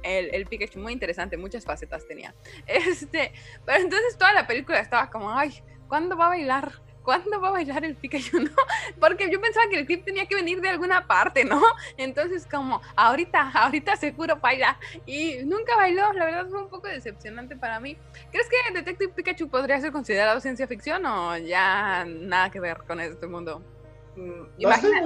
el, 0.02 0.34
el, 0.34 0.46
Pikachu 0.46 0.78
muy 0.78 0.92
interesante, 0.92 1.36
muchas 1.36 1.64
facetas 1.64 2.06
tenía. 2.06 2.34
Este, 2.66 3.32
pero 3.64 3.82
entonces 3.82 4.16
toda 4.16 4.32
la 4.32 4.46
película 4.46 4.78
estaba 4.80 5.10
como, 5.10 5.30
ay, 5.30 5.62
¿cuándo 5.88 6.16
va 6.16 6.26
a 6.26 6.30
bailar? 6.30 6.87
¿Cuándo 7.08 7.40
va 7.40 7.48
a 7.48 7.52
bailar 7.52 7.86
el 7.86 7.96
Pikachu? 7.96 8.38
¿No? 8.38 8.50
Porque 9.00 9.30
yo 9.30 9.40
pensaba 9.40 9.66
que 9.70 9.78
el 9.78 9.86
clip 9.86 10.04
tenía 10.04 10.26
que 10.26 10.34
venir 10.34 10.60
de 10.60 10.68
alguna 10.68 11.06
parte, 11.06 11.42
¿no? 11.42 11.62
Entonces 11.96 12.46
como, 12.46 12.82
ahorita, 12.96 13.50
ahorita 13.54 13.96
seguro 13.96 14.36
baila. 14.36 14.78
Y 15.06 15.38
nunca 15.46 15.74
bailó, 15.74 16.12
la 16.12 16.26
verdad 16.26 16.46
fue 16.50 16.60
un 16.60 16.68
poco 16.68 16.86
decepcionante 16.86 17.56
para 17.56 17.80
mí. 17.80 17.96
¿Crees 18.30 18.46
que 18.50 18.74
Detective 18.74 19.10
Pikachu 19.14 19.48
podría 19.48 19.80
ser 19.80 19.90
considerado 19.90 20.38
ciencia 20.40 20.66
ficción 20.66 21.06
o 21.06 21.38
ya 21.38 22.04
nada 22.04 22.50
que 22.50 22.60
ver 22.60 22.76
con 22.86 23.00
este 23.00 23.26
mundo? 23.26 23.62
Mm, 24.14 24.42
Imagina, 24.58 25.02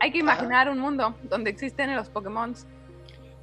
hay 0.00 0.12
que 0.12 0.18
imaginar 0.18 0.68
un 0.68 0.78
mundo 0.78 1.16
donde 1.22 1.48
existen 1.48 1.96
los 1.96 2.10
Pokémon. 2.10 2.54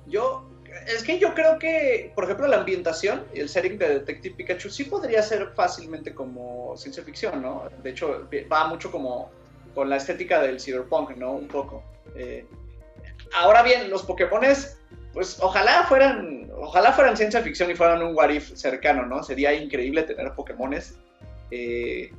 Yo 0.06 0.48
es 0.88 1.04
que 1.04 1.20
yo 1.20 1.34
creo 1.34 1.58
que, 1.58 2.12
por 2.16 2.26
ejemplo, 2.26 2.48
la 2.48 2.58
ambientación 2.58 3.26
y 3.34 3.40
el 3.40 3.50
setting 3.50 3.78
de 3.78 4.00
Detective 4.00 4.36
Pikachu 4.36 4.70
sí 4.70 4.84
podría 4.86 5.22
ser 5.22 5.50
fácilmente 5.56 6.14
como 6.14 6.76
ciencia 6.78 7.04
ficción, 7.04 7.42
¿no? 7.42 7.70
De 7.82 7.90
hecho, 7.92 8.28
va 8.52 8.68
mucho 8.68 8.92
como 8.92 9.32
con 9.74 9.90
la 9.90 9.98
estética 9.98 10.42
del 10.42 10.60
cyberpunk, 10.60 11.18
¿no? 11.18 11.34
Un 11.34 11.48
poco. 11.48 11.84
Eh, 12.16 12.46
ahora 13.34 13.64
bien, 13.64 13.90
los 13.90 14.04
Pokémones, 14.04 14.78
pues 15.14 15.38
ojalá 15.42 15.86
fueran, 15.88 16.52
ojalá 16.58 16.92
fueran 16.94 17.18
ciencia 17.18 17.42
ficción 17.42 17.72
y 17.72 17.76
fueran 17.76 18.02
un 18.02 18.16
what 18.16 18.32
cercano, 18.40 19.06
¿no? 19.06 19.24
Sería 19.24 19.54
increíble 19.54 20.04
tener 20.04 20.34
Pokémones. 20.34 20.98
Eh, 21.52 22.12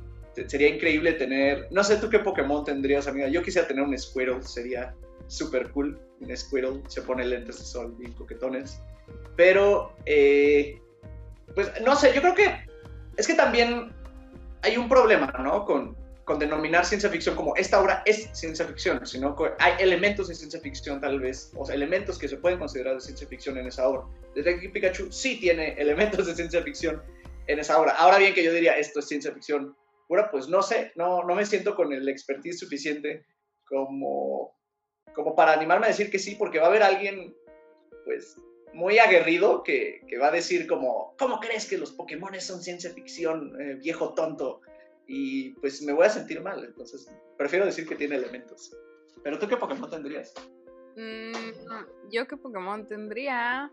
sería 0.47 0.67
increíble 0.67 1.13
tener, 1.13 1.67
no 1.71 1.83
sé 1.83 1.97
tú 1.97 2.09
qué 2.09 2.19
Pokémon 2.19 2.63
tendrías, 2.63 3.07
amiga. 3.07 3.27
Yo 3.27 3.41
quisiera 3.41 3.67
tener 3.67 3.83
un 3.83 3.97
Squirtle, 3.97 4.43
sería 4.43 4.93
súper 5.27 5.71
cool. 5.71 5.99
Un 6.19 6.35
Squirtle 6.35 6.81
se 6.87 7.01
pone 7.01 7.25
lentes 7.25 7.59
de 7.59 7.65
sol 7.65 7.95
bien 7.97 8.13
coquetones. 8.13 8.81
Pero, 9.35 9.95
eh, 10.05 10.79
pues 11.53 11.71
no 11.85 11.95
sé, 11.95 12.13
yo 12.13 12.21
creo 12.21 12.35
que 12.35 12.65
es 13.15 13.27
que 13.27 13.33
también 13.33 13.93
hay 14.63 14.77
un 14.77 14.89
problema, 14.89 15.27
¿no? 15.39 15.65
Con, 15.65 15.95
con 16.25 16.39
denominar 16.39 16.85
ciencia 16.85 17.09
ficción 17.09 17.35
como 17.35 17.55
esta 17.55 17.79
obra 17.81 18.03
es 18.05 18.29
ciencia 18.33 18.65
ficción, 18.65 19.05
sino 19.05 19.35
que 19.35 19.51
hay 19.59 19.73
elementos 19.79 20.27
de 20.27 20.35
ciencia 20.35 20.59
ficción 20.59 20.99
tal 20.99 21.19
vez, 21.19 21.51
o 21.55 21.65
sea, 21.65 21.75
elementos 21.75 22.17
que 22.17 22.27
se 22.27 22.37
pueden 22.37 22.59
considerar 22.59 22.95
de 22.95 23.01
ciencia 23.01 23.27
ficción 23.27 23.57
en 23.57 23.67
esa 23.67 23.87
obra. 23.87 24.03
Detective 24.35 24.73
Pikachu 24.73 25.11
sí 25.11 25.39
tiene 25.39 25.73
elementos 25.73 26.27
de 26.27 26.35
ciencia 26.35 26.61
ficción 26.63 27.01
en 27.47 27.59
esa 27.59 27.79
obra. 27.79 27.93
Ahora 27.93 28.17
bien 28.17 28.33
que 28.33 28.43
yo 28.43 28.51
diría 28.51 28.77
esto 28.77 28.99
es 28.99 29.07
ciencia 29.07 29.31
ficción 29.31 29.75
bueno, 30.07 30.27
pues 30.31 30.47
no 30.47 30.61
sé, 30.61 30.91
no, 30.95 31.23
no 31.23 31.35
me 31.35 31.45
siento 31.45 31.75
con 31.75 31.91
el 31.91 32.07
expertise 32.07 32.59
suficiente 32.59 33.25
como 33.65 34.56
como 35.17 35.35
para 35.35 35.51
animarme 35.51 35.87
a 35.87 35.89
decir 35.89 36.11
que 36.11 36.19
sí, 36.19 36.35
porque 36.35 36.59
va 36.59 36.65
a 36.65 36.69
haber 36.69 36.83
alguien, 36.83 37.35
pues, 38.05 38.37
muy 38.71 38.99
aguerrido 38.99 39.63
que, 39.63 40.03
que 40.07 40.19
va 40.19 40.27
a 40.27 40.31
decir 40.31 40.67
como, 40.67 41.15
¿cómo 41.17 41.39
crees 41.39 41.65
que 41.65 41.79
los 41.79 41.91
Pokémon 41.91 42.39
son 42.39 42.61
ciencia 42.61 42.93
ficción, 42.93 43.59
eh, 43.59 43.73
viejo 43.81 44.13
tonto? 44.13 44.61
Y 45.07 45.51
pues 45.55 45.81
me 45.81 45.91
voy 45.91 46.05
a 46.05 46.11
sentir 46.11 46.39
mal, 46.41 46.63
entonces 46.63 47.11
prefiero 47.35 47.65
decir 47.65 47.87
que 47.87 47.95
tiene 47.95 48.15
elementos. 48.15 48.77
¿Pero 49.23 49.39
tú 49.39 49.47
qué 49.47 49.57
Pokémon 49.57 49.89
tendrías? 49.89 50.35
Mm, 50.95 52.11
yo 52.11 52.27
qué 52.27 52.37
Pokémon 52.37 52.87
tendría... 52.87 53.71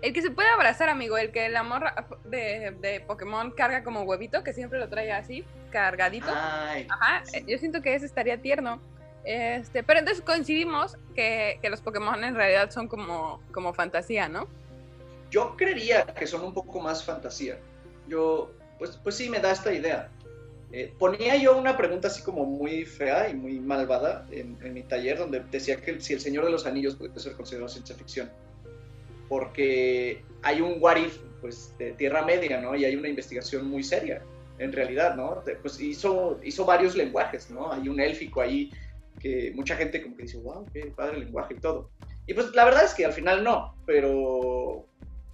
El 0.00 0.12
que 0.12 0.22
se 0.22 0.30
puede 0.30 0.48
abrazar, 0.48 0.88
amigo, 0.88 1.18
el 1.18 1.32
que 1.32 1.46
el 1.46 1.56
amor 1.56 1.86
de, 2.26 2.76
de, 2.80 3.00
Pokémon 3.00 3.50
carga 3.50 3.82
como 3.82 4.02
huevito, 4.02 4.44
que 4.44 4.52
siempre 4.52 4.78
lo 4.78 4.88
trae 4.88 5.10
así, 5.10 5.44
cargadito. 5.72 6.30
Ajá, 6.30 7.24
yo 7.48 7.58
siento 7.58 7.82
que 7.82 7.94
ese 7.94 8.06
estaría 8.06 8.40
tierno. 8.40 8.80
Este, 9.24 9.82
pero 9.82 10.00
entonces 10.00 10.24
coincidimos 10.24 10.96
que, 11.14 11.58
que, 11.60 11.68
los 11.68 11.80
Pokémon 11.80 12.22
en 12.24 12.34
realidad 12.34 12.70
son 12.70 12.88
como, 12.88 13.40
como 13.52 13.74
fantasía, 13.74 14.28
¿no? 14.28 14.48
Yo 15.30 15.56
creería 15.56 16.06
que 16.06 16.26
son 16.26 16.42
un 16.42 16.54
poco 16.54 16.80
más 16.80 17.04
fantasía. 17.04 17.58
Yo, 18.08 18.50
pues, 18.78 18.98
pues 19.02 19.16
sí, 19.16 19.28
me 19.28 19.38
da 19.38 19.52
esta 19.52 19.72
idea. 19.72 20.08
Eh, 20.72 20.92
ponía 20.98 21.36
yo 21.36 21.56
una 21.58 21.76
pregunta 21.76 22.08
así 22.08 22.22
como 22.22 22.44
muy 22.44 22.84
fea 22.84 23.28
y 23.28 23.34
muy 23.34 23.58
malvada 23.58 24.26
en, 24.30 24.56
en, 24.62 24.72
mi 24.72 24.82
taller, 24.82 25.18
donde 25.18 25.40
decía 25.50 25.76
que 25.80 26.00
si 26.00 26.12
el 26.12 26.20
Señor 26.20 26.44
de 26.44 26.52
los 26.52 26.64
Anillos 26.64 26.96
puede 26.96 27.18
ser 27.18 27.34
considerado 27.34 27.68
ciencia 27.68 27.94
ficción. 27.94 28.30
Porque 29.28 30.24
hay 30.42 30.60
un 30.60 30.76
what 30.80 30.96
if, 30.96 31.18
pues, 31.40 31.76
de 31.78 31.92
Tierra 31.92 32.24
Media, 32.24 32.60
¿no? 32.60 32.74
Y 32.74 32.84
hay 32.84 32.96
una 32.96 33.08
investigación 33.08 33.68
muy 33.68 33.82
seria, 33.82 34.22
en 34.58 34.72
realidad, 34.72 35.14
¿no? 35.14 35.42
Pues 35.62 35.80
hizo, 35.80 36.40
hizo 36.42 36.64
varios 36.64 36.96
lenguajes, 36.96 37.50
¿no? 37.50 37.72
Hay 37.72 37.88
un 37.88 38.00
élfico 38.00 38.40
ahí 38.40 38.70
que 39.20 39.52
mucha 39.54 39.76
gente 39.76 40.02
como 40.02 40.16
que 40.16 40.24
dice, 40.24 40.38
wow, 40.38 40.66
qué 40.72 40.86
padre 40.96 41.18
el 41.18 41.24
lenguaje 41.24 41.54
y 41.54 41.60
todo. 41.60 41.90
Y 42.26 42.34
pues 42.34 42.52
la 42.54 42.64
verdad 42.64 42.84
es 42.84 42.94
que 42.94 43.04
al 43.04 43.12
final 43.12 43.44
no, 43.44 43.74
pero, 43.86 44.86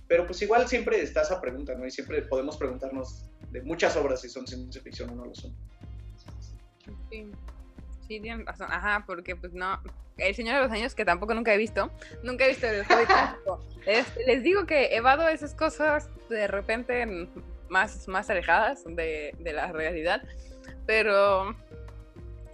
pero 0.08 0.26
pues 0.26 0.42
igual 0.42 0.68
siempre 0.68 1.00
está 1.00 1.22
esa 1.22 1.40
pregunta, 1.40 1.74
¿no? 1.74 1.86
Y 1.86 1.90
siempre 1.90 2.22
podemos 2.22 2.56
preguntarnos 2.56 3.24
de 3.50 3.62
muchas 3.62 3.96
obras 3.96 4.20
si 4.20 4.28
son 4.28 4.46
ciencia 4.46 4.82
ficción 4.82 5.10
o 5.10 5.14
no 5.14 5.24
lo 5.26 5.34
son. 5.34 5.54
Sí, 7.10 7.30
sí, 8.06 8.20
tienen 8.20 8.44
razón. 8.44 8.68
Ajá, 8.70 9.04
porque 9.06 9.36
pues 9.36 9.52
no, 9.52 9.80
El 10.16 10.34
Señor 10.34 10.56
de 10.56 10.62
los 10.62 10.72
Años, 10.72 10.94
que 10.94 11.04
tampoco 11.04 11.34
nunca 11.34 11.54
he 11.54 11.58
visto, 11.58 11.90
nunca 12.22 12.44
he 12.44 12.48
visto 12.48 12.66
el 12.66 12.84
este, 13.86 14.24
Les 14.26 14.42
digo 14.42 14.66
que 14.66 14.96
evado 14.96 15.28
esas 15.28 15.54
cosas 15.54 16.10
de 16.28 16.46
repente 16.48 17.28
más, 17.68 18.08
más 18.08 18.30
alejadas 18.30 18.84
de, 18.84 19.34
de 19.38 19.52
la 19.52 19.72
realidad, 19.72 20.22
pero 20.86 21.54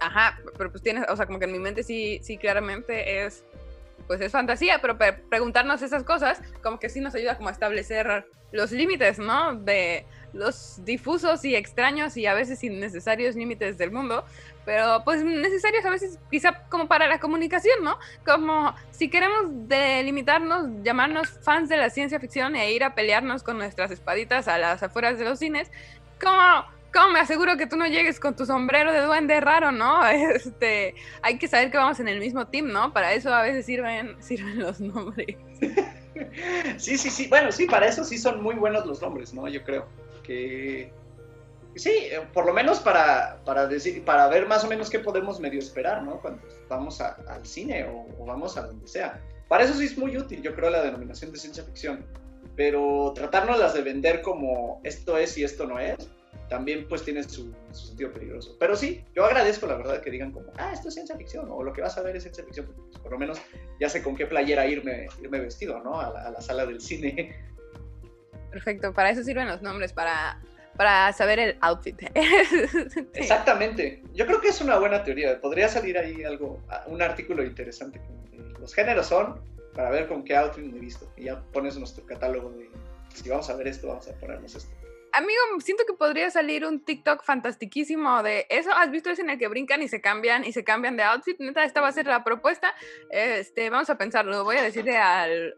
Ajá, 0.03 0.37
pero 0.57 0.69
pues 0.69 0.83
tienes, 0.83 1.05
o 1.09 1.15
sea, 1.15 1.25
como 1.25 1.39
que 1.39 1.45
en 1.45 1.53
mi 1.53 1.59
mente 1.59 1.81
sí, 1.81 2.19
sí 2.21 2.37
claramente 2.37 3.23
es, 3.23 3.45
pues 4.05 4.19
es 4.19 4.33
fantasía, 4.33 4.79
pero 4.81 4.97
preguntarnos 5.29 5.81
esas 5.81 6.03
cosas 6.03 6.41
como 6.61 6.77
que 6.77 6.89
sí 6.89 6.99
nos 6.99 7.15
ayuda 7.15 7.37
como 7.37 7.47
a 7.47 7.53
establecer 7.53 8.25
los 8.51 8.73
límites, 8.73 9.17
¿no? 9.17 9.55
De 9.55 10.05
los 10.33 10.83
difusos 10.83 11.45
y 11.45 11.55
extraños 11.55 12.17
y 12.17 12.25
a 12.25 12.33
veces 12.33 12.61
innecesarios 12.65 13.35
límites 13.35 13.77
del 13.77 13.91
mundo, 13.91 14.25
pero 14.65 15.03
pues 15.05 15.23
necesarios 15.23 15.85
a 15.85 15.89
veces 15.89 16.19
quizá 16.29 16.65
como 16.67 16.89
para 16.89 17.07
la 17.07 17.19
comunicación, 17.19 17.81
¿no? 17.81 17.97
Como 18.25 18.75
si 18.91 19.09
queremos 19.09 19.69
delimitarnos, 19.69 20.83
llamarnos 20.83 21.29
fans 21.43 21.69
de 21.69 21.77
la 21.77 21.89
ciencia 21.89 22.19
ficción 22.19 22.57
e 22.57 22.73
ir 22.73 22.83
a 22.83 22.93
pelearnos 22.93 23.41
con 23.41 23.57
nuestras 23.57 23.89
espaditas 23.89 24.49
a 24.49 24.57
las 24.57 24.83
afueras 24.83 25.17
de 25.17 25.23
los 25.23 25.39
cines, 25.39 25.71
como 26.21 26.65
¿Cómo 26.93 27.09
me 27.09 27.19
aseguro 27.19 27.57
que 27.57 27.65
tú 27.65 27.75
no 27.75 27.87
llegues 27.87 28.19
con 28.19 28.35
tu 28.35 28.45
sombrero 28.45 28.93
de 28.93 29.01
duende 29.01 29.39
raro, 29.41 29.71
no? 29.71 30.05
Este, 30.07 30.93
hay 31.21 31.37
que 31.39 31.47
saber 31.47 31.71
que 31.71 31.77
vamos 31.77 31.99
en 31.99 32.07
el 32.07 32.19
mismo 32.19 32.47
team, 32.47 32.67
¿no? 32.67 32.93
Para 32.93 33.13
eso 33.13 33.33
a 33.33 33.41
veces 33.41 33.65
sirven, 33.65 34.15
sirven 34.21 34.59
los 34.59 34.79
nombres. 34.79 35.37
Sí, 36.77 36.97
sí, 36.97 37.09
sí. 37.09 37.27
Bueno, 37.27 37.51
sí, 37.51 37.65
para 37.65 37.87
eso 37.87 38.03
sí 38.03 38.17
son 38.17 38.43
muy 38.43 38.55
buenos 38.55 38.85
los 38.85 39.01
nombres, 39.01 39.33
¿no? 39.33 39.47
Yo 39.47 39.63
creo 39.63 39.87
que 40.23 40.93
sí, 41.75 42.09
por 42.31 42.45
lo 42.45 42.53
menos 42.53 42.79
para, 42.79 43.41
para, 43.43 43.65
decir, 43.65 44.05
para 44.05 44.27
ver 44.27 44.45
más 44.45 44.63
o 44.63 44.67
menos 44.67 44.91
qué 44.91 44.99
podemos 44.99 45.39
medio 45.39 45.59
esperar, 45.59 46.03
¿no? 46.03 46.21
Cuando 46.21 46.43
vamos 46.69 47.01
al 47.01 47.45
cine 47.45 47.85
o, 47.85 48.05
o, 48.19 48.25
vamos 48.25 48.55
a 48.57 48.67
donde 48.67 48.87
sea. 48.87 49.19
Para 49.47 49.63
eso 49.63 49.73
sí 49.73 49.85
es 49.85 49.97
muy 49.97 50.15
útil, 50.15 50.43
yo 50.43 50.53
creo, 50.53 50.69
la 50.69 50.83
denominación 50.83 51.31
de 51.31 51.39
ciencia 51.39 51.63
ficción. 51.63 52.05
Pero 52.55 53.13
tratarnos 53.15 53.57
las 53.57 53.73
de 53.73 53.81
vender 53.81 54.21
como 54.21 54.79
esto 54.83 55.17
es 55.17 55.35
y 55.39 55.43
esto 55.43 55.65
no 55.65 55.79
es, 55.79 55.97
también 56.49 56.87
pues 56.87 57.03
tiene 57.03 57.23
su, 57.23 57.53
sentido 57.71 58.11
peligroso. 58.11 58.55
Pero 58.59 58.75
sí, 58.75 59.03
yo 59.15 59.25
agradezco 59.25 59.67
la 59.67 59.75
verdad 59.75 60.01
que 60.01 60.11
digan 60.11 60.31
como, 60.31 60.51
ah, 60.57 60.71
esto 60.73 60.89
es 60.89 60.93
ciencia 60.93 61.15
ficción, 61.15 61.47
o 61.49 61.63
lo 61.63 61.73
que 61.73 61.81
vas 61.81 61.97
a 61.97 62.01
ver 62.01 62.15
es 62.15 62.23
ciencia 62.23 62.43
ficción, 62.43 62.67
pues, 62.67 62.99
por 62.99 63.11
lo 63.11 63.17
menos 63.17 63.41
ya 63.79 63.89
sé 63.89 64.03
con 64.03 64.15
qué 64.15 64.25
playera 64.25 64.65
irme, 64.67 65.07
irme 65.21 65.39
vestido, 65.39 65.79
¿no? 65.79 65.99
A 65.99 66.29
la, 66.31 66.41
sala 66.41 66.65
del 66.65 66.81
cine. 66.81 67.35
Perfecto, 68.51 68.93
para 68.93 69.09
eso 69.09 69.23
sirven 69.23 69.47
los 69.47 69.61
nombres, 69.61 69.93
para, 69.93 70.39
para 70.77 71.11
saber 71.13 71.39
el 71.39 71.57
outfit. 71.61 71.99
Exactamente, 73.13 74.03
yo 74.13 74.25
creo 74.25 74.39
que 74.39 74.49
es 74.49 74.61
una 74.61 74.77
buena 74.77 75.03
teoría, 75.03 75.39
podría 75.39 75.67
salir 75.67 75.97
ahí 75.97 76.23
algo, 76.23 76.61
un 76.87 77.01
artículo 77.01 77.43
interesante. 77.43 78.01
Los 78.59 78.73
géneros 78.73 79.07
son 79.07 79.41
para 79.73 79.89
ver 79.89 80.07
con 80.07 80.23
qué 80.23 80.35
outfit 80.35 80.63
me 80.63 80.79
visto, 80.79 81.11
y 81.17 81.23
ya 81.25 81.41
pones 81.51 81.77
nuestro 81.77 82.05
catálogo 82.05 82.51
de, 82.51 82.69
si 83.13 83.27
vamos 83.29 83.49
a 83.49 83.55
ver 83.55 83.67
esto, 83.67 83.87
vamos 83.87 84.07
a 84.07 84.13
ponernos 84.13 84.53
esto 84.55 84.82
amigo, 85.13 85.39
siento 85.59 85.83
que 85.85 85.93
podría 85.93 86.29
salir 86.29 86.65
un 86.65 86.83
TikTok 86.83 87.23
fantastiquísimo 87.23 88.21
de 88.23 88.45
eso. 88.49 88.71
¿Has 88.71 88.91
visto 88.91 89.09
ese 89.09 89.21
en 89.21 89.29
el 89.29 89.39
que 89.39 89.47
brincan 89.47 89.81
y 89.81 89.87
se 89.87 90.01
cambian 90.01 90.43
y 90.43 90.51
se 90.51 90.63
cambian 90.63 90.97
de 90.97 91.03
outfit? 91.03 91.39
Neta, 91.39 91.63
esta 91.63 91.81
va 91.81 91.87
a 91.87 91.91
ser 91.91 92.07
la 92.07 92.23
propuesta. 92.23 92.73
Este, 93.09 93.69
vamos 93.69 93.89
a 93.89 93.97
pensarlo. 93.97 94.43
Voy 94.43 94.57
a 94.57 94.63
decirle 94.63 94.97
al. 94.97 95.55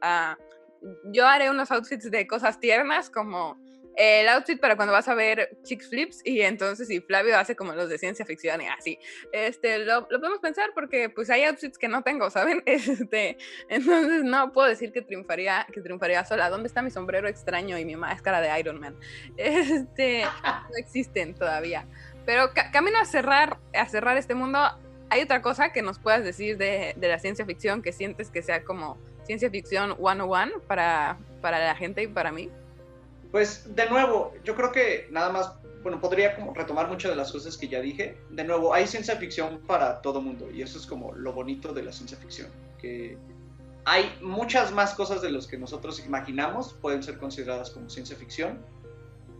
Yo 1.06 1.28
haré 1.28 1.50
unos 1.50 1.72
outfits 1.72 2.12
de 2.12 2.28
cosas 2.28 2.60
tiernas 2.60 3.10
como 3.10 3.58
el 3.96 4.28
outfit 4.28 4.60
para 4.60 4.76
cuando 4.76 4.92
vas 4.92 5.08
a 5.08 5.16
ver 5.16 5.58
Chick 5.64 5.84
Flips 5.88 6.22
y 6.26 6.42
entonces 6.42 6.88
si 6.88 7.00
Flavio 7.00 7.38
hace 7.38 7.56
como 7.56 7.74
los 7.74 7.90
de 7.90 7.98
ciencia 7.98 8.26
ficción 8.26 8.62
y 8.62 8.68
así. 8.68 9.00
Este, 9.32 9.80
lo, 9.80 10.02
lo, 10.10 10.20
podemos 10.20 10.40
pensar 10.40 10.72
porque 10.74 11.10
pues 11.10 11.30
hay 11.30 11.44
outfits 11.44 11.78
que 11.78 11.88
no 11.88 12.04
tengo, 12.04 12.30
¿saben? 12.30 12.64
Este, 12.76 13.38
entonces 13.70 14.24
no 14.24 14.52
puedo 14.52 14.68
decir 14.68 14.92
que 14.92 15.02
triunfaría, 15.02 15.66
que 15.72 15.82
triunfaría 15.82 16.26
sola. 16.26 16.50
¿Dónde 16.50 16.68
está 16.68 16.82
mi 16.82 16.92
sombrero 16.92 17.28
extraño 17.28 17.78
y 17.78 17.86
mi 17.86 17.96
máscara 17.96 18.42
de 18.42 18.60
Iron 18.60 18.80
Man? 18.80 18.96
Este, 19.38 20.24
no 20.24 20.78
existen 20.78 21.34
todavía. 21.34 21.88
Pero 22.26 22.52
camino 22.74 23.00
a 23.00 23.06
cerrar, 23.06 23.58
a 23.74 23.88
cerrar 23.88 24.18
este 24.18 24.36
mundo, 24.36 24.60
¿hay 25.10 25.22
otra 25.22 25.42
cosa 25.42 25.72
que 25.72 25.82
nos 25.82 26.00
puedas 26.00 26.24
decir 26.24 26.58
de, 26.58 26.94
de 26.98 27.08
la 27.08 27.20
ciencia 27.20 27.46
ficción 27.46 27.82
que 27.82 27.92
sientes 27.92 28.30
que 28.30 28.42
sea 28.42 28.64
como 28.64 28.98
ciencia 29.24 29.50
ficción 29.50 29.96
101 29.98 30.62
para, 30.68 31.18
para 31.42 31.60
la 31.60 31.76
gente 31.76 32.04
y 32.04 32.08
para 32.08 32.32
mí? 32.32 32.50
Pues 33.36 33.76
de 33.76 33.90
nuevo, 33.90 34.34
yo 34.46 34.56
creo 34.56 34.72
que 34.72 35.10
nada 35.12 35.30
más, 35.30 35.52
bueno, 35.84 36.00
podría 36.00 36.38
retomar 36.54 36.88
muchas 36.88 37.12
de 37.12 37.18
las 37.18 37.34
cosas 37.34 37.58
que 37.58 37.68
ya 37.68 37.82
dije. 37.82 38.18
De 38.30 38.46
nuevo, 38.46 38.74
hay 38.74 38.88
ciencia 38.88 39.18
ficción 39.18 39.60
para 39.68 40.00
todo 40.00 40.22
mundo 40.22 40.50
y 40.50 40.62
eso 40.62 40.80
es 40.80 40.86
como 40.86 41.12
lo 41.12 41.34
bonito 41.34 41.74
de 41.74 41.84
la 41.84 41.92
ciencia 41.92 42.18
ficción, 42.18 42.48
que 42.80 43.18
hay 43.84 44.18
muchas 44.22 44.72
más 44.72 44.94
cosas 44.94 45.22
de 45.22 45.32
las 45.32 45.48
que 45.48 45.58
nosotros 45.58 46.02
imaginamos 46.06 46.76
pueden 46.76 47.04
ser 47.04 47.18
consideradas 47.18 47.72
como 47.72 47.90
ciencia 47.90 48.16
ficción 48.16 48.58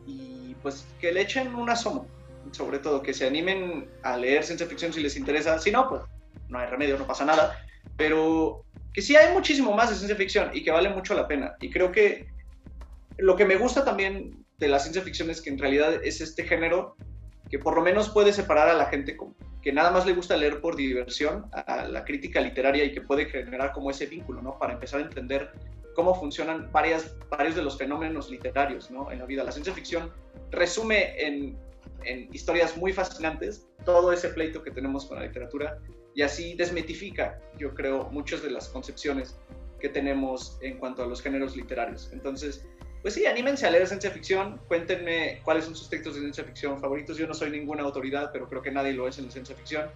y 0.06 0.58
pues 0.62 0.86
que 1.00 1.14
le 1.14 1.22
echen 1.22 1.56
un 1.56 1.70
asomo, 1.70 2.06
sobre 2.52 2.80
todo 2.80 3.02
que 3.02 3.14
se 3.14 3.26
animen 3.26 3.90
a 4.04 4.18
leer 4.18 4.44
ciencia 4.44 4.68
ficción 4.68 4.92
si 4.92 5.00
les 5.00 5.16
interesa, 5.16 5.58
si 5.58 5.72
no, 5.72 5.88
pues 5.88 6.02
no 6.50 6.60
hay 6.60 6.68
remedio, 6.68 7.00
no 7.00 7.08
pasa 7.08 7.24
nada, 7.24 7.58
pero 7.96 8.66
que 8.92 9.02
sí 9.02 9.16
hay 9.16 9.32
muchísimo 9.32 9.74
más 9.74 9.90
de 9.90 9.96
ciencia 9.96 10.18
ficción 10.18 10.52
y 10.54 10.66
que 10.66 10.72
vale 10.72 10.90
mucho 10.90 11.14
la 11.14 11.30
pena. 11.30 11.56
Y 11.62 11.70
creo 11.72 11.94
que 11.94 12.35
lo 13.18 13.36
que 13.36 13.46
me 13.46 13.56
gusta 13.56 13.86
también 13.86 14.46
de 14.58 14.68
la 14.68 14.80
ciencia 14.80 15.02
ficción 15.02 15.30
es 15.30 15.42
que 15.42 15.50
en 15.50 15.58
realidad 15.58 16.04
es 16.04 16.22
este 16.22 16.44
género 16.44 16.96
que 17.50 17.60
por 17.60 17.76
lo 17.76 17.82
menos 17.82 18.10
puede 18.10 18.34
separar 18.34 18.70
a 18.70 18.74
la 18.74 18.86
gente 18.88 19.18
que 19.62 19.74
nada 19.74 19.92
más 19.92 20.06
le 20.06 20.14
gusta 20.14 20.38
leer 20.38 20.62
por 20.62 20.76
diversión 20.76 21.46
a 21.52 21.86
la 21.88 22.04
crítica 22.06 22.42
literaria 22.42 22.84
y 22.84 22.92
que 22.92 23.02
puede 23.02 23.26
generar 23.26 23.72
como 23.72 23.90
ese 23.90 24.06
vínculo, 24.06 24.42
¿no? 24.42 24.58
Para 24.58 24.74
empezar 24.74 25.02
a 25.02 25.04
entender 25.04 25.52
cómo 25.96 26.14
funcionan 26.14 26.72
varias, 26.72 27.16
varios 27.30 27.56
de 27.56 27.64
los 27.64 27.78
fenómenos 27.78 28.30
literarios, 28.30 28.92
¿no? 28.92 29.12
En 29.12 29.20
la 29.20 29.26
vida. 29.26 29.44
La 29.44 29.52
ciencia 29.52 29.74
ficción 29.74 30.12
resume 30.52 31.20
en, 31.20 31.58
en 32.04 32.30
historias 32.34 32.78
muy 32.78 32.94
fascinantes 32.94 33.68
todo 33.86 34.12
ese 34.12 34.30
pleito 34.30 34.62
que 34.62 34.72
tenemos 34.72 35.06
con 35.06 35.18
la 35.18 35.26
literatura 35.26 35.80
y 36.14 36.22
así 36.22 36.56
desmitifica, 36.56 37.40
yo 37.58 37.74
creo, 37.74 38.10
muchas 38.12 38.42
de 38.42 38.52
las 38.52 38.70
concepciones 38.70 39.38
que 39.80 39.90
tenemos 39.90 40.58
en 40.62 40.78
cuanto 40.78 41.04
a 41.04 41.08
los 41.08 41.22
géneros 41.22 41.56
literarios. 41.56 42.10
Entonces, 42.14 42.66
pues 43.06 43.14
sí, 43.14 43.28
anímense 43.28 43.68
a 43.68 43.70
leer 43.70 43.86
ciencia 43.86 44.10
ficción, 44.10 44.60
cuéntenme 44.68 45.40
cuáles 45.44 45.66
son 45.66 45.76
sus 45.76 45.88
textos 45.88 46.16
de 46.16 46.22
ciencia 46.22 46.44
ficción 46.44 46.80
favoritos. 46.80 47.16
Yo 47.20 47.28
no 47.28 47.36
soy 47.36 47.52
ninguna 47.52 47.84
autoridad, 47.84 48.32
pero 48.34 48.50
creo 48.50 48.64
que 48.64 48.72
nadie 48.72 48.94
lo 48.94 49.08
es 49.08 49.20
en 49.20 49.26
la 49.26 49.32
ciencia 49.32 49.56
ficción. 49.56 49.92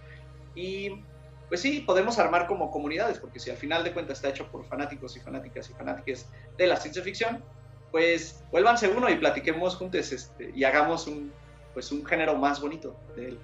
Y 0.54 1.02
pues 1.48 1.60
sí, 1.60 1.80
podemos 1.80 2.20
armar 2.20 2.46
como 2.46 2.70
comunidades, 2.70 3.18
porque 3.18 3.40
si 3.40 3.50
al 3.50 3.56
final 3.56 3.82
de 3.82 3.92
cuentas 3.92 4.18
está 4.18 4.28
hecho 4.28 4.46
por 4.46 4.64
fanáticos 4.64 5.16
y 5.16 5.18
fanáticas 5.18 5.68
y 5.68 5.72
fanáticas 5.72 6.28
de 6.56 6.68
la 6.68 6.76
ciencia 6.76 7.02
ficción, 7.02 7.42
pues 7.90 8.44
vuélvanse 8.52 8.86
uno 8.86 9.10
y 9.10 9.16
platiquemos 9.16 9.74
juntos 9.74 10.12
este, 10.12 10.52
y 10.54 10.62
hagamos 10.62 11.08
un, 11.08 11.32
pues 11.74 11.90
un 11.90 12.06
género 12.06 12.36
más 12.36 12.60
bonito 12.60 12.94
de 13.16 13.30
él. 13.30 13.38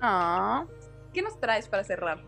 Ah, 0.00 0.66
¿Qué 1.12 1.20
nos 1.20 1.40
traes 1.40 1.66
para 1.66 1.82
cerrar? 1.82 2.20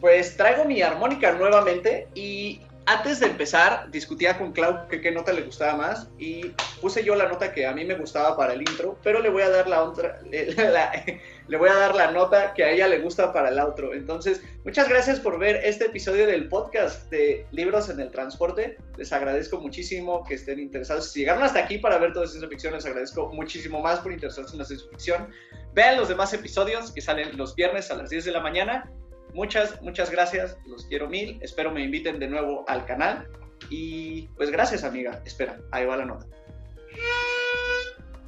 Pues 0.00 0.36
traigo 0.36 0.64
mi 0.66 0.82
armónica 0.82 1.32
nuevamente 1.32 2.06
y 2.14 2.60
antes 2.88 3.20
de 3.20 3.26
empezar, 3.26 3.90
discutía 3.90 4.38
con 4.38 4.52
Clau 4.52 4.88
que 4.88 5.02
qué 5.02 5.10
nota 5.10 5.30
le 5.34 5.42
gustaba 5.42 5.76
más 5.76 6.08
y 6.18 6.54
puse 6.80 7.04
yo 7.04 7.14
la 7.16 7.28
nota 7.28 7.52
que 7.52 7.66
a 7.66 7.74
mí 7.74 7.84
me 7.84 7.94
gustaba 7.94 8.34
para 8.34 8.54
el 8.54 8.62
intro, 8.62 8.98
pero 9.04 9.20
le 9.20 9.28
voy 9.28 9.42
a 9.42 9.50
dar 9.50 9.68
la 9.68 9.82
otra, 9.82 10.22
le, 10.30 11.56
voy 11.58 11.68
a 11.68 11.74
dar 11.74 11.94
la 11.94 12.10
nota 12.12 12.54
que 12.54 12.64
a 12.64 12.70
ella 12.70 12.88
le 12.88 13.00
gusta 13.00 13.30
para 13.30 13.50
el 13.50 13.58
outro. 13.58 13.92
Entonces, 13.92 14.40
muchas 14.64 14.88
gracias 14.88 15.20
por 15.20 15.38
ver 15.38 15.56
este 15.56 15.84
episodio 15.84 16.26
del 16.26 16.48
podcast 16.48 17.10
de 17.10 17.46
Libros 17.50 17.90
en 17.90 18.00
el 18.00 18.10
Transporte. 18.10 18.78
Les 18.96 19.12
agradezco 19.12 19.60
muchísimo 19.60 20.24
que 20.24 20.36
estén 20.36 20.58
interesados. 20.58 21.12
Si 21.12 21.20
llegaron 21.20 21.42
hasta 21.42 21.58
aquí 21.58 21.76
para 21.76 21.98
ver 21.98 22.14
todas 22.14 22.34
esas 22.34 22.48
ficción, 22.48 22.72
les 22.72 22.86
agradezco 22.86 23.30
muchísimo 23.34 23.82
más 23.82 24.00
por 24.00 24.12
interesarse 24.12 24.52
en 24.52 24.60
la 24.60 24.64
ciencia 24.64 24.88
ficción. 24.88 25.28
Vean 25.74 25.98
los 25.98 26.08
demás 26.08 26.32
episodios 26.32 26.90
que 26.92 27.02
salen 27.02 27.36
los 27.36 27.54
viernes 27.54 27.90
a 27.90 27.96
las 27.96 28.08
10 28.08 28.24
de 28.24 28.32
la 28.32 28.40
mañana 28.40 28.90
Muchas, 29.34 29.80
muchas 29.82 30.10
gracias, 30.10 30.56
los 30.66 30.86
quiero 30.86 31.08
mil, 31.08 31.38
espero 31.42 31.70
me 31.70 31.82
inviten 31.82 32.18
de 32.18 32.28
nuevo 32.28 32.64
al 32.68 32.84
canal 32.86 33.28
y 33.70 34.28
pues 34.36 34.50
gracias 34.50 34.84
amiga, 34.84 35.20
espera, 35.24 35.58
ahí 35.70 35.84
va 35.84 35.96
la 35.96 36.06
nota. 36.06 36.26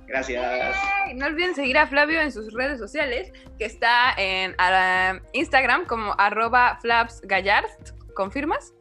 Gracias. 0.07 0.77
No 1.15 1.27
olviden 1.27 1.55
seguir 1.55 1.79
a 1.79 1.87
Flavio 1.87 2.21
en 2.21 2.33
sus 2.33 2.53
redes 2.53 2.81
sociales, 2.81 3.33
que 3.59 3.65
está 3.65 4.13
en 4.17 4.57
Instagram 5.33 5.87
como 5.87 6.15
arroba 6.19 6.79
flapsgallard. 6.83 7.71
¿Confirmas? 8.15 8.75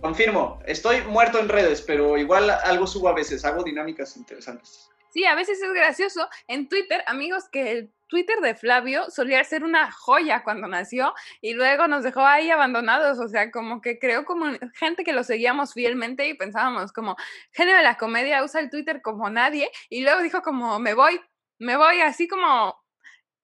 Confirmo, 0.00 0.58
estoy 0.66 1.02
muerto 1.02 1.38
en 1.38 1.50
redes, 1.50 1.82
pero 1.82 2.16
igual 2.16 2.48
algo 2.50 2.86
subo 2.86 3.08
a 3.08 3.14
veces, 3.14 3.44
hago 3.44 3.62
dinámicas 3.62 4.16
interesantes. 4.16 4.90
Sí, 5.10 5.26
a 5.26 5.34
veces 5.34 5.62
es 5.62 5.72
gracioso. 5.74 6.26
En 6.48 6.66
Twitter, 6.66 7.04
amigos, 7.06 7.44
que 7.50 7.70
el 7.70 7.90
Twitter 8.12 8.40
de 8.42 8.54
Flavio 8.54 9.10
solía 9.10 9.42
ser 9.42 9.64
una 9.64 9.90
joya 9.90 10.42
cuando 10.44 10.68
nació 10.68 11.14
y 11.40 11.54
luego 11.54 11.88
nos 11.88 12.02
dejó 12.02 12.20
ahí 12.20 12.50
abandonados, 12.50 13.18
o 13.18 13.26
sea, 13.26 13.50
como 13.50 13.80
que 13.80 13.98
creó 13.98 14.26
como 14.26 14.44
gente 14.74 15.02
que 15.02 15.14
lo 15.14 15.24
seguíamos 15.24 15.72
fielmente 15.72 16.28
y 16.28 16.34
pensábamos 16.34 16.92
como, 16.92 17.16
género 17.52 17.78
de 17.78 17.84
la 17.84 17.96
comedia 17.96 18.44
usa 18.44 18.60
el 18.60 18.68
Twitter 18.68 19.00
como 19.00 19.30
nadie 19.30 19.70
y 19.88 20.02
luego 20.02 20.20
dijo 20.20 20.42
como, 20.42 20.78
me 20.78 20.92
voy, 20.92 21.18
me 21.58 21.78
voy, 21.78 22.02
así 22.02 22.28
como, 22.28 22.78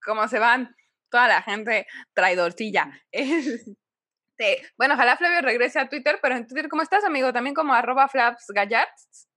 como 0.05 0.29
se 0.29 0.39
van 0.39 0.77
toda 1.09 1.29
la 1.29 1.41
gente 1.41 1.87
traidorcilla. 2.13 2.93
Este, 4.41 4.71
bueno, 4.77 4.95
ojalá 4.95 5.17
Flavio 5.17 5.41
regrese 5.41 5.81
a 5.81 5.89
Twitter, 5.89 6.19
pero 6.21 6.37
en 6.37 6.47
Twitter, 6.47 6.69
¿cómo 6.69 6.83
estás, 6.83 7.05
amigo? 7.05 7.33
También 7.33 7.55
como 7.55 7.73
arroba 7.73 8.07
flapsgallards. 8.07 9.28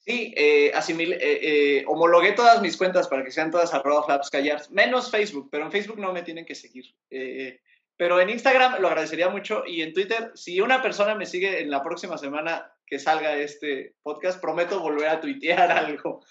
Sí, 0.00 0.32
eh, 0.34 0.72
eh, 0.72 1.18
eh, 1.20 1.84
homologué 1.86 2.32
todas 2.32 2.62
mis 2.62 2.76
cuentas 2.76 3.06
para 3.06 3.22
que 3.22 3.30
sean 3.30 3.50
todas 3.50 3.74
arroba 3.74 4.04
flapscallards, 4.04 4.70
menos 4.70 5.10
Facebook, 5.10 5.48
pero 5.52 5.66
en 5.66 5.72
Facebook 5.72 5.98
no 5.98 6.12
me 6.12 6.22
tienen 6.22 6.46
que 6.46 6.54
seguir. 6.54 6.86
Eh, 7.10 7.60
pero 7.98 8.18
en 8.18 8.30
Instagram 8.30 8.80
lo 8.80 8.88
agradecería 8.88 9.28
mucho 9.28 9.62
y 9.66 9.82
en 9.82 9.92
Twitter, 9.92 10.32
si 10.34 10.58
una 10.62 10.80
persona 10.80 11.14
me 11.14 11.26
sigue 11.26 11.60
en 11.60 11.70
la 11.70 11.82
próxima 11.82 12.16
semana 12.16 12.72
que 12.86 12.98
salga 12.98 13.36
este 13.36 13.94
podcast, 14.02 14.40
prometo 14.40 14.80
volver 14.80 15.08
a 15.08 15.20
tuitear 15.20 15.70
algo. 15.70 16.24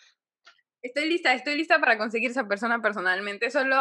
Estoy 0.81 1.07
lista, 1.07 1.33
estoy 1.33 1.55
lista 1.55 1.79
para 1.79 1.97
conseguir 1.97 2.31
esa 2.31 2.47
persona 2.47 2.81
personalmente, 2.81 3.51
solo, 3.51 3.75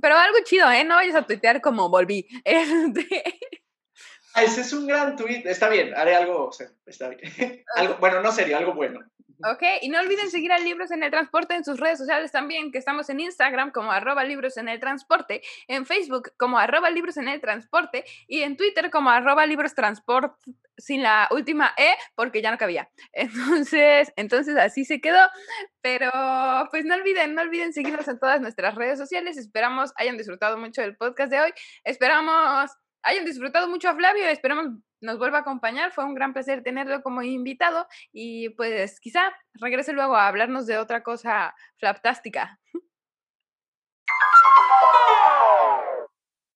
pero 0.00 0.16
algo 0.16 0.38
chido, 0.44 0.70
¿eh? 0.70 0.84
No 0.84 0.94
vayas 0.94 1.16
a 1.16 1.26
tuitear 1.26 1.60
como 1.60 1.90
volví. 1.90 2.26
Este... 2.44 3.38
Ese 4.36 4.62
es 4.62 4.72
un 4.72 4.86
gran 4.86 5.16
tweet, 5.16 5.42
está 5.44 5.68
bien, 5.68 5.94
haré 5.94 6.14
algo, 6.14 6.50
está 6.86 7.08
bien. 7.08 7.64
algo, 7.76 7.96
bueno, 7.98 8.20
no 8.20 8.32
serio, 8.32 8.56
algo 8.56 8.74
bueno. 8.74 9.00
Ok, 9.42 9.62
y 9.82 9.88
no 9.88 9.98
olviden 9.98 10.30
seguir 10.30 10.52
a 10.52 10.58
Libros 10.58 10.90
en 10.90 11.02
el 11.02 11.10
Transporte 11.10 11.54
en 11.54 11.64
sus 11.64 11.78
redes 11.78 11.98
sociales 11.98 12.30
también, 12.32 12.70
que 12.70 12.78
estamos 12.78 13.10
en 13.10 13.20
Instagram 13.20 13.72
como 13.72 13.90
arroba 13.90 14.24
libros 14.24 14.56
en 14.56 14.68
el 14.68 14.80
transporte, 14.80 15.42
en 15.66 15.86
Facebook 15.86 16.32
como 16.36 16.58
arroba 16.58 16.88
libros 16.90 17.16
en 17.16 17.28
el 17.28 17.40
transporte 17.40 18.04
y 18.28 18.42
en 18.42 18.56
Twitter 18.56 18.90
como 18.90 19.10
arroba 19.10 19.44
libros 19.46 19.74
transport 19.74 20.34
sin 20.76 21.02
la 21.02 21.28
última 21.30 21.74
E 21.76 21.94
porque 22.14 22.42
ya 22.42 22.50
no 22.50 22.58
cabía. 22.58 22.88
Entonces, 23.12 24.12
entonces 24.16 24.56
así 24.56 24.84
se 24.84 25.00
quedó. 25.00 25.28
Pero 25.80 26.10
pues 26.70 26.84
no 26.84 26.94
olviden, 26.94 27.34
no 27.34 27.42
olviden 27.42 27.72
seguirnos 27.72 28.08
en 28.08 28.18
todas 28.18 28.40
nuestras 28.40 28.74
redes 28.74 28.98
sociales. 28.98 29.36
Esperamos 29.36 29.92
hayan 29.96 30.16
disfrutado 30.16 30.56
mucho 30.56 30.80
del 30.80 30.96
podcast 30.96 31.30
de 31.30 31.40
hoy. 31.40 31.52
Esperamos 31.84 32.70
hayan 33.04 33.24
disfrutado 33.24 33.68
mucho 33.68 33.88
a 33.88 33.94
Flavio. 33.94 34.26
Esperamos 34.26 34.66
nos 35.00 35.18
vuelva 35.18 35.38
a 35.38 35.40
acompañar. 35.42 35.92
Fue 35.92 36.04
un 36.04 36.14
gran 36.14 36.32
placer 36.32 36.62
tenerlo 36.62 37.02
como 37.02 37.22
invitado 37.22 37.86
y 38.12 38.48
pues 38.50 38.98
quizá 39.00 39.32
regrese 39.54 39.92
luego 39.92 40.16
a 40.16 40.26
hablarnos 40.26 40.66
de 40.66 40.78
otra 40.78 41.02
cosa 41.02 41.54
flaptástica. 41.78 42.58